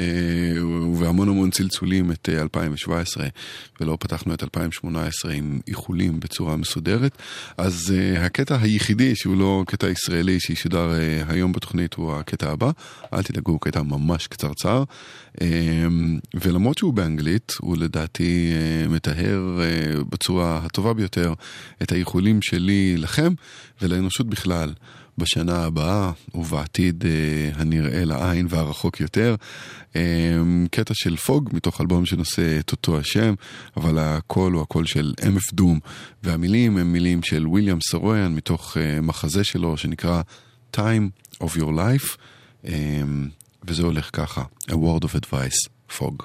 ובהמון 0.63 1.29
המון 1.29 1.51
צלצולים 1.51 2.11
את 2.11 2.29
uh, 2.29 2.41
2017, 2.41 3.27
ולא 3.81 3.97
פתחנו 3.99 4.33
את 4.33 4.43
2018 4.43 5.31
עם 5.31 5.59
איחולים 5.67 6.19
בצורה 6.19 6.55
מסודרת. 6.55 7.17
אז 7.57 7.93
uh, 7.93 8.19
הקטע 8.19 8.57
היחידי 8.61 9.15
שהוא 9.15 9.37
לא 9.37 9.63
קטע 9.67 9.89
ישראלי 9.89 10.39
שישודר 10.39 10.91
היום 11.27 11.51
בתוכנית 11.51 11.93
הוא 11.93 12.13
הקטע 12.13 12.51
הבא. 12.51 12.71
אל 13.13 13.23
תדאגו, 13.23 13.59
קטע 13.59 13.81
ממש 13.81 14.27
קצרצר. 14.27 14.83
ולמרות 16.33 16.77
שהוא 16.77 16.93
באנגלית, 16.93 17.53
הוא 17.59 17.77
לדעתי 17.77 18.53
מטהר 18.89 19.59
בצורה 20.09 20.57
הטובה 20.63 20.93
ביותר 20.93 21.33
את 21.83 21.91
האיחולים 21.91 22.41
שלי 22.41 22.97
לכם 22.97 23.33
ולאנושות 23.81 24.27
בכלל. 24.27 24.73
בשנה 25.17 25.63
הבאה 25.63 26.11
ובעתיד 26.33 27.03
אה, 27.05 27.51
הנראה 27.55 28.05
לעין 28.05 28.47
והרחוק 28.49 28.99
יותר. 28.99 29.35
אה, 29.95 30.01
קטע 30.71 30.93
של 30.93 31.15
פוג 31.15 31.49
מתוך 31.53 31.81
אלבום 31.81 32.05
שנושא 32.05 32.59
את 32.59 32.71
אותו 32.71 32.99
השם, 32.99 33.33
אבל 33.77 33.97
הקול 33.99 34.53
הוא 34.53 34.61
הקול 34.61 34.85
של 34.85 35.13
אמף 35.27 35.53
דום, 35.53 35.79
והמילים 36.23 36.77
הם 36.77 36.93
מילים 36.93 37.23
של 37.23 37.47
ויליאם 37.47 37.79
סרויאן 37.81 38.33
מתוך 38.35 38.77
אה, 38.77 39.01
מחזה 39.01 39.43
שלו 39.43 39.77
שנקרא 39.77 40.21
Time 40.75 41.39
of 41.43 41.57
Your 41.57 41.71
Life, 41.77 42.17
וזה 43.67 43.83
הולך 43.83 44.09
ככה, 44.13 44.43
A 44.69 44.73
word 44.73 45.03
of 45.03 45.15
advice, 45.25 45.69
פוג. 45.97 46.23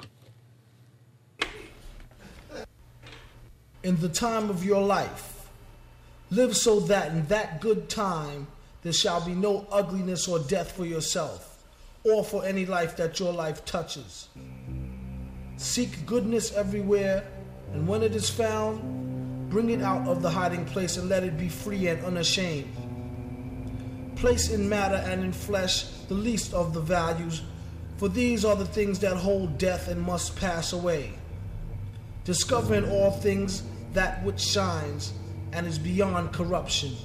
in 3.83 3.95
the 4.01 4.09
time 4.09 4.49
of 4.49 4.63
your 4.63 4.81
life. 4.81 5.25
Live 6.31 6.55
so 6.55 6.79
that 6.91 7.11
in 7.13 7.25
that 7.27 7.61
good 7.61 7.89
time 7.89 8.47
there 8.81 8.93
shall 8.93 9.25
be 9.25 9.33
no 9.33 9.67
ugliness 9.71 10.27
or 10.27 10.39
death 10.39 10.71
for 10.71 10.85
yourself 10.85 11.63
or 12.03 12.23
for 12.23 12.45
any 12.45 12.65
life 12.65 12.95
that 12.97 13.19
your 13.19 13.33
life 13.33 13.65
touches. 13.65 14.29
Seek 15.57 16.05
goodness 16.05 16.53
everywhere, 16.53 17.27
and 17.73 17.87
when 17.87 18.01
it 18.01 18.15
is 18.15 18.29
found, 18.29 19.49
bring 19.49 19.69
it 19.69 19.81
out 19.81 20.07
of 20.07 20.21
the 20.21 20.29
hiding 20.29 20.65
place 20.65 20.95
and 20.97 21.09
let 21.09 21.23
it 21.23 21.37
be 21.37 21.49
free 21.49 21.87
and 21.87 22.03
unashamed. 22.05 22.73
Place 24.15 24.49
in 24.51 24.69
matter 24.69 24.95
and 24.95 25.23
in 25.23 25.33
flesh 25.33 25.83
the 26.07 26.13
least 26.13 26.53
of 26.53 26.73
the 26.73 26.79
values, 26.79 27.41
for 27.97 28.07
these 28.07 28.45
are 28.45 28.55
the 28.55 28.65
things 28.65 28.99
that 28.99 29.17
hold 29.17 29.57
death 29.57 29.89
and 29.89 30.01
must 30.01 30.35
pass 30.37 30.71
away. 30.71 31.11
Discover 32.23 32.75
in 32.75 32.85
all 32.89 33.11
things 33.11 33.63
that 33.93 34.23
which 34.23 34.39
shines 34.39 35.13
and 35.51 35.67
is 35.67 35.77
beyond 35.77 36.31
corruption. 36.31 36.95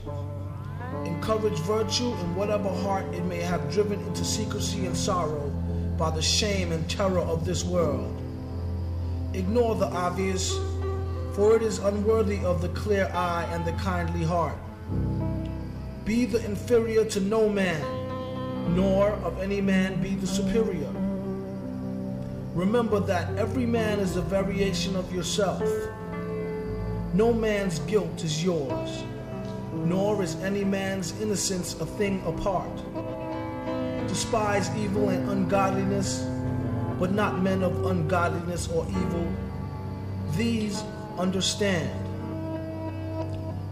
Encourage 1.04 1.58
virtue 1.60 2.12
in 2.12 2.34
whatever 2.34 2.68
heart 2.68 3.06
it 3.14 3.24
may 3.24 3.40
have 3.40 3.72
driven 3.72 4.00
into 4.00 4.24
secrecy 4.24 4.86
and 4.86 4.96
sorrow 4.96 5.50
by 5.98 6.10
the 6.10 6.22
shame 6.22 6.72
and 6.72 6.88
terror 6.88 7.20
of 7.20 7.44
this 7.44 7.64
world. 7.64 8.20
Ignore 9.32 9.76
the 9.76 9.86
obvious, 9.86 10.52
for 11.34 11.56
it 11.56 11.62
is 11.62 11.78
unworthy 11.78 12.44
of 12.44 12.62
the 12.62 12.68
clear 12.68 13.10
eye 13.12 13.48
and 13.52 13.64
the 13.64 13.72
kindly 13.72 14.24
heart. 14.24 14.56
Be 16.04 16.24
the 16.24 16.44
inferior 16.44 17.04
to 17.06 17.20
no 17.20 17.48
man, 17.48 18.76
nor 18.76 19.10
of 19.24 19.40
any 19.40 19.60
man 19.60 20.00
be 20.02 20.14
the 20.14 20.26
superior. 20.26 20.90
Remember 22.54 23.00
that 23.00 23.36
every 23.36 23.66
man 23.66 23.98
is 23.98 24.16
a 24.16 24.22
variation 24.22 24.94
of 24.94 25.12
yourself. 25.12 25.62
No 27.12 27.32
man's 27.32 27.80
guilt 27.80 28.22
is 28.22 28.44
yours, 28.44 29.02
nor 29.84 30.22
is 30.22 30.36
any 30.36 30.64
man's 30.64 31.18
innocence 31.20 31.74
a 31.80 31.86
thing 31.86 32.22
apart. 32.26 32.70
Despise 34.08 34.70
evil 34.76 35.08
and 35.08 35.28
ungodliness, 35.28 36.26
but 36.98 37.12
not 37.12 37.42
men 37.42 37.62
of 37.62 37.86
ungodliness 37.86 38.68
or 38.68 38.86
evil. 38.88 39.26
These 40.36 40.82
understand. 41.18 41.90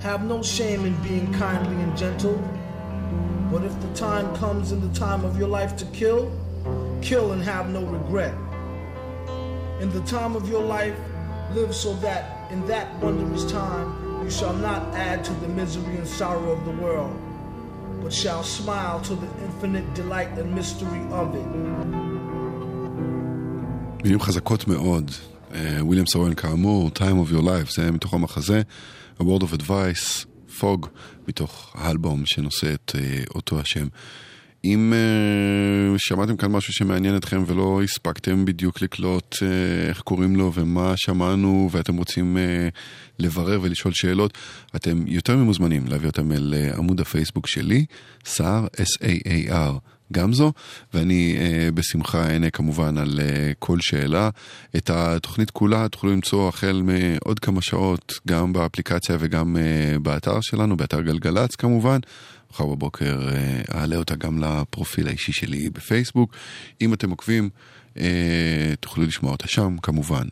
Have 0.03 0.25
no 0.25 0.43
shame 0.43 0.85
in 0.85 0.95
being 1.03 1.33
kindly 1.35 1.81
and 1.83 1.97
gentle, 1.97 2.37
but 3.53 3.63
if 3.63 3.81
the 3.81 3.95
time 3.95 4.35
comes 4.37 4.73
in 4.73 4.81
the 4.81 4.99
time 4.99 5.25
of 5.25 5.39
your 5.39 5.49
life 5.49 5.77
to 5.77 5.85
kill, 5.87 6.33
kill 7.03 7.33
and 7.33 7.43
have 7.43 7.69
no 7.69 7.85
regret. 7.85 8.35
In 9.81 9.91
the 9.93 10.01
time 10.03 10.35
of 10.35 10.49
your 10.49 10.63
life, 10.63 10.97
live 11.53 11.75
so 11.75 11.95
that 11.97 12.51
in 12.51 12.67
that 12.67 12.95
wondrous 13.01 13.51
time 13.51 14.02
you 14.25 14.31
shall 14.31 14.57
not 14.69 14.83
add 15.09 15.19
to 15.29 15.33
the 15.43 15.49
misery 15.61 15.97
and 16.01 16.09
sorrow 16.21 16.51
of 16.57 16.61
the 16.69 16.77
world, 16.85 17.15
but 18.03 18.13
shall 18.13 18.43
smile 18.43 18.99
to 19.09 19.15
the 19.23 19.31
infinite 19.47 19.87
delight 19.95 20.33
and 20.39 20.49
mystery 20.55 21.03
of 21.21 21.35
it. 21.35 21.49
מילים 24.05 24.21
חזקות 24.21 24.69
מאוד. 24.69 25.11
וויליאם 25.81 26.07
סורן 26.07 26.35
כאמור, 26.35 26.91
Time 26.95 27.29
of 27.29 27.33
Your 27.33 27.43
Life, 27.43 27.75
זה 27.75 27.91
מתוך 27.91 28.15
המחזה, 28.15 28.63
A 29.21 29.23
Word 29.23 29.43
of 29.43 29.61
Advice, 29.61 30.27
פוג, 30.59 30.87
מתוך 31.29 31.73
האלבום 31.75 32.23
שנושא 32.27 32.75
את 32.75 32.93
uh, 32.95 33.33
אותו 33.35 33.61
השם. 33.61 33.87
אם 34.65 34.93
uh, 34.93 35.99
שמעתם 35.99 36.37
כאן 36.37 36.53
משהו 36.53 36.73
שמעניין 36.73 37.17
אתכם 37.17 37.45
ולא 37.47 37.81
הספקתם 37.83 38.45
בדיוק 38.45 38.83
לקלוט 38.83 39.35
uh, 39.35 39.89
איך 39.89 40.01
קוראים 40.01 40.37
לו 40.37 40.53
ומה 40.55 40.93
שמענו 40.97 41.69
ואתם 41.73 41.97
רוצים 41.97 42.37
uh, 42.37 42.75
לברר 43.19 43.59
ולשאול 43.63 43.93
שאלות, 43.95 44.39
אתם 44.77 45.05
יותר 45.07 45.37
ממוזמנים 45.37 45.87
להביא 45.87 46.09
אותם 46.09 46.33
אל 46.33 46.55
uh, 46.55 46.77
עמוד 46.79 47.01
הפייסבוק 47.01 47.47
שלי, 47.47 47.85
סער, 48.25 48.67
S-A-A-R. 48.77 49.92
גמזו, 50.13 50.53
ואני 50.95 51.37
אה, 51.41 51.69
בשמחה 51.75 52.31
אענה 52.31 52.51
כמובן 52.51 52.99
על 52.99 53.21
אה, 53.23 53.53
כל 53.59 53.81
שאלה. 53.81 54.31
את 54.77 54.91
התוכנית 54.91 55.51
כולה 55.51 55.89
תוכלו 55.89 56.11
למצוא 56.11 56.49
החל 56.49 56.83
מעוד 56.85 57.39
כמה 57.39 57.63
שעות 57.63 58.13
גם 58.29 58.53
באפליקציה 58.53 59.17
וגם 59.21 59.57
אה, 59.57 59.99
באתר 59.99 60.41
שלנו, 60.41 60.77
באתר 60.77 61.01
גלגלצ 61.01 61.57
כמובן. 61.57 61.99
מחר 62.53 62.67
בבוקר 62.67 63.29
אה, 63.29 63.61
אעלה 63.75 63.97
אותה 63.97 64.15
גם 64.15 64.45
לפרופיל 64.45 65.09
האישי 65.09 65.33
שלי 65.33 65.71
בפייסבוק. 65.71 66.35
אם 66.81 66.95
אתם 66.95 67.11
עוקבים, 67.11 67.51
אה, 67.99 68.73
תוכלו 68.81 69.05
לשמוע 69.05 69.33
אותה 69.33 69.49
שם 69.49 69.77
כמובן. 69.83 70.27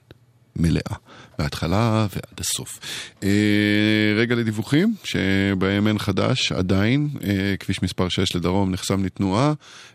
מלאה, 0.62 0.97
מההתחלה 1.39 2.07
ועד 2.15 2.41
הסוף. 2.41 2.78
אה, 3.23 4.15
רגע 4.16 4.35
לדיווחים, 4.35 4.95
שבהם 5.05 5.87
אין 5.89 5.99
חדש 5.99 6.53
עדיין, 6.53 7.09
אה, 7.24 7.55
כביש 7.61 7.82
מספר 7.82 8.09
6 8.09 8.37
לדרום 8.37 8.70
נחסם 8.70 9.05
לתנועה, 9.05 9.53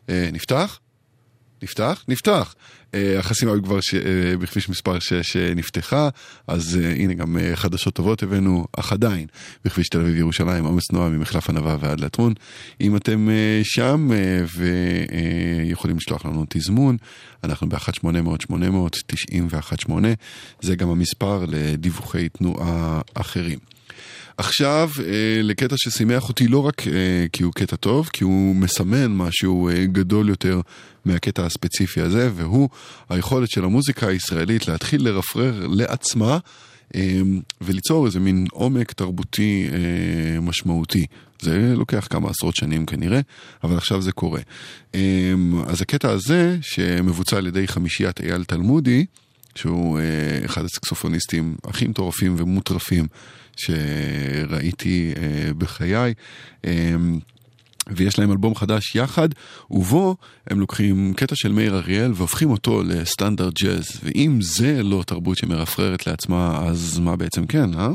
אה, 0.10 0.30
נפתח? 0.34 0.80
נפתח? 1.66 2.04
נפתח. 2.08 2.56
אה, 2.94 3.20
החסימה 3.20 3.52
כבר 3.64 3.82
ש... 3.82 3.94
אה, 3.94 4.38
בכביש 4.38 4.70
מספר 4.70 5.00
6 5.00 5.36
אה, 5.36 5.54
נפתחה, 5.56 6.10
אז 6.48 6.76
הנה 6.76 7.14
גם 7.14 7.38
חדשות 7.56 7.94
טובות 7.94 8.24
הבאנו, 8.24 8.68
אך 8.78 8.92
עדיין, 8.92 9.28
בכביש 9.66 9.90
תל 9.90 10.02
אביב 10.02 10.16
ירושלים, 10.16 10.66
עומס 10.66 10.88
תנועה 10.88 11.10
ממחלף 11.10 11.50
ענווה 11.50 11.78
ועד 11.80 12.00
לטרון. 12.00 12.34
אם 12.82 12.96
אתם 12.96 13.30
שם 13.64 14.10
ויכולים 14.58 15.98
לשלוח 15.98 16.26
לנו 16.26 16.46
תזמון, 16.50 16.98
אנחנו 17.44 17.70
ב-1-800-800-918, 17.70 19.90
זה 20.62 20.76
גם 20.76 20.90
המספר 20.90 21.46
לדיווחי 21.48 22.30
תנועה 22.30 23.02
אחרים. 23.14 23.75
עכשיו 24.38 24.90
אה, 25.00 25.42
לקטע 25.44 25.76
ששימח 25.78 26.30
אותי 26.30 26.48
לא 26.48 26.66
רק 26.66 26.88
אה, 26.88 27.26
כי 27.34 27.44
הוא 27.44 27.54
קטע 27.54 27.76
טוב, 27.76 28.10
כי 28.14 28.24
הוא 28.24 28.56
מסמן 28.56 29.12
משהו 29.12 29.70
אה, 29.70 29.86
גדול 29.86 30.30
יותר 30.30 30.62
מהקטע 31.06 31.46
הספציפי 31.46 32.02
הזה, 32.02 32.30
והוא 32.36 32.70
היכולת 33.10 33.50
של 33.50 33.66
המוזיקה 33.66 34.08
הישראלית 34.08 34.68
להתחיל 34.68 35.04
לרפרר 35.04 35.68
לעצמה 35.68 36.38
וליצור 37.62 38.06
איזה 38.06 38.20
מין 38.20 38.46
עומק 38.52 38.92
תרבותי 38.92 39.68
משמעותי. 40.42 41.06
זה 41.42 41.74
לוקח 41.76 42.08
כמה 42.10 42.30
עשרות 42.30 42.56
שנים 42.56 42.86
כנראה, 42.86 43.20
אבל 43.64 43.78
עכשיו 43.78 44.02
זה 44.02 44.12
קורה. 44.12 44.42
אז 45.68 45.82
הקטע 45.82 46.12
הזה, 46.12 46.58
שמבוצע 46.62 47.38
על 47.38 47.48
ידי 47.48 47.68
חמישיית 47.68 48.22
אייל 48.22 48.44
תלמודי, 48.44 49.06
שהוא 49.56 50.00
אחד 50.46 50.66
הסקסופוניסטים 50.66 51.56
הכי 51.64 51.88
מטורפים 51.88 52.36
ומוטרפים 52.38 53.08
שראיתי 53.58 55.14
אה, 55.18 55.54
בחיי. 55.58 56.14
אה, 56.66 56.96
ויש 57.90 58.20
להם 58.20 58.32
אלבום 58.32 58.56
חדש 58.56 58.96
יחד, 58.96 59.30
ובו 59.72 60.16
הם 60.48 60.60
לוקחים 60.60 61.14
קטע 61.14 61.36
של 61.36 61.52
מאיר 61.52 61.76
אריאל 61.76 62.12
והופכים 62.16 62.52
אותו 62.52 62.84
לסטנדרט 62.84 63.54
ג'אז. 63.62 63.86
ואם 64.04 64.38
זה 64.42 64.84
לא 64.84 65.04
תרבות 65.08 65.38
שמרפררת 65.38 66.08
לעצמה, 66.08 66.64
אז 66.68 67.00
מה 67.00 67.16
בעצם 67.16 67.46
כן, 67.46 67.70
אה? 67.74 67.90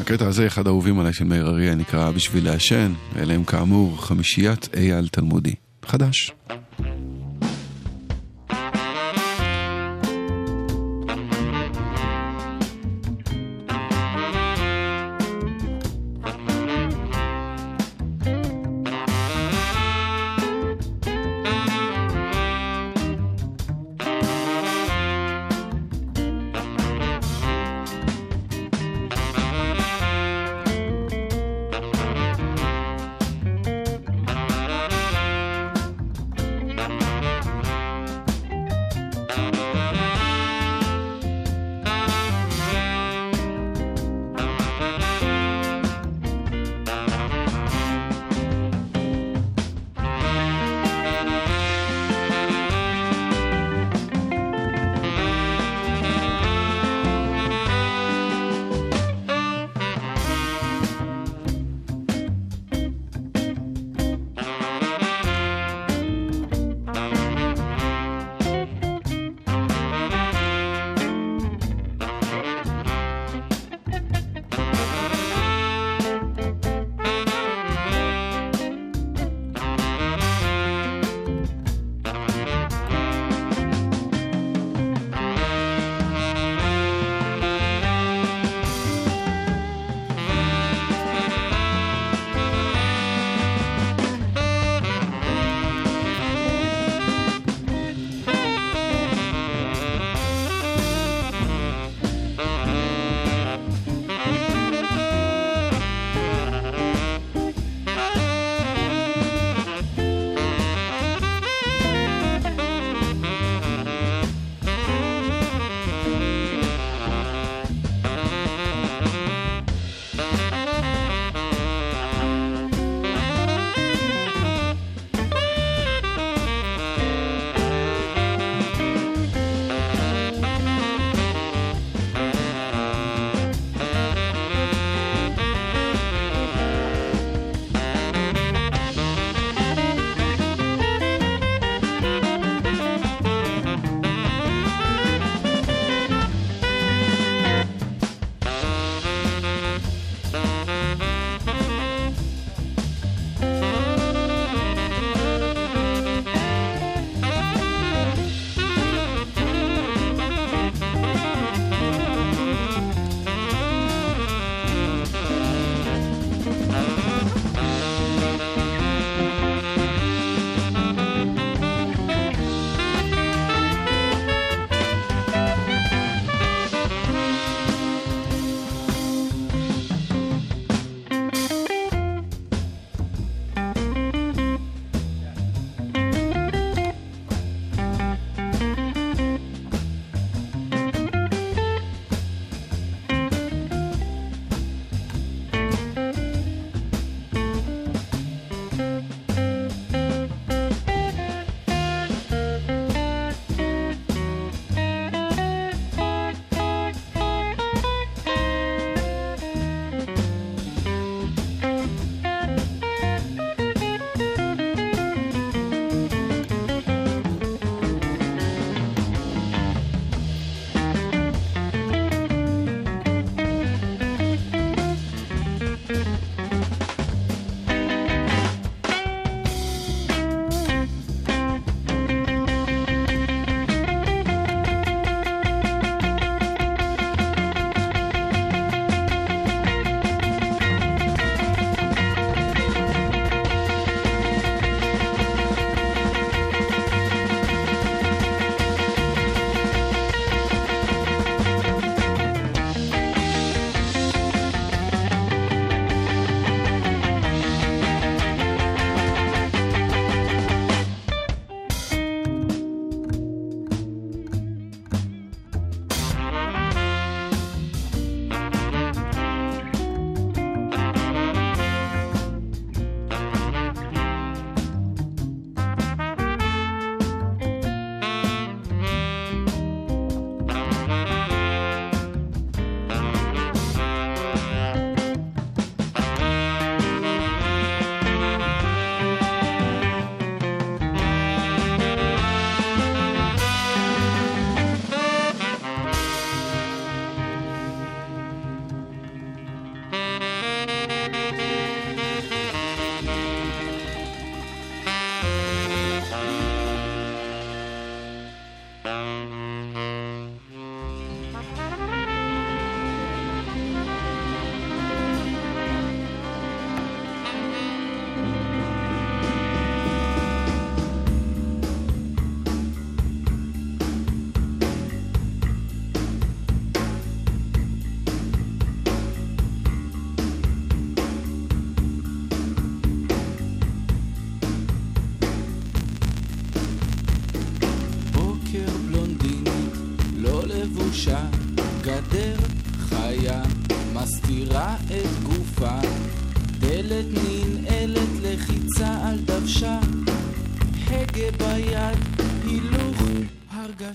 הקטע 0.00 0.26
הזה, 0.26 0.46
אחד 0.46 0.66
האהובים 0.66 1.00
עליי 1.00 1.12
של 1.12 1.24
מאיר 1.24 1.46
אריאל, 1.46 1.74
נקרא 1.74 2.10
בשביל 2.10 2.44
לעשן. 2.44 2.92
אלה 3.16 3.34
הם 3.34 3.44
כאמור 3.44 4.06
חמישיית 4.06 4.68
אייל 4.74 5.08
תלמודי. 5.08 5.54
חדש. 5.86 6.32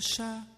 achats 0.02 0.51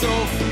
so 0.00 0.06
far. 0.08 0.47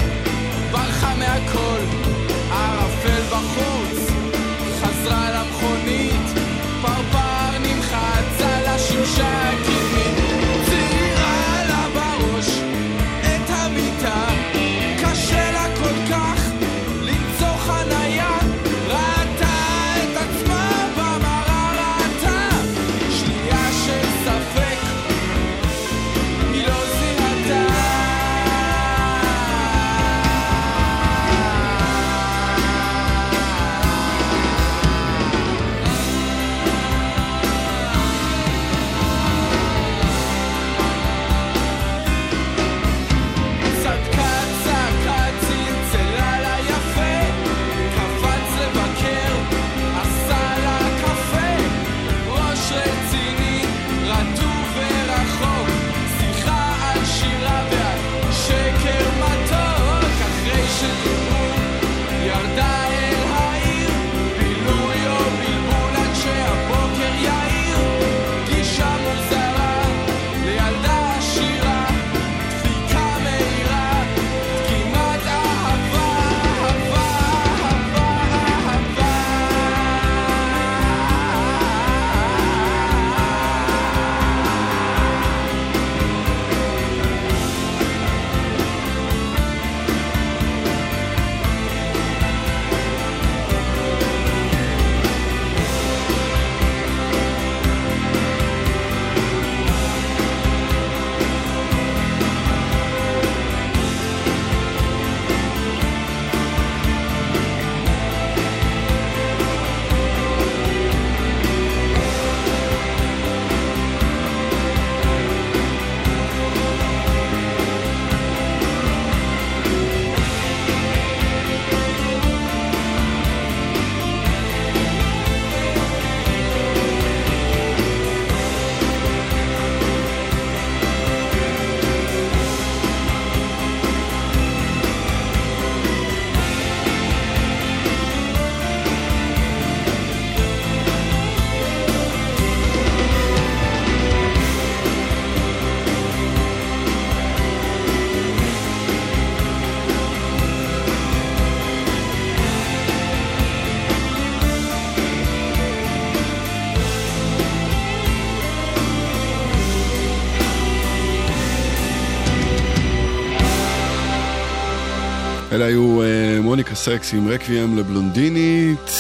אלה 165.57 165.65
היו 165.65 166.03
אה, 166.03 166.41
מוניקה 166.43 166.75
סקס 166.75 167.15
עם 167.15 167.29
רקוויאם 167.29 167.79
לבלונדינית, 167.79 168.91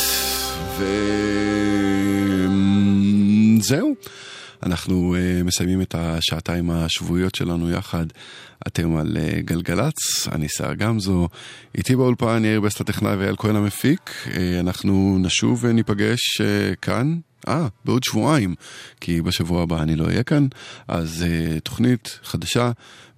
וזהו. 3.58 3.94
אנחנו 4.62 5.16
uh, 5.16 5.18
מסיימים 5.44 5.82
את 5.82 5.94
השעתיים 5.98 6.70
השבועיות 6.70 7.34
שלנו 7.34 7.70
יחד. 7.70 8.06
אתם 8.66 8.96
על 8.96 9.16
uh, 9.16 9.40
גלגלצ, 9.40 10.28
אני 10.32 10.48
סער 10.48 10.74
גמזו, 10.74 11.28
איתי 11.74 11.96
באולפן 11.96 12.42
יאיר 12.44 12.60
בסט 12.60 12.80
הטכנאי 12.80 13.16
ואייל 13.16 13.34
כהן 13.38 13.56
המפיק. 13.56 14.10
Uh, 14.24 14.30
אנחנו 14.60 15.18
נשוב 15.20 15.64
וניפגש 15.64 16.40
uh, 16.40 16.44
כאן. 16.82 17.18
אה, 17.48 17.66
בעוד 17.84 18.04
שבועיים, 18.04 18.54
כי 19.00 19.22
בשבוע 19.22 19.62
הבא 19.62 19.82
אני 19.82 19.96
לא 19.96 20.04
אהיה 20.04 20.22
כאן, 20.22 20.46
אז 20.88 21.24
uh, 21.26 21.60
תוכנית 21.60 22.18
חדשה 22.22 22.70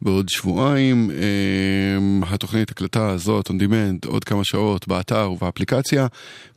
בעוד 0.02 0.28
שבועיים. 0.28 1.10
Uh, 1.10 2.26
התוכנית 2.34 2.70
הקלטה 2.70 3.10
הזאת, 3.10 3.48
on 3.48 3.52
demand, 3.52 4.08
עוד 4.08 4.24
כמה 4.24 4.44
שעות 4.44 4.88
באתר 4.88 5.30
ובאפליקציה. 5.30 6.06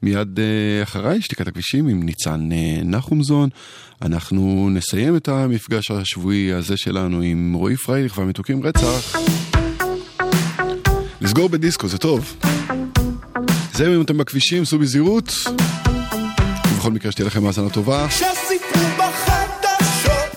מיד 0.04 0.40
uh, 0.40 0.84
אחריי, 0.84 1.22
שתיקת 1.22 1.48
הכבישים 1.48 1.88
עם 1.88 2.04
ניצן 2.04 2.50
uh, 2.52 2.86
נחומזון. 2.86 3.50
אנחנו 4.02 4.70
נסיים 4.72 5.16
את 5.16 5.28
המפגש 5.28 5.92
השבועי 5.92 6.54
הזה 6.54 6.78
שלנו 6.78 7.22
עם 7.22 7.54
רועי 7.54 7.76
פרייליך 7.76 8.18
והמתוקים 8.18 8.64
רצח. 8.64 9.16
לסגור 11.22 11.50
בדיסקו 11.50 11.88
זה 11.88 11.98
טוב. 11.98 12.38
זהו, 13.74 13.96
אם 13.96 14.02
אתם 14.02 14.18
בכבישים, 14.18 14.66
סעו 14.66 14.80
בזהירות. 14.80 15.34
ובכל 16.82 16.94
מקרה 16.94 17.12
שתהיה 17.12 17.28
לכם 17.28 17.46
האזנה 17.46 17.70
טובה. 17.70 18.08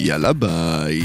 יאללה 0.01 0.33
ביי. 0.33 1.03